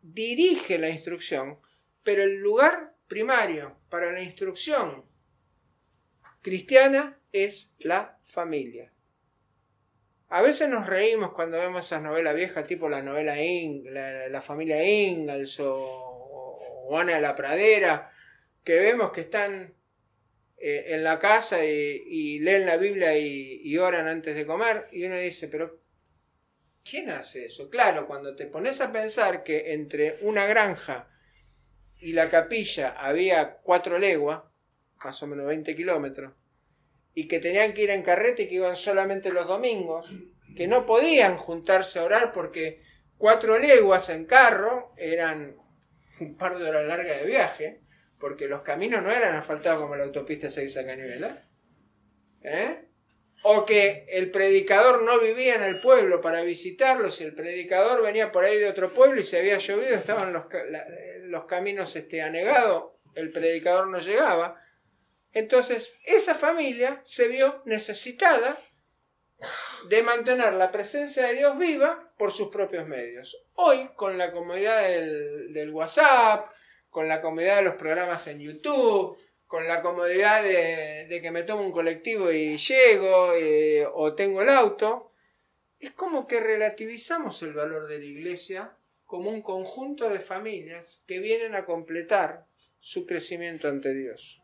dirige 0.00 0.78
la 0.78 0.90
instrucción, 0.90 1.58
pero 2.04 2.22
el 2.22 2.36
lugar 2.36 2.94
primario 3.08 3.80
para 3.88 4.12
la 4.12 4.22
instrucción 4.22 5.04
cristiana 6.40 7.20
es 7.32 7.72
la 7.78 8.20
familia. 8.26 8.92
A 10.32 10.42
veces 10.42 10.68
nos 10.68 10.86
reímos 10.86 11.32
cuando 11.32 11.58
vemos 11.58 11.84
esas 11.84 12.02
novelas 12.02 12.36
viejas, 12.36 12.64
tipo 12.64 12.88
la 12.88 13.02
novela 13.02 13.34
la, 14.28 14.40
familia 14.40 14.82
Ingalls 14.84 15.58
o, 15.60 16.96
Ana 16.96 17.16
de 17.16 17.20
la 17.20 17.34
Pradera, 17.34 18.12
que 18.62 18.78
vemos 18.78 19.10
que 19.10 19.22
están 19.22 19.74
eh, 20.56 20.84
en 20.88 21.02
la 21.02 21.18
casa 21.18 21.64
y, 21.64 22.38
leen 22.38 22.64
la 22.64 22.76
Biblia 22.76 23.18
y, 23.18 23.60
y, 23.64 23.76
oran 23.78 24.06
antes 24.06 24.36
de 24.36 24.46
comer, 24.46 24.86
y 24.92 25.04
uno 25.04 25.16
dice, 25.16 25.48
pero 25.48 25.80
¿quién 26.88 27.10
hace 27.10 27.46
eso? 27.46 27.68
Claro, 27.68 28.06
cuando 28.06 28.36
te 28.36 28.46
pones 28.46 28.80
a 28.80 28.92
pensar 28.92 29.42
que 29.42 29.72
entre 29.72 30.18
una 30.20 30.46
granja 30.46 31.08
y 31.98 32.12
la 32.12 32.30
capilla 32.30 32.90
había 32.90 33.56
cuatro 33.56 33.98
leguas, 33.98 34.42
más 35.04 35.20
o 35.24 35.26
menos 35.26 35.46
20 35.46 35.74
kilómetros, 35.74 36.34
y 37.20 37.28
que 37.28 37.38
tenían 37.38 37.74
que 37.74 37.82
ir 37.82 37.90
en 37.90 38.02
carrete 38.02 38.44
y 38.44 38.48
que 38.48 38.54
iban 38.54 38.76
solamente 38.76 39.30
los 39.30 39.46
domingos, 39.46 40.10
que 40.56 40.66
no 40.66 40.86
podían 40.86 41.36
juntarse 41.36 41.98
a 41.98 42.04
orar 42.04 42.32
porque 42.32 42.80
cuatro 43.18 43.58
leguas 43.58 44.08
en 44.08 44.24
carro 44.24 44.94
eran 44.96 45.54
un 46.18 46.38
par 46.38 46.58
de 46.58 46.66
horas 46.66 46.86
largas 46.86 47.20
de 47.20 47.26
viaje, 47.26 47.80
porque 48.18 48.48
los 48.48 48.62
caminos 48.62 49.02
no 49.02 49.10
eran 49.10 49.36
asfaltados 49.36 49.82
como 49.82 49.96
la 49.96 50.04
autopista 50.04 50.48
6 50.48 50.78
a 50.78 50.86
Cañuela. 50.86 51.46
¿Eh? 52.42 52.86
O 53.42 53.66
que 53.66 54.06
el 54.08 54.30
predicador 54.30 55.02
no 55.02 55.20
vivía 55.20 55.56
en 55.56 55.62
el 55.62 55.78
pueblo 55.78 56.22
para 56.22 56.40
visitarlos 56.40 57.16
si 57.16 57.24
el 57.24 57.34
predicador 57.34 58.02
venía 58.02 58.32
por 58.32 58.44
ahí 58.44 58.56
de 58.56 58.70
otro 58.70 58.94
pueblo 58.94 59.20
y 59.20 59.24
se 59.24 59.38
había 59.38 59.58
llovido, 59.58 59.94
estaban 59.94 60.32
los, 60.32 60.44
los 61.24 61.44
caminos 61.44 61.94
este, 61.96 62.22
anegados, 62.22 62.92
el 63.14 63.30
predicador 63.30 63.88
no 63.88 63.98
llegaba. 63.98 64.58
Entonces, 65.32 65.94
esa 66.04 66.34
familia 66.34 67.00
se 67.04 67.28
vio 67.28 67.62
necesitada 67.64 68.58
de 69.88 70.02
mantener 70.02 70.52
la 70.54 70.70
presencia 70.70 71.26
de 71.26 71.34
Dios 71.34 71.58
viva 71.58 72.12
por 72.18 72.32
sus 72.32 72.48
propios 72.48 72.86
medios. 72.86 73.36
Hoy, 73.54 73.90
con 73.96 74.18
la 74.18 74.32
comodidad 74.32 74.82
del, 74.82 75.70
WhatsApp, 75.72 76.50
con 76.90 77.08
la 77.08 77.20
comodidad 77.20 77.56
de 77.56 77.62
los 77.62 77.74
programas 77.76 78.26
en 78.26 78.40
YouTube, 78.40 79.16
con 79.46 79.66
la 79.66 79.82
comodidad 79.82 80.42
de, 80.42 81.20
que 81.22 81.30
me 81.30 81.44
tomo 81.44 81.62
un 81.62 81.72
colectivo 81.72 82.30
y 82.30 82.56
llego 82.56 83.32
eh, 83.34 83.86
o 83.92 84.14
tengo 84.14 84.42
el 84.42 84.48
auto, 84.48 85.12
es 85.78 85.92
como 85.92 86.26
que 86.26 86.40
relativizamos 86.40 87.42
el 87.42 87.54
valor 87.54 87.88
de 87.88 87.98
la 87.98 88.04
iglesia 88.04 88.76
como 89.06 89.30
un 89.30 89.42
conjunto 89.42 90.08
de 90.08 90.20
familias 90.20 91.02
que 91.06 91.18
vienen 91.18 91.54
a 91.54 91.64
completar 91.64 92.46
su 92.80 93.06
crecimiento 93.06 93.68
ante 93.68 93.94
Dios. 93.94 94.39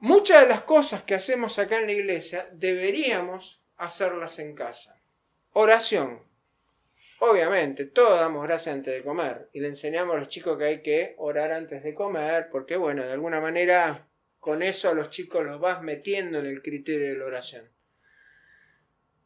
Muchas 0.00 0.40
de 0.40 0.48
las 0.48 0.62
cosas 0.62 1.02
que 1.02 1.14
hacemos 1.14 1.58
acá 1.58 1.78
en 1.78 1.84
la 1.84 1.92
iglesia 1.92 2.48
deberíamos 2.52 3.60
hacerlas 3.76 4.38
en 4.38 4.54
casa. 4.54 4.98
Oración. 5.52 6.22
Obviamente, 7.18 7.84
todos 7.84 8.18
damos 8.18 8.44
gracias 8.44 8.76
antes 8.76 8.94
de 8.94 9.02
comer 9.02 9.50
y 9.52 9.60
le 9.60 9.68
enseñamos 9.68 10.16
a 10.16 10.18
los 10.20 10.30
chicos 10.30 10.56
que 10.56 10.64
hay 10.64 10.80
que 10.80 11.14
orar 11.18 11.52
antes 11.52 11.82
de 11.82 11.92
comer 11.92 12.48
porque, 12.50 12.78
bueno, 12.78 13.04
de 13.04 13.12
alguna 13.12 13.42
manera 13.42 14.08
con 14.38 14.62
eso 14.62 14.88
a 14.88 14.94
los 14.94 15.10
chicos 15.10 15.44
los 15.44 15.60
vas 15.60 15.82
metiendo 15.82 16.38
en 16.38 16.46
el 16.46 16.62
criterio 16.62 17.08
de 17.08 17.18
la 17.18 17.26
oración. 17.26 17.68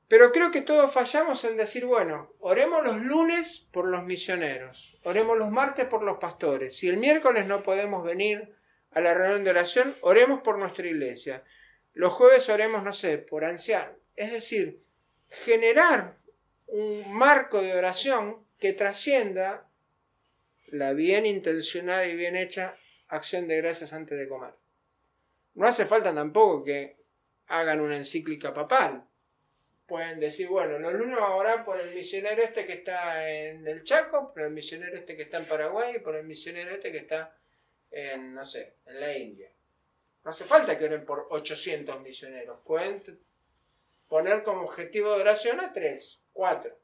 Pero 0.09 0.33
creo 0.33 0.51
que 0.51 0.63
todos 0.63 0.93
fallamos 0.93 1.45
en 1.45 1.57
decir, 1.57 1.87
bueno, 1.87 2.33
oremos 2.41 2.83
los 2.83 3.01
lunes 3.01 3.69
por 3.71 3.87
los 3.87 4.03
misioneros, 4.03 4.99
oremos 5.05 5.39
los 5.39 5.53
martes 5.53 5.87
por 5.87 6.03
los 6.03 6.19
pastores. 6.19 6.77
Si 6.77 6.89
el 6.89 6.97
miércoles 6.97 7.47
no 7.47 7.63
podemos 7.63 8.03
venir 8.03 8.57
a 8.95 9.01
la 9.01 9.15
reunión 9.15 9.45
de 9.45 9.51
oración, 9.51 9.97
oremos 10.01 10.41
por 10.43 10.59
nuestra 10.59 10.87
iglesia. 10.87 11.43
Los 11.93 12.13
jueves 12.13 12.49
oremos, 12.49 12.83
no 12.83 12.93
sé, 12.93 13.19
por 13.19 13.45
ancianos. 13.45 13.97
Es 14.17 14.33
decir, 14.33 14.81
generar 15.29 16.17
un 16.67 17.13
marco 17.13 17.61
de 17.61 17.75
oración 17.75 18.45
que 18.59 18.73
trascienda 18.73 19.69
la 20.69 20.93
bien 20.93 21.27
intencionada 21.27 22.07
y 22.07 22.17
bien 22.17 22.37
hecha 22.37 22.77
acción 23.09 23.49
de 23.49 23.57
gracias 23.59 23.93
antes 23.93 24.19
de 24.19 24.29
comer. 24.29 24.55
No 25.55 25.67
hace 25.67 25.87
falta 25.87 26.15
tampoco 26.15 26.65
que 26.65 26.97
hagan 27.47 27.81
una 27.81 27.97
encíclica 27.97 28.55
papal. 28.55 29.05
Pueden 29.87 30.19
decir, 30.19 30.49
bueno, 30.49 30.79
los 30.79 30.95
lunes 30.95 31.17
vamos 31.17 31.31
a 31.31 31.35
orar 31.35 31.65
por 31.65 31.79
el 31.79 31.95
misionero 31.95 32.43
este 32.43 32.65
que 32.65 32.73
está 32.73 33.29
en 33.29 33.67
el 33.67 33.85
Chaco, 33.85 34.33
por 34.33 34.43
el 34.43 34.51
misionero 34.51 34.97
este 34.97 35.17
que 35.17 35.23
está 35.23 35.39
en 35.39 35.45
Paraguay, 35.45 35.99
por 35.99 36.17
el 36.17 36.25
misionero 36.25 36.71
este 36.75 36.91
que 36.91 36.99
está 36.99 37.37
en, 37.95 38.35
no 38.35 38.45
sé, 38.45 38.75
en 38.87 39.01
la 39.01 39.17
India. 39.17 39.51
No 40.25 40.31
hace 40.31 40.45
falta 40.45 40.77
que 40.77 40.87
oren 40.87 41.05
por 41.05 41.29
800 41.31 42.01
misioneros. 42.01 42.61
Pueden 42.65 42.97
poner 44.09 44.43
como 44.43 44.63
objetivo 44.63 45.15
de 45.15 45.21
oración 45.21 45.61
a 45.61 45.73
3, 45.73 46.21
4. 46.33 46.79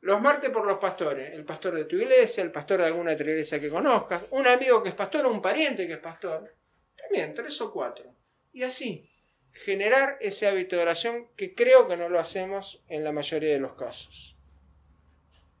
Los 0.00 0.20
martes 0.20 0.50
por 0.50 0.66
los 0.66 0.78
pastores. 0.78 1.32
El 1.34 1.44
pastor 1.44 1.74
de 1.74 1.84
tu 1.84 1.96
iglesia, 1.96 2.42
el 2.42 2.50
pastor 2.50 2.80
de 2.80 2.86
alguna 2.86 3.12
otra 3.12 3.26
iglesia 3.26 3.60
que 3.60 3.68
conozcas, 3.68 4.24
un 4.30 4.46
amigo 4.46 4.82
que 4.82 4.90
es 4.90 4.94
pastor 4.94 5.26
un 5.26 5.42
pariente 5.42 5.86
que 5.86 5.94
es 5.94 5.98
pastor. 5.98 6.54
También, 6.96 7.34
3 7.34 7.60
o 7.60 7.72
4. 7.72 8.14
Y 8.54 8.62
así, 8.62 9.08
generar 9.52 10.16
ese 10.20 10.48
hábito 10.48 10.76
de 10.76 10.82
oración 10.82 11.28
que 11.36 11.54
creo 11.54 11.86
que 11.86 11.96
no 11.96 12.08
lo 12.08 12.18
hacemos 12.18 12.82
en 12.88 13.04
la 13.04 13.12
mayoría 13.12 13.52
de 13.52 13.60
los 13.60 13.74
casos. 13.74 14.36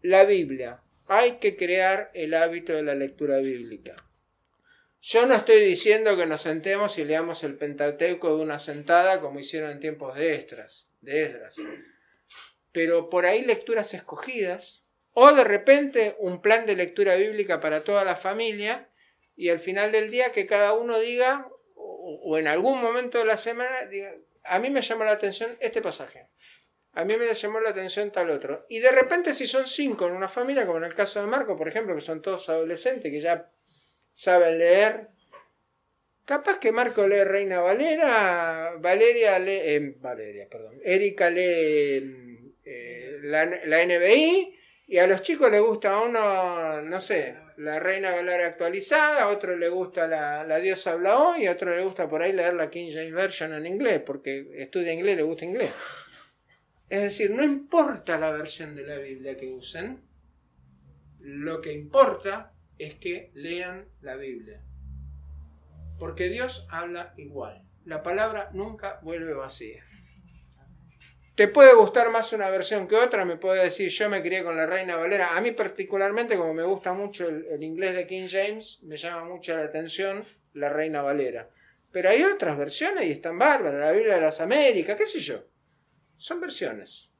La 0.02 0.24
Biblia. 0.24 0.80
Hay 1.06 1.38
que 1.38 1.56
crear 1.56 2.10
el 2.12 2.34
hábito 2.34 2.74
de 2.74 2.82
la 2.82 2.94
lectura 2.94 3.38
bíblica. 3.38 4.07
Yo 5.00 5.26
no 5.26 5.34
estoy 5.34 5.60
diciendo 5.60 6.16
que 6.16 6.26
nos 6.26 6.42
sentemos 6.42 6.98
y 6.98 7.04
leamos 7.04 7.44
el 7.44 7.56
Pentateuco 7.56 8.36
de 8.36 8.42
una 8.42 8.58
sentada 8.58 9.20
como 9.20 9.38
hicieron 9.38 9.70
en 9.70 9.80
tiempos 9.80 10.16
de 10.16 10.34
Esdras, 10.34 10.88
de 11.00 11.22
Esdras. 11.22 11.54
Pero 12.72 13.08
por 13.08 13.24
ahí 13.24 13.42
lecturas 13.42 13.94
escogidas, 13.94 14.84
O 15.20 15.32
de 15.32 15.42
repente 15.42 16.14
un 16.20 16.40
plan 16.40 16.64
de 16.64 16.76
lectura 16.76 17.16
bíblica 17.16 17.60
para 17.60 17.82
toda 17.82 18.04
la 18.04 18.14
familia 18.14 18.88
y 19.34 19.48
al 19.48 19.58
final 19.58 19.90
del 19.90 20.12
día 20.12 20.30
que 20.30 20.46
cada 20.46 20.74
uno 20.74 20.98
diga, 21.00 21.48
o, 21.74 22.38
en 22.38 22.46
algún 22.46 22.80
momento 22.80 23.18
de 23.18 23.24
la 23.24 23.36
semana, 23.36 23.86
diga, 23.86 24.14
a 24.44 24.60
mí 24.60 24.70
me 24.70 24.80
llama 24.80 25.04
la 25.04 25.12
atención 25.12 25.56
este 25.60 25.82
pasaje. 25.82 26.28
A 26.92 27.04
mí 27.04 27.16
me 27.16 27.32
llamó 27.32 27.60
la 27.60 27.70
atención 27.70 28.10
tal 28.10 28.30
otro. 28.30 28.64
Y 28.68 28.78
de 28.78 28.92
repente 28.92 29.34
si 29.34 29.46
son 29.46 29.66
cinco 29.66 30.06
en 30.06 30.14
una 30.14 30.28
familia, 30.28 30.66
como 30.66 30.78
en 30.78 30.84
el 30.84 30.94
caso 30.94 31.20
de 31.20 31.26
Marco, 31.26 31.56
por 31.56 31.68
ejemplo, 31.68 31.94
que 31.94 32.00
son 32.00 32.22
todos 32.22 32.48
adolescentes, 32.48 33.10
que 33.10 33.20
ya 33.20 33.50
saben 34.18 34.58
leer, 34.58 35.10
capaz 36.24 36.58
que 36.58 36.72
Marco 36.72 37.06
lee 37.06 37.22
Reina 37.22 37.60
Valera, 37.60 38.74
Valeria 38.80 39.38
lee, 39.38 39.60
eh, 39.62 39.94
Valeria, 40.00 40.48
perdón, 40.50 40.80
Erika 40.82 41.30
lee 41.30 42.52
eh, 42.64 43.18
la, 43.22 43.46
la 43.46 43.84
NBI, 43.86 44.58
y 44.88 44.98
a 44.98 45.06
los 45.06 45.22
chicos 45.22 45.52
les 45.52 45.62
gusta 45.62 45.94
a 45.94 46.02
uno, 46.02 46.82
no 46.82 47.00
sé, 47.00 47.36
la 47.58 47.78
Reina 47.78 48.10
Valera 48.10 48.48
actualizada, 48.48 49.22
a 49.22 49.28
otro 49.28 49.56
le 49.56 49.68
gusta 49.68 50.08
la, 50.08 50.42
la 50.42 50.58
diosa 50.58 50.94
habla 50.94 51.16
hoy, 51.16 51.44
y 51.44 51.46
a 51.46 51.52
otro 51.52 51.72
le 51.76 51.84
gusta 51.84 52.08
por 52.08 52.20
ahí 52.20 52.32
leer 52.32 52.54
la 52.54 52.70
King 52.70 52.90
James 52.92 53.12
Version 53.12 53.54
en 53.54 53.66
inglés, 53.66 54.02
porque 54.04 54.48
estudia 54.56 54.92
inglés, 54.92 55.16
le 55.16 55.22
gusta 55.22 55.44
inglés. 55.44 55.70
Es 56.88 57.02
decir, 57.02 57.30
no 57.30 57.44
importa 57.44 58.18
la 58.18 58.32
versión 58.32 58.74
de 58.74 58.82
la 58.82 58.98
Biblia 58.98 59.36
que 59.36 59.46
usen, 59.46 60.02
lo 61.20 61.60
que 61.60 61.72
importa 61.72 62.57
es 62.78 62.94
que 62.94 63.30
lean 63.34 63.88
la 64.00 64.16
Biblia. 64.16 64.62
Porque 65.98 66.28
Dios 66.28 66.66
habla 66.70 67.12
igual. 67.16 67.62
La 67.84 68.02
palabra 68.02 68.50
nunca 68.52 69.00
vuelve 69.02 69.32
vacía. 69.34 69.84
Te 71.38 71.46
puede 71.46 71.72
gustar 71.74 72.10
más 72.10 72.32
una 72.32 72.50
versión 72.50 72.88
que 72.88 72.96
otra, 72.96 73.24
me 73.24 73.36
puede 73.36 73.62
decir, 73.62 73.90
yo 73.90 74.08
me 74.08 74.22
crié 74.22 74.42
con 74.42 74.56
la 74.56 74.66
Reina 74.66 74.96
Valera. 74.96 75.36
A 75.36 75.40
mí 75.40 75.52
particularmente, 75.52 76.36
como 76.36 76.52
me 76.52 76.64
gusta 76.64 76.92
mucho 76.92 77.28
el, 77.28 77.62
inglés 77.62 77.94
de 77.94 78.08
King 78.08 78.26
James, 78.28 78.80
me 78.82 78.96
llama 78.96 79.24
mucho 79.24 79.56
la 79.56 79.62
atención 79.62 80.24
la 80.54 80.68
Reina 80.68 81.00
Valera. 81.00 81.48
Pero 81.92 82.10
hay 82.10 82.24
otras 82.24 82.58
versiones 82.58 83.06
y 83.06 83.12
están 83.12 83.38
bárbaras, 83.38 83.80
la 83.80 83.92
Biblia 83.92 84.16
de 84.16 84.22
las 84.22 84.40
Américas, 84.40 84.96
qué 84.96 85.06
sé 85.06 85.20
yo. 85.20 85.44
Son 86.16 86.40
versiones, 86.40 87.10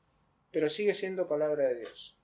pero 0.51 0.69
sigue 0.69 0.95
siendo 0.95 1.29
palabra 1.29 1.69
de 1.69 1.77
Dios. 1.77 2.18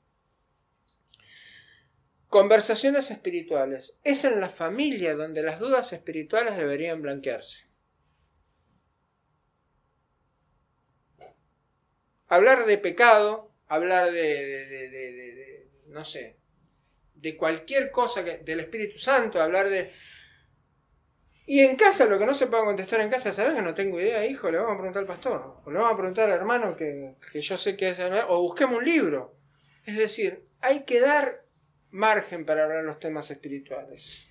Conversaciones 2.34 3.12
espirituales. 3.12 3.94
Es 4.02 4.24
en 4.24 4.40
la 4.40 4.48
familia 4.48 5.14
donde 5.14 5.40
las 5.40 5.60
dudas 5.60 5.92
espirituales 5.92 6.56
deberían 6.56 7.00
blanquearse. 7.00 7.68
hablar 12.26 12.66
de 12.66 12.76
pecado, 12.78 13.52
hablar 13.68 14.10
de, 14.10 15.68
no 15.86 16.02
sé, 16.02 16.40
de 17.14 17.36
cualquier 17.36 17.92
cosa 17.92 18.24
del 18.24 18.58
Espíritu 18.58 18.98
Santo, 18.98 19.40
hablar 19.40 19.68
de... 19.68 19.92
Y 21.46 21.60
en 21.60 21.76
casa, 21.76 22.06
lo 22.06 22.18
que 22.18 22.26
no 22.26 22.34
se 22.34 22.48
puede 22.48 22.64
contestar 22.64 23.00
en 23.00 23.10
casa, 23.10 23.32
¿sabes 23.32 23.54
que 23.54 23.62
no 23.62 23.74
tengo 23.74 24.00
idea, 24.00 24.26
hijo? 24.26 24.50
Le 24.50 24.58
vamos 24.58 24.74
a 24.74 24.78
preguntar 24.78 25.02
al 25.02 25.06
pastor, 25.06 25.62
o 25.64 25.70
le 25.70 25.78
vamos 25.78 25.94
a 25.94 25.98
preguntar 25.98 26.28
al 26.28 26.36
hermano 26.36 26.74
que, 26.74 27.14
que 27.30 27.40
yo 27.40 27.56
sé 27.56 27.76
que 27.76 27.90
es, 27.90 28.00
o 28.26 28.42
busquemos 28.42 28.78
un 28.78 28.84
libro. 28.84 29.36
Es 29.86 29.96
decir, 29.96 30.48
hay 30.60 30.82
que 30.82 30.98
dar 30.98 31.43
margen 31.94 32.44
para 32.44 32.64
hablar 32.64 32.84
los 32.84 32.98
temas 32.98 33.30
espirituales. 33.30 34.26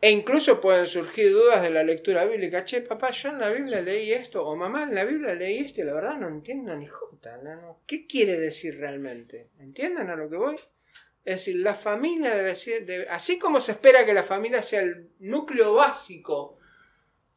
E 0.00 0.10
incluso 0.10 0.60
pueden 0.60 0.86
surgir 0.88 1.30
dudas 1.30 1.62
de 1.62 1.70
la 1.70 1.84
lectura 1.84 2.24
bíblica. 2.24 2.64
Che, 2.64 2.80
papá, 2.80 3.10
yo 3.10 3.28
en 3.28 3.38
la 3.38 3.50
Biblia 3.50 3.80
leí 3.80 4.12
esto, 4.12 4.44
o 4.44 4.56
mamá, 4.56 4.82
en 4.84 4.94
la 4.94 5.04
Biblia 5.04 5.34
leí 5.34 5.58
esto, 5.58 5.80
y 5.80 5.84
la 5.84 5.94
verdad 5.94 6.16
no 6.16 6.28
entiendo 6.28 6.74
ni 6.74 6.86
jota. 6.86 7.38
¿Qué 7.86 8.06
quiere 8.06 8.40
decir 8.40 8.78
realmente? 8.78 9.50
¿Entienden 9.60 10.10
a 10.10 10.16
lo 10.16 10.28
que 10.28 10.36
voy? 10.36 10.56
Es 11.24 11.36
decir, 11.36 11.56
la 11.56 11.74
familia 11.74 12.34
debe 12.34 12.56
ser, 12.56 13.06
así 13.10 13.38
como 13.38 13.60
se 13.60 13.72
espera 13.72 14.04
que 14.04 14.12
la 14.12 14.24
familia 14.24 14.60
sea 14.60 14.80
el 14.80 15.10
núcleo 15.20 15.74
básico 15.74 16.58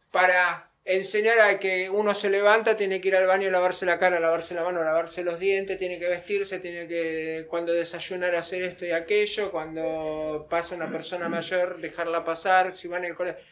para 0.10 0.72
enseñar 0.86 1.40
a 1.40 1.60
que 1.60 1.90
uno 1.90 2.14
se 2.14 2.30
levanta, 2.30 2.78
tiene 2.78 3.02
que 3.02 3.08
ir 3.08 3.16
al 3.16 3.26
baño, 3.26 3.50
lavarse 3.50 3.88
la 3.88 3.98
cara, 3.98 4.20
lavarse 4.20 4.54
la 4.54 4.64
mano, 4.64 4.84
lavarse 4.84 5.24
los 5.24 5.40
dientes, 5.40 5.80
tiene 5.80 5.98
que 5.98 6.08
vestirse, 6.08 6.60
tiene 6.60 6.88
que 6.88 7.48
cuando 7.50 7.74
desayunar 7.74 8.36
hacer 8.36 8.62
esto 8.62 8.86
y 8.86 8.92
aquello, 8.92 9.52
cuando 9.52 10.46
pasa 10.48 10.76
una 10.76 10.92
persona 10.92 11.28
mayor 11.28 11.82
dejarla 11.82 12.24
pasar, 12.24 12.76
si 12.76 12.88
van 12.88 13.04
el 13.04 13.16
colegio. 13.16 13.44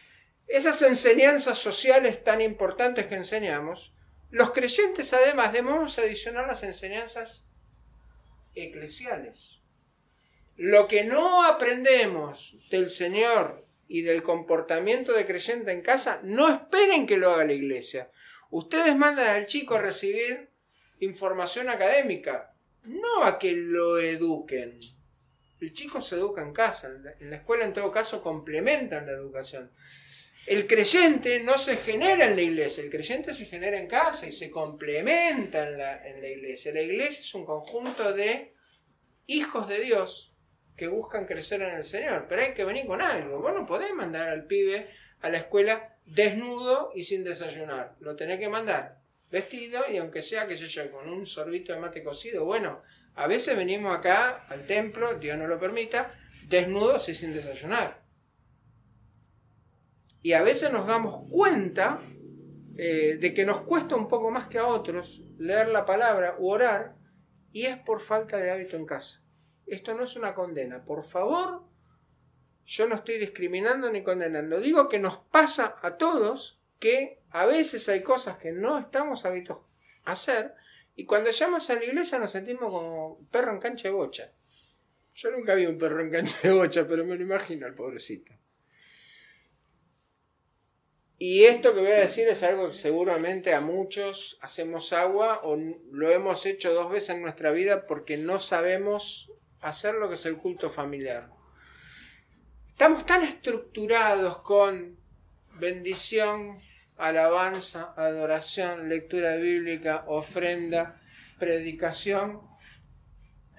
Esas 0.47 0.81
enseñanzas 0.84 1.57
sociales 1.57 2.23
tan 2.23 2.39
importantes 2.39 3.07
que 3.07 3.15
enseñamos, 3.15 3.93
los 4.29 4.51
creyentes 4.51 5.11
además 5.13 5.53
debemos 5.53 5.97
adicionar 5.97 6.45
las 6.45 6.61
enseñanzas 6.61 7.45
eclesiales. 8.53 9.59
Lo 10.55 10.88
que 10.88 11.03
no 11.03 11.43
aprendemos 11.43 12.55
del 12.69 12.89
Señor 12.89 13.62
y 13.94 14.02
del 14.02 14.24
comportamiento 14.24 15.14
de 15.14 15.28
creyente 15.28 15.72
en 15.72 15.84
casa, 15.84 16.20
no 16.24 16.52
esperen 16.52 17.06
que 17.06 17.16
lo 17.16 17.30
haga 17.30 17.46
la 17.46 17.54
iglesia. 17.54 18.10
Ustedes 18.50 18.96
mandan 18.96 19.28
al 19.28 19.46
chico 19.46 19.76
a 19.76 19.82
recibir 19.82 20.50
información 21.00 21.70
académica, 21.70 22.56
no 22.86 23.24
a 23.24 23.38
que 23.38 23.52
lo 23.52 24.00
eduquen. 24.00 24.80
El 25.62 25.74
chico 25.74 26.02
se 26.02 26.16
educa 26.16 26.41
en 26.41 26.54
casa, 26.54 26.89
en 27.20 27.30
la 27.30 27.36
escuela 27.36 27.66
en 27.66 27.74
todo 27.74 27.91
caso 27.91 28.24
complementan 28.24 29.06
la 29.06 29.12
educación. 29.12 29.72
El 30.48 30.66
creyente 30.66 31.44
no 31.44 31.60
se 31.60 31.78
genera 31.78 32.26
en 32.26 32.36
la 32.36 32.41
iglesia, 32.41 32.84
el 32.84 32.89
creyente 32.89 33.32
se 33.32 33.46
genera 33.46 33.80
en 33.80 33.88
casa 33.88 34.26
y 34.26 34.32
se 34.32 34.50
complementa 34.50 35.70
en 35.70 35.78
la, 35.78 36.04
en 36.04 36.20
la 36.20 36.30
iglesia. 36.30 36.74
La 36.74 36.82
iglesia 36.82 37.22
es 37.22 37.36
un 37.36 37.46
conjunto 37.46 38.12
de 38.12 38.56
hijos 39.28 39.68
de 39.68 39.82
Dios 39.82 40.32
que 40.76 40.88
buscan 40.88 41.26
crecer 41.26 41.61
en 41.61 41.76
el 41.76 41.84
Señor, 41.84 42.26
pero 42.28 42.41
hay 42.41 42.53
que 42.53 42.65
venir 42.65 42.86
con 42.86 43.01
algo. 43.01 43.41
Vos 43.41 43.53
no 43.53 43.65
podés 43.65 43.93
mandar 43.93 44.30
al 44.30 44.45
pibe 44.45 44.89
a 45.21 45.30
la 45.30 45.38
escuela 45.38 45.95
desnudo 46.05 46.91
y 46.93 47.03
sin 47.03 47.24
desayunar. 47.24 47.95
Lo 47.99 48.15
tenés 48.15 48.39
que 48.39 48.49
mandar 48.49 49.03
vestido 49.34 49.82
y 49.91 49.97
aunque 49.97 50.21
sea, 50.21 50.47
que 50.47 50.55
yo, 50.55 50.91
con 50.91 51.09
un 51.09 51.26
sorbito 51.26 51.74
de 51.74 51.80
mate 51.80 52.03
cocido. 52.03 52.45
Bueno, 52.45 52.84
a 53.15 53.26
veces 53.26 53.57
venimos 53.57 53.97
acá 53.97 54.45
al 54.47 54.67
templo, 54.67 55.15
Dios 55.15 55.38
no 55.39 55.47
lo 55.47 55.59
permita, 55.59 56.13
desnudos 56.47 57.09
y 57.09 57.15
sin 57.15 57.34
desayunar. 57.34 58.03
Y 60.21 60.34
a 60.34 60.43
veces 60.43 60.71
nos 60.71 60.86
damos 60.86 61.28
cuenta 61.32 61.99
eh, 62.78 63.17
de 63.19 63.34
que 63.34 63.43
nos 63.43 63.61
cuesta 63.61 63.95
un 63.95 64.07
poco 64.07 64.30
más 64.30 64.47
que 64.47 64.59
a 64.59 64.67
otros 64.67 65.24
leer 65.39 65.69
la 65.69 65.86
palabra 65.86 66.36
u 66.38 66.49
orar 66.49 66.95
y 67.51 67.65
es 67.65 67.78
por 67.78 68.01
falta 68.01 68.38
de 68.38 68.51
hábito 68.51 68.78
en 68.78 68.86
casa. 68.86 69.22
Esto 69.66 69.93
no 69.93 70.03
es 70.03 70.16
una 70.16 70.34
condena. 70.34 70.84
Por 70.84 71.05
favor, 71.05 71.64
yo 72.66 72.88
no 72.88 72.95
estoy 72.95 73.18
discriminando 73.18 73.89
ni 73.89 74.03
condenando. 74.03 74.59
Digo 74.59 74.89
que 74.89 74.99
nos 74.99 75.18
pasa 75.18 75.78
a 75.82 75.97
todos 75.97 76.59
que 76.80 77.22
a 77.30 77.45
veces 77.45 77.88
hay 77.89 78.03
cosas 78.03 78.38
que 78.38 78.51
no 78.51 78.78
estamos 78.78 79.26
habituados 79.26 79.66
a 80.05 80.11
hacer 80.11 80.53
y 80.95 81.05
cuando 81.05 81.32
llamamos 81.32 81.70
a 81.70 81.76
la 81.76 81.86
iglesia 81.86 82.20
nos 82.20 82.32
sentimos 82.32 82.70
como 82.72 83.26
perro 83.32 83.51
en 83.51 83.59
cancha 83.59 83.88
de 83.88 83.93
bocha. 83.93 84.32
Yo 85.16 85.32
nunca 85.32 85.55
vi 85.55 85.66
un 85.66 85.78
perro 85.78 86.01
en 86.01 86.11
cancha 86.11 86.39
de 86.43 86.51
bocha, 86.51 86.88
pero 86.88 87.05
me 87.05 87.16
lo 87.16 87.22
imagino 87.22 87.66
al 87.66 87.74
pobrecito. 87.74 88.34
Y 91.18 91.45
esto 91.45 91.74
que 91.74 91.80
voy 91.80 91.91
a 91.91 91.99
decir 91.99 92.28
es 92.28 92.43
algo 92.43 92.68
que 92.68 92.74
seguramente 92.74 93.53
a 93.53 93.61
muchos 93.61 94.38
hacemos 94.41 94.91
agua 94.91 95.39
o 95.43 95.55
lo 95.55 96.09
hemos 96.11 96.45
hecho 96.45 96.74
dos 96.74 96.91
veces 96.91 97.11
en 97.11 97.22
nuestra 97.22 97.51
vida 97.51 97.88
porque 97.88 98.18
no 98.18 98.39
sabemos 98.39 99.32
hacer 99.64 99.95
lo 99.95 100.07
que 100.07 100.16
es 100.16 100.26
el 100.26 100.38
culto 100.38 100.70
familiar. 100.70 101.30
Estamos 102.70 103.05
tan 103.05 103.24
estructurados 103.24 104.39
con 104.39 104.97
bendición, 105.59 106.59
alabanza, 106.97 107.93
adoración, 107.95 108.89
lectura 108.89 109.36
bíblica, 109.38 110.03
ofrenda, 110.07 110.99
predicación, 111.39 112.41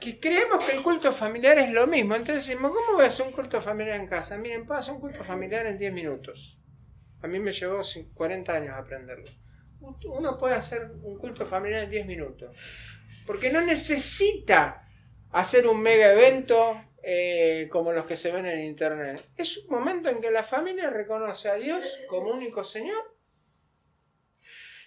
que 0.01 0.21
creemos 0.21 0.65
que 0.65 0.77
el 0.77 0.83
culto 0.83 1.13
familiar 1.13 1.59
es 1.59 1.71
lo 1.71 1.87
mismo. 1.87 2.15
Entonces 2.15 2.47
decimos, 2.47 2.73
¿cómo 2.73 2.95
voy 2.95 3.05
a 3.05 3.07
hacer 3.07 3.27
un 3.27 3.33
culto 3.33 3.61
familiar 3.61 3.99
en 3.99 4.07
casa? 4.07 4.37
Miren, 4.37 4.67
puedo 4.67 4.79
hacer 4.79 4.95
un 4.95 5.01
culto 5.01 5.25
familiar 5.25 5.67
en 5.67 5.79
10 5.79 5.93
minutos. 5.93 6.59
A 7.23 7.27
mí 7.27 7.39
me 7.39 7.53
llevó 7.53 7.81
40 8.15 8.53
años 8.53 8.75
aprenderlo. 8.77 9.31
Uno 9.81 10.39
puede 10.39 10.55
hacer 10.55 10.91
un 11.03 11.19
culto 11.19 11.47
familiar 11.47 11.85
en 11.85 11.91
10 11.91 12.07
minutos. 12.07 12.55
Porque 13.27 13.51
no 13.51 13.63
necesita 13.63 14.84
hacer 15.35 15.67
un 15.67 15.83
mega 15.83 16.13
evento 16.13 16.81
eh, 17.03 17.69
como 17.71 17.93
los 17.93 18.05
que 18.05 18.17
se 18.17 18.31
ven 18.31 18.47
en 18.47 18.63
internet. 18.63 19.21
Es 19.37 19.59
un 19.59 19.77
momento 19.77 20.09
en 20.09 20.21
que 20.21 20.31
la 20.31 20.45
familia 20.45 20.91
reconoce 20.91 21.51
a 21.51 21.57
Dios 21.57 21.99
como 22.09 22.31
único 22.31 22.63
Señor, 22.63 23.17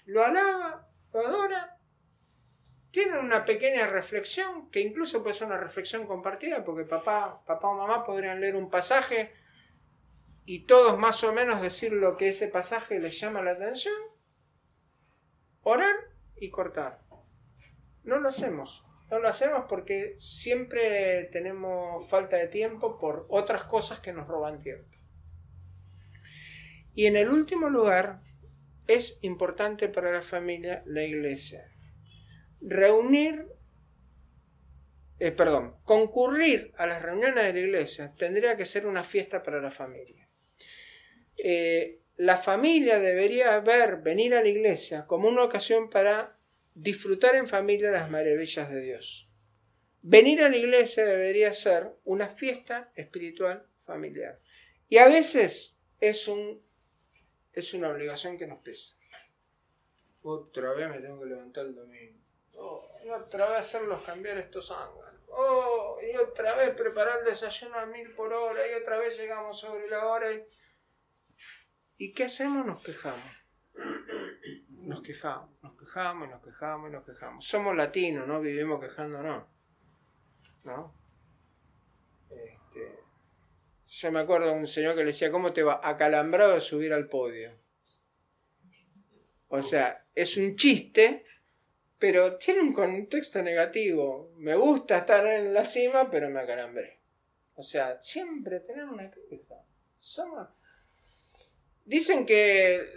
lo 0.06 0.24
alaba, 0.24 0.88
lo 1.14 1.28
adora, 1.28 1.78
tienen 2.92 3.18
una 3.18 3.44
pequeña 3.44 3.88
reflexión, 3.88 4.72
que 4.72 4.80
incluso 4.80 5.22
puede 5.22 5.36
ser 5.36 5.48
una 5.48 5.58
reflexión 5.58 6.08
compartida, 6.08 6.64
porque 6.64 6.86
papá, 6.86 7.44
papá 7.46 7.68
o 7.68 7.74
mamá 7.76 8.06
podrían 8.06 8.40
leer 8.40 8.56
un 8.56 8.70
pasaje 8.70 9.34
y 10.46 10.66
todos 10.66 10.98
más 10.98 11.26
o 11.26 11.34
menos 11.34 11.62
decir 11.62 11.92
lo 11.92 12.16
que 12.16 12.30
ese 12.30 12.48
pasaje 12.48 13.00
les 13.00 13.20
llama 13.20 13.42
la 13.42 13.52
atención, 13.52 13.94
orar 15.62 15.96
y 16.38 16.50
cortar. 16.50 17.02
No 18.06 18.18
lo 18.18 18.30
hacemos. 18.30 18.87
No 19.10 19.20
lo 19.20 19.28
hacemos 19.30 19.66
porque 19.70 20.16
siempre 20.18 21.30
tenemos 21.32 22.08
falta 22.10 22.36
de 22.36 22.48
tiempo 22.48 22.98
por 22.98 23.26
otras 23.30 23.64
cosas 23.64 24.00
que 24.00 24.12
nos 24.12 24.28
roban 24.28 24.60
tiempo. 24.60 24.90
Y 26.94 27.06
en 27.06 27.16
el 27.16 27.30
último 27.30 27.70
lugar, 27.70 28.22
es 28.88 29.20
importante 29.22 29.90
para 29.90 30.12
la 30.12 30.22
familia 30.22 30.82
la 30.86 31.04
iglesia. 31.04 31.70
Reunir, 32.62 33.46
eh, 35.20 35.32
perdón, 35.32 35.76
concurrir 35.84 36.74
a 36.78 36.88
las 36.88 37.02
reuniones 37.02 37.36
de 37.36 37.54
la 37.54 37.60
iglesia 37.60 38.14
tendría 38.18 38.58
que 38.58 38.66
ser 38.66 38.88
una 38.88 39.04
fiesta 39.04 39.44
para 39.44 39.62
la 39.62 39.72
familia. 39.72 40.28
Eh, 41.38 42.00
la 42.16 42.38
familia 42.38 42.98
debería 43.00 43.60
ver 43.60 43.98
venir 43.98 44.34
a 44.34 44.42
la 44.42 44.50
iglesia 44.50 45.06
como 45.06 45.28
una 45.28 45.44
ocasión 45.44 45.90
para 45.90 46.37
disfrutar 46.78 47.36
en 47.36 47.48
familia 47.48 47.92
las 47.92 48.10
maravillas 48.10 48.70
de 48.70 48.82
Dios. 48.82 49.28
Venir 50.02 50.44
a 50.44 50.50
la 50.50 50.58
iglesia 50.58 51.06
debería 51.06 51.52
ser 51.52 51.92
una 52.04 52.30
fiesta 52.30 52.92
espiritual 52.96 53.68
familiar. 53.84 54.40
Y 54.88 54.98
a 54.98 55.08
veces 55.08 55.78
es, 56.00 56.28
un, 56.28 56.64
es 57.52 57.74
una 57.74 57.90
obligación 57.90 58.38
que 58.38 58.48
nos 58.48 58.60
pesa. 58.60 58.96
Otra 60.22 60.74
vez 60.74 60.90
me 60.90 61.00
tengo 61.00 61.20
que 61.20 61.30
levantar 61.30 61.66
el 61.66 61.76
domingo. 61.76 62.20
Oh, 62.54 62.90
y 63.04 63.10
otra 63.10 63.50
vez 63.50 63.60
hacerlos 63.60 64.04
cambiar 64.04 64.38
estos 64.38 64.72
ángulos. 64.72 65.12
Oh, 65.30 65.98
y 66.02 66.16
otra 66.16 66.56
vez 66.56 66.70
preparar 66.72 67.20
el 67.20 67.26
desayuno 67.26 67.76
a 67.78 67.86
mil 67.86 68.14
por 68.14 68.32
hora. 68.32 68.62
Y 68.68 68.76
otra 68.76 68.98
vez 68.98 69.18
llegamos 69.18 69.60
sobre 69.60 69.90
la 69.90 70.06
hora. 70.06 70.32
Y 70.32 70.44
¿Y 71.98 72.14
qué 72.14 72.26
hacemos? 72.26 72.66
Nos 72.66 72.84
quejamos. 72.84 73.37
Nos 74.98 75.06
quejamos, 75.06 75.50
nos 75.62 75.78
quejamos, 75.78 76.28
nos 76.28 76.42
quejamos, 76.42 76.92
nos 76.92 77.06
quejamos. 77.06 77.46
Somos 77.46 77.76
latinos, 77.76 78.28
¿no? 78.28 78.42
Vivimos 78.42 78.82
quejándonos. 78.82 79.46
¿No? 80.64 80.96
Este, 82.32 83.00
yo 83.88 84.12
me 84.12 84.22
acuerdo 84.22 84.48
de 84.48 84.60
un 84.60 84.68
señor 84.68 84.96
que 84.96 85.02
le 85.02 85.08
decía, 85.08 85.32
¿cómo 85.32 85.54
te 85.54 85.62
va? 85.62 85.80
Acalambrado 85.84 86.56
de 86.56 86.62
subir 86.62 86.94
al 86.94 87.08
podio. 87.08 87.52
O 89.50 89.62
sea, 89.62 90.04
es 90.16 90.36
un 90.36 90.56
chiste, 90.56 91.24
pero 92.00 92.38
tiene 92.38 92.62
un 92.62 92.74
contexto 92.74 93.44
negativo. 93.44 94.34
Me 94.38 94.56
gusta 94.56 94.98
estar 94.98 95.24
en 95.28 95.54
la 95.54 95.64
cima, 95.64 96.10
pero 96.10 96.28
me 96.32 96.40
acalambré. 96.40 97.02
O 97.54 97.62
sea, 97.62 98.02
siempre 98.02 98.62
tenemos 98.62 98.94
una 98.96 99.12
queja. 99.12 99.62
Somos 100.00 100.48
Dicen 101.86 102.26
que 102.26 102.92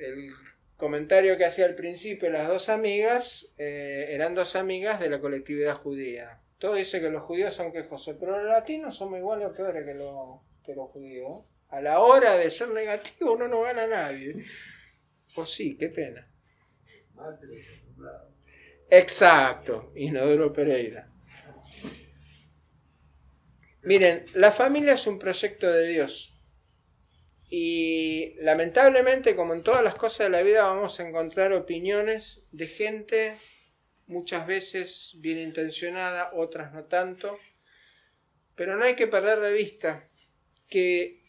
el 0.00 0.30
comentario 0.76 1.36
que 1.36 1.44
hacía 1.44 1.66
al 1.66 1.74
principio 1.74 2.30
las 2.30 2.48
dos 2.48 2.68
amigas 2.68 3.52
eh, 3.58 4.06
eran 4.10 4.34
dos 4.34 4.56
amigas 4.56 5.00
de 5.00 5.10
la 5.10 5.20
colectividad 5.20 5.76
judía. 5.76 6.40
Todo 6.58 6.74
dice 6.74 7.00
que 7.00 7.10
los 7.10 7.22
judíos 7.22 7.54
son 7.54 7.72
quejosos, 7.72 8.16
pero 8.18 8.38
los 8.38 8.48
latinos 8.48 8.96
somos 8.96 9.18
iguales 9.18 9.48
o 9.48 9.52
peores 9.52 9.84
que, 9.84 9.92
que 10.64 10.74
los 10.74 10.90
judíos. 10.90 11.44
A 11.68 11.80
la 11.80 12.00
hora 12.00 12.36
de 12.36 12.50
ser 12.50 12.68
negativo 12.68 13.34
uno 13.34 13.46
no 13.46 13.62
gana 13.62 13.84
a 13.84 13.86
nadie. 13.86 14.44
Pues 15.34 15.50
sí, 15.50 15.76
qué 15.76 15.88
pena. 15.88 16.26
Exacto, 18.90 19.92
Inodoro 19.94 20.52
Pereira. 20.52 21.08
Miren, 23.82 24.26
la 24.34 24.50
familia 24.50 24.94
es 24.94 25.06
un 25.06 25.18
proyecto 25.18 25.70
de 25.70 25.88
Dios. 25.88 26.37
Y 27.50 28.34
lamentablemente, 28.40 29.34
como 29.34 29.54
en 29.54 29.62
todas 29.62 29.82
las 29.82 29.94
cosas 29.94 30.26
de 30.26 30.30
la 30.30 30.42
vida, 30.42 30.64
vamos 30.64 31.00
a 31.00 31.08
encontrar 31.08 31.52
opiniones 31.52 32.44
de 32.52 32.66
gente 32.66 33.38
muchas 34.06 34.46
veces 34.46 35.14
bien 35.18 35.38
intencionada, 35.38 36.30
otras 36.34 36.74
no 36.74 36.84
tanto. 36.84 37.38
Pero 38.54 38.76
no 38.76 38.84
hay 38.84 38.96
que 38.96 39.06
perder 39.06 39.40
de 39.40 39.52
vista 39.52 40.08
que 40.68 41.22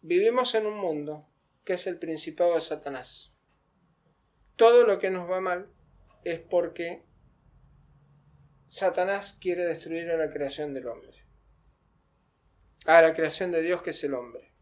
vivimos 0.00 0.54
en 0.54 0.66
un 0.66 0.78
mundo 0.78 1.28
que 1.64 1.74
es 1.74 1.86
el 1.86 1.98
principado 1.98 2.54
de 2.54 2.62
Satanás. 2.62 3.32
Todo 4.54 4.86
lo 4.86 4.98
que 4.98 5.10
nos 5.10 5.30
va 5.30 5.40
mal 5.40 5.68
es 6.24 6.40
porque 6.40 7.02
Satanás 8.70 9.36
quiere 9.38 9.64
destruir 9.64 10.10
a 10.10 10.16
la 10.16 10.32
creación 10.32 10.72
del 10.72 10.86
hombre 10.86 11.15
a 12.86 13.02
la 13.02 13.14
creación 13.14 13.50
de 13.52 13.62
Dios 13.62 13.82
que 13.82 13.90
es 13.90 14.04
el 14.04 14.14
hombre. 14.14 14.52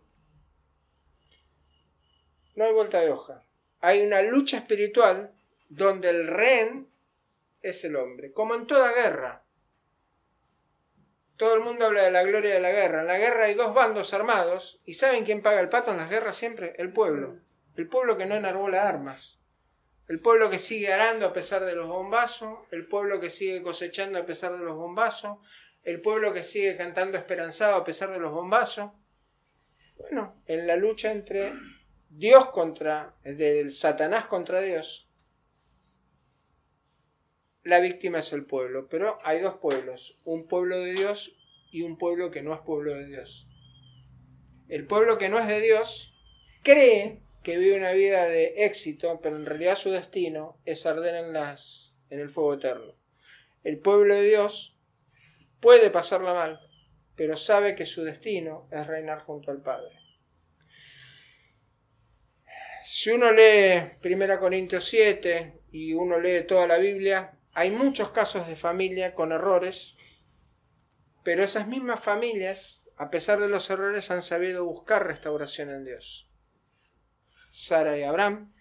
No 2.55 2.65
hay 2.65 2.73
vuelta 2.73 3.01
de 3.01 3.11
hoja. 3.11 3.43
Hay 3.81 4.07
una 4.07 4.23
lucha 4.23 4.59
espiritual 4.59 5.33
donde 5.69 6.11
el 6.11 6.27
rehén 6.27 6.89
es 7.63 7.85
el 7.85 7.97
hombre, 7.97 8.33
como 8.33 8.55
en 8.55 8.67
toda 8.67 8.93
guerra. 8.93 9.43
Todo 11.37 11.55
el 11.55 11.61
mundo 11.61 11.87
habla 11.87 12.03
de 12.03 12.13
la 12.13 12.23
gloria 12.23 12.55
de 12.55 12.61
la 12.61 12.71
guerra. 12.71 13.01
En 13.01 13.09
la 13.09 13.19
guerra 13.19 13.45
hay 13.45 13.55
dos 13.55 13.75
bandos 13.75 14.15
armados 14.15 14.81
y 14.85 14.95
¿saben 14.95 15.25
quién 15.25 15.43
paga 15.43 15.61
el 15.61 15.69
pato 15.69 15.91
en 15.91 15.97
las 15.97 16.09
guerras 16.09 16.37
siempre? 16.37 16.75
El 16.79 16.93
pueblo. 16.93 17.41
El 17.77 17.89
pueblo 17.89 18.17
que 18.17 18.27
no 18.27 18.37
enarbola 18.37 18.89
armas. 18.89 19.41
El 20.07 20.21
pueblo 20.21 20.49
que 20.49 20.59
sigue 20.59 20.93
arando 20.93 21.27
a 21.27 21.33
pesar 21.33 21.65
de 21.65 21.75
los 21.75 21.89
bombazos. 21.89 22.61
El 22.71 22.87
pueblo 22.87 23.19
que 23.21 23.31
sigue 23.31 23.63
cosechando 23.63 24.19
a 24.19 24.27
pesar 24.27 24.53
de 24.53 24.65
los 24.65 24.77
bombazos 24.77 25.39
el 25.85 26.01
pueblo 26.01 26.33
que 26.33 26.43
sigue 26.43 26.77
cantando 26.77 27.19
esperanzado 27.19 27.77
a 27.77 27.85
pesar 27.85 28.11
de 28.11 28.19
los 28.19 28.33
bombazos. 28.33 28.91
Bueno, 29.99 30.43
en 30.47 30.67
la 30.67 30.77
lucha 30.77 31.13
entre 31.13 31.53
Dios 32.09 32.51
contra, 32.51 33.15
del 33.23 33.71
Satanás 33.71 34.27
contra 34.27 34.61
Dios, 34.61 35.09
la 37.63 37.81
víctima 37.81 38.19
es 38.19 38.33
el 38.33 38.45
pueblo, 38.45 38.89
pero 38.89 39.19
hay 39.25 39.41
dos 39.41 39.55
pueblos, 39.55 40.19
un 40.25 40.47
pueblo 40.47 40.79
de 40.79 40.93
Dios 40.93 41.37
y 41.71 41.83
un 41.83 41.97
pueblo 41.97 42.31
que 42.31 42.43
no 42.43 42.55
es 42.55 42.61
pueblo 42.61 42.95
de 42.95 43.07
Dios. 43.07 43.47
El 44.69 44.87
pueblo 44.87 45.19
que 45.19 45.29
no 45.29 45.39
es 45.39 45.47
de 45.47 45.61
Dios 45.61 46.15
cree 46.63 47.23
que 47.43 47.59
vive 47.59 47.77
una 47.77 47.93
vida 47.93 48.27
de 48.27 48.65
éxito, 48.65 49.21
pero 49.23 49.37
en 49.37 49.45
realidad 49.45 49.77
su 49.77 49.91
destino 49.91 50.59
es 50.65 50.87
arder 50.87 51.15
en, 51.15 51.33
las, 51.33 51.99
en 52.09 52.21
el 52.21 52.31
fuego 52.31 52.55
eterno. 52.55 52.95
El 53.63 53.79
pueblo 53.79 54.15
de 54.15 54.25
Dios 54.25 54.74
puede 55.65 55.89
pasarla 55.89 56.35
mal, 56.35 56.61
pero 57.17 57.39
sabe 57.39 57.75
que 57.75 57.87
su 57.87 58.05
destino 58.05 58.69
es 58.71 58.87
reinar 58.87 59.21
junto 59.21 59.51
al 59.51 59.63
Padre. 59.63 59.99
Si 62.83 63.11
uno 63.11 63.33
lee 63.33 63.97
1 64.05 64.39
Corintios 64.39 64.85
7 64.85 65.63
y 65.73 65.95
uno 65.95 66.21
lee 66.21 66.45
toda 66.47 66.67
la 66.67 66.77
Biblia, 66.77 67.39
hay 67.55 67.71
muchos 67.71 68.11
casos 68.11 68.47
de 68.47 68.57
familia 68.57 69.15
con 69.15 69.33
errores, 69.33 69.97
pero 71.23 71.43
esas 71.43 71.67
mismas 71.67 72.05
familias, 72.05 72.85
a 72.99 73.09
pesar 73.09 73.41
de 73.41 73.49
los 73.49 73.71
errores, 73.71 74.11
han 74.11 74.23
sabido 74.23 74.67
buscar 74.67 75.07
restauración 75.07 75.71
en 75.71 75.87
Dios. 75.87 76.29
Sara 77.51 77.97
y 77.97 78.03
Abraham, 78.03 78.53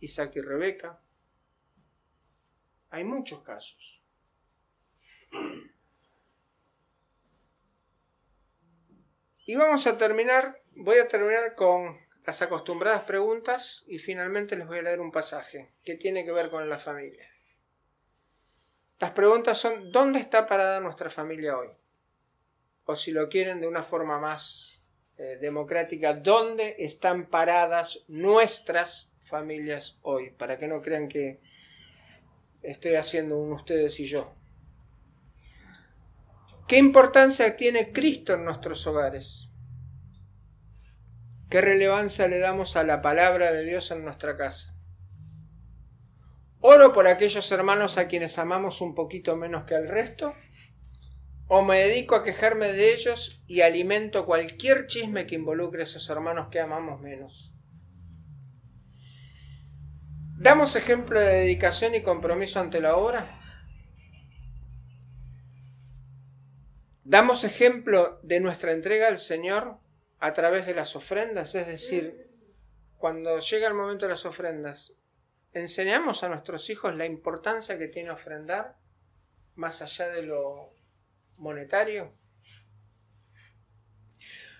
Isaac 0.00 0.32
y 0.34 0.40
Rebeca. 0.40 1.00
Hay 2.90 3.04
muchos 3.04 3.40
casos. 3.42 4.02
Y 9.48 9.56
vamos 9.56 9.86
a 9.86 9.96
terminar, 9.96 10.60
voy 10.74 10.98
a 10.98 11.08
terminar 11.08 11.54
con 11.54 11.98
las 12.26 12.42
acostumbradas 12.42 13.04
preguntas 13.04 13.82
y 13.86 13.96
finalmente 13.96 14.56
les 14.56 14.66
voy 14.66 14.80
a 14.80 14.82
leer 14.82 15.00
un 15.00 15.10
pasaje 15.10 15.72
que 15.82 15.94
tiene 15.94 16.22
que 16.26 16.32
ver 16.32 16.50
con 16.50 16.68
la 16.68 16.78
familia. 16.78 17.26
Las 18.98 19.12
preguntas 19.12 19.56
son, 19.56 19.90
¿dónde 19.90 20.20
está 20.20 20.46
parada 20.46 20.80
nuestra 20.80 21.08
familia 21.08 21.56
hoy? 21.56 21.70
O 22.84 22.94
si 22.94 23.10
lo 23.10 23.30
quieren 23.30 23.62
de 23.62 23.68
una 23.68 23.82
forma 23.82 24.18
más 24.18 24.82
eh, 25.16 25.38
democrática, 25.40 26.12
¿dónde 26.12 26.76
están 26.78 27.30
paradas 27.30 28.00
nuestras 28.06 29.10
familias 29.24 29.96
hoy? 30.02 30.28
Para 30.28 30.58
que 30.58 30.68
no 30.68 30.82
crean 30.82 31.08
que 31.08 31.40
estoy 32.60 32.96
haciendo 32.96 33.38
un 33.38 33.54
ustedes 33.54 33.98
y 33.98 34.04
yo. 34.04 34.37
¿Qué 36.68 36.76
importancia 36.76 37.56
tiene 37.56 37.92
Cristo 37.92 38.34
en 38.34 38.44
nuestros 38.44 38.86
hogares? 38.86 39.48
¿Qué 41.48 41.62
relevancia 41.62 42.28
le 42.28 42.40
damos 42.40 42.76
a 42.76 42.84
la 42.84 43.00
palabra 43.00 43.50
de 43.52 43.64
Dios 43.64 43.90
en 43.90 44.04
nuestra 44.04 44.36
casa? 44.36 44.74
¿Oro 46.60 46.92
por 46.92 47.06
aquellos 47.06 47.50
hermanos 47.52 47.96
a 47.96 48.06
quienes 48.06 48.38
amamos 48.38 48.82
un 48.82 48.94
poquito 48.94 49.34
menos 49.34 49.64
que 49.64 49.76
al 49.76 49.88
resto? 49.88 50.34
¿O 51.46 51.62
me 51.62 51.78
dedico 51.78 52.16
a 52.16 52.22
quejarme 52.22 52.70
de 52.70 52.92
ellos 52.92 53.42
y 53.46 53.62
alimento 53.62 54.26
cualquier 54.26 54.86
chisme 54.88 55.26
que 55.26 55.36
involucre 55.36 55.80
a 55.80 55.84
esos 55.84 56.10
hermanos 56.10 56.48
que 56.50 56.60
amamos 56.60 57.00
menos? 57.00 57.50
¿Damos 60.36 60.76
ejemplo 60.76 61.18
de 61.18 61.32
dedicación 61.32 61.94
y 61.94 62.02
compromiso 62.02 62.60
ante 62.60 62.82
la 62.82 62.94
obra? 62.96 63.37
Damos 67.08 67.42
ejemplo 67.42 68.20
de 68.22 68.38
nuestra 68.38 68.72
entrega 68.72 69.08
al 69.08 69.16
Señor 69.16 69.78
a 70.18 70.34
través 70.34 70.66
de 70.66 70.74
las 70.74 70.94
ofrendas, 70.94 71.54
es 71.54 71.66
decir, 71.66 72.28
cuando 72.98 73.38
llega 73.38 73.66
el 73.66 73.72
momento 73.72 74.04
de 74.04 74.10
las 74.10 74.26
ofrendas, 74.26 74.94
enseñamos 75.54 76.22
a 76.22 76.28
nuestros 76.28 76.68
hijos 76.68 76.94
la 76.94 77.06
importancia 77.06 77.78
que 77.78 77.88
tiene 77.88 78.10
ofrendar 78.10 78.76
más 79.54 79.80
allá 79.80 80.10
de 80.10 80.20
lo 80.20 80.74
monetario. 81.38 82.12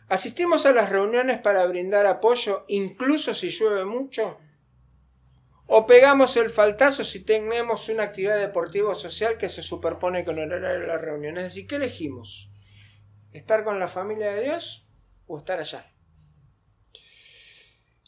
¿Asistimos 0.09 0.65
a 0.65 0.73
las 0.73 0.89
reuniones 0.89 1.39
para 1.41 1.67
brindar 1.67 2.07
apoyo 2.07 2.65
incluso 2.69 3.35
si 3.35 3.51
llueve 3.51 3.85
mucho? 3.85 4.39
¿O 5.71 5.87
pegamos 5.87 6.39
el 6.39 6.49
faltazo 6.49 7.05
si 7.05 7.23
tenemos 7.25 7.91
una 7.91 8.05
actividad 8.05 8.39
deportiva 8.39 8.93
o 8.93 8.95
social 8.95 9.37
que 9.37 9.51
se 9.51 9.63
superpone 9.63 10.25
con 10.25 10.39
el 10.39 10.51
horario 10.51 10.81
de 10.81 10.87
la 10.87 10.97
reunión? 10.97 11.37
Es 11.37 11.45
decir, 11.45 11.67
¿qué 11.67 11.77
elegimos? 11.77 12.49
¿Estar 13.35 13.65
con 13.65 13.79
la 13.79 13.89
familia 13.89 14.33
de 14.33 14.45
Dios 14.45 14.87
o 15.27 15.37
estar 15.37 15.61
allá? 15.61 15.93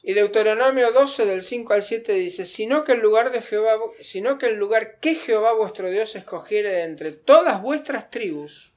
Y 0.02 0.14
Deuteronomio 0.14 0.90
12 0.90 1.26
del 1.26 1.42
5 1.42 1.74
al 1.74 1.82
7 1.82 2.14
dice, 2.14 2.46
sino 2.46 2.82
que 2.84 2.92
el 2.92 3.00
lugar 3.00 3.30
de 3.30 3.42
Jehová, 3.42 3.74
sino 4.00 4.38
que 4.38 4.46
el 4.46 4.54
lugar 4.54 4.98
que 4.98 5.14
Jehová 5.16 5.52
vuestro 5.52 5.90
Dios 5.90 6.16
escogiere 6.16 6.72
de 6.72 6.84
entre 6.84 7.12
todas 7.12 7.60
vuestras 7.60 8.08
tribus, 8.08 8.72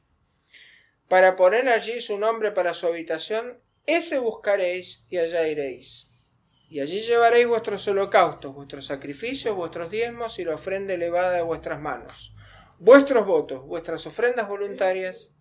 para 1.07 1.37
poner 1.37 1.69
allí 1.69 2.01
su 2.01 2.17
nombre 2.17 2.51
para 2.51 2.73
su 2.73 2.87
habitación, 2.87 3.61
ese 3.85 4.19
buscaréis 4.19 5.05
y 5.09 5.19
allá 5.19 5.47
iréis. 5.47 6.09
Y 6.73 6.79
allí 6.79 7.01
llevaréis 7.01 7.47
vuestros 7.47 7.87
holocaustos, 7.87 8.55
vuestros 8.55 8.85
sacrificios, 8.85 9.55
vuestros 9.55 9.91
diezmos 9.91 10.39
y 10.39 10.45
la 10.45 10.55
ofrenda 10.55 10.95
elevada 10.95 11.33
de 11.33 11.43
vuestras 11.43 11.79
manos, 11.79 12.33
vuestros 12.79 13.25
votos, 13.25 13.63
vuestras 13.65 14.07
ofrendas 14.07 14.47
voluntarias 14.47 15.33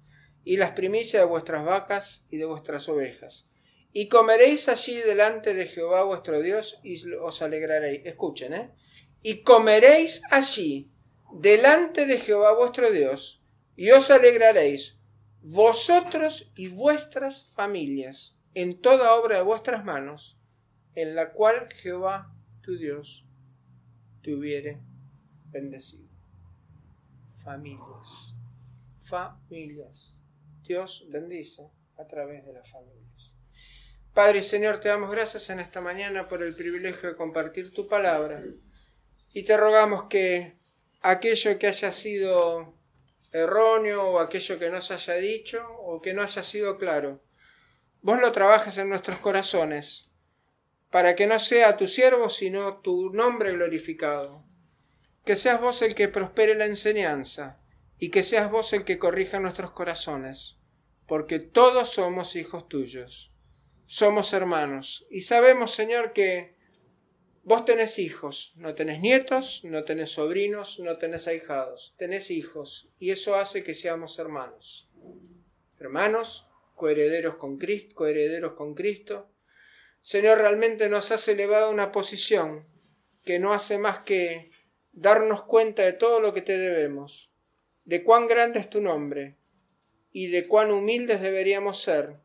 y 0.45 0.59
las 0.59 0.73
primicias 0.73 1.23
de 1.23 1.29
vuestras 1.29 1.65
vacas 1.65 2.25
y 2.31 2.37
de 2.37 2.45
vuestras 2.45 2.87
ovejas 2.89 3.47
y 3.93 4.09
comeréis 4.09 4.69
allí 4.69 4.97
delante 4.97 5.55
de 5.55 5.67
Jehová 5.67 6.03
vuestro 6.05 6.41
Dios 6.41 6.79
y 6.83 7.01
os 7.15 7.43
alegraréis. 7.43 8.03
Escuchen, 8.05 8.55
¿eh? 8.55 8.71
Y 9.23 9.43
comeréis 9.43 10.23
allí 10.31 10.91
delante 11.33 12.07
de 12.07 12.19
Jehová 12.19 12.55
vuestro 12.55 12.91
Dios 12.91 13.43
y 13.77 13.91
os 13.91 14.11
alegraréis 14.11 14.97
vosotros 15.43 16.51
y 16.57 16.69
vuestras 16.69 17.51
familias 17.55 18.37
en 18.55 18.81
toda 18.81 19.15
obra 19.15 19.37
de 19.37 19.43
vuestras 19.43 19.85
manos, 19.85 20.39
en 20.95 21.15
la 21.15 21.33
cual 21.33 21.73
Jehová 21.75 22.33
tu 22.63 22.77
Dios 22.77 23.25
te 24.23 24.35
hubiere 24.35 24.79
bendecido. 25.51 26.09
Familias, 27.45 28.35
familias. 29.09 30.15
Dios 30.63 31.05
bendice 31.09 31.71
a 31.99 32.07
través 32.07 32.45
de 32.47 32.53
la 32.53 32.65
familia. 32.65 33.03
Padre 34.15 34.39
y 34.39 34.43
Señor, 34.43 34.81
te 34.81 34.89
damos 34.89 35.11
gracias 35.11 35.49
en 35.51 35.59
esta 35.59 35.81
mañana 35.81 36.29
por 36.29 36.43
el 36.43 36.55
privilegio 36.55 37.09
de 37.09 37.17
compartir 37.17 37.73
tu 37.73 37.89
palabra 37.89 38.45
y 39.33 39.43
te 39.45 39.57
rogamos 39.57 40.05
que 40.05 40.59
aquello 41.01 41.59
que 41.59 41.67
haya 41.67 41.91
sido 41.91 42.75
erróneo 43.33 44.11
o 44.11 44.19
aquello 44.19 44.59
que 44.59 44.71
no 44.71 44.83
se 44.83 44.95
haya 44.95 45.15
dicho 45.15 45.67
o 45.79 46.03
que 46.03 46.13
no 46.13 46.23
haya 46.23 46.43
sido 46.43 46.77
claro, 46.77 47.25
vos 48.03 48.21
lo 48.21 48.31
trabajes 48.33 48.77
en 48.77 48.91
nuestros 48.91 49.19
corazones 49.19 50.12
para 50.93 51.17
que 51.17 51.27
no 51.27 51.41
sea 51.41 51.77
tu 51.77 51.89
siervo 51.89 52.31
sino 52.31 52.77
tu 52.77 53.13
nombre 53.13 53.51
glorificado. 53.51 54.45
Que 55.25 55.35
seas 55.35 55.61
vos 55.61 55.83
el 55.83 55.97
que 55.97 56.07
prospere 56.07 56.55
la 56.55 56.67
enseñanza 56.67 57.59
y 57.99 58.11
que 58.11 58.23
seas 58.23 58.49
vos 58.49 58.73
el 58.73 58.85
que 58.85 59.01
corrija 59.01 59.41
nuestros 59.41 59.73
corazones, 59.73 60.59
porque 61.09 61.41
todos 61.41 61.91
somos 61.91 62.37
hijos 62.37 62.69
tuyos 62.69 63.33
somos 63.93 64.33
hermanos. 64.33 65.07
Y 65.11 65.21
sabemos, 65.21 65.73
Señor, 65.73 66.15
que 66.15 66.55
vos 67.45 67.67
tenés 67.67 67.99
hijos, 67.99 68.55
no 68.57 68.75
tenés 68.75 69.03
nietos, 69.03 69.61
no 69.65 69.85
tenés 69.85 70.13
sobrinos, 70.13 70.79
no 70.79 70.97
tenés 70.97 71.29
ahijados, 71.29 71.95
tenés 71.99 72.31
hijos, 72.31 72.89
y 72.99 73.11
eso 73.11 73.35
hace 73.35 73.63
que 73.63 73.75
seamos 73.75 74.19
hermanos. 74.19 74.89
Hermanos, 75.79 76.47
coherederos 76.75 77.35
con 77.35 77.59
Cristo, 77.59 77.95
coherederos 77.95 78.55
con 78.55 78.75
Cristo. 78.75 79.29
Señor, 80.03 80.39
realmente 80.39 80.89
nos 80.89 81.11
has 81.11 81.27
elevado 81.29 81.67
a 81.67 81.71
una 81.71 81.93
posición 81.93 82.67
que 83.25 83.39
no 83.39 83.53
hace 83.53 83.79
más 83.79 84.01
que 84.01 84.51
darnos 84.93 85.45
cuenta 85.45 85.83
de 85.83 85.93
todo 85.93 86.21
lo 86.21 86.35
que 86.35 86.43
te 86.43 86.59
debemos, 86.59 87.31
de 87.85 88.05
cuán 88.05 88.27
grande 88.27 88.61
es 88.61 88.69
tu 88.69 88.81
nombre 88.81 89.37
y 90.13 90.27
de 90.27 90.47
cuán 90.47 90.71
humildes 90.71 91.23
deberíamos 91.23 91.81
ser 91.81 92.23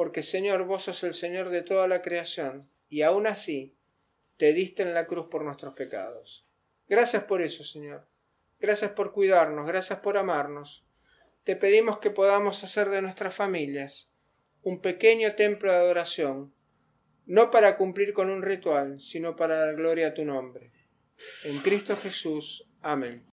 porque 0.00 0.22
Señor, 0.22 0.64
vos 0.64 0.84
sos 0.84 1.02
el 1.04 1.12
Señor 1.12 1.50
de 1.50 1.62
toda 1.62 1.86
la 1.86 2.00
creación, 2.00 2.70
y 2.88 3.02
aún 3.02 3.26
así 3.26 3.76
te 4.38 4.54
diste 4.54 4.82
en 4.82 4.94
la 4.94 5.06
cruz 5.06 5.26
por 5.30 5.44
nuestros 5.44 5.74
pecados. 5.74 6.46
Gracias 6.88 7.24
por 7.24 7.42
eso, 7.42 7.64
Señor. 7.64 8.06
Gracias 8.58 8.92
por 8.92 9.12
cuidarnos, 9.12 9.66
gracias 9.66 9.98
por 10.00 10.16
amarnos. 10.16 10.84
Te 11.44 11.54
pedimos 11.54 11.98
que 11.98 12.10
podamos 12.10 12.64
hacer 12.64 12.88
de 12.88 13.02
nuestras 13.02 13.34
familias 13.34 14.10
un 14.62 14.80
pequeño 14.80 15.34
templo 15.34 15.70
de 15.70 15.76
adoración, 15.76 16.54
no 17.30 17.52
para 17.52 17.76
cumplir 17.76 18.12
con 18.12 18.28
un 18.28 18.42
ritual, 18.42 19.00
sino 19.00 19.36
para 19.36 19.56
dar 19.56 19.76
gloria 19.76 20.08
a 20.08 20.14
tu 20.14 20.24
nombre. 20.24 20.72
En 21.44 21.58
Cristo 21.60 21.96
Jesús. 21.96 22.66
Amén. 22.82 23.29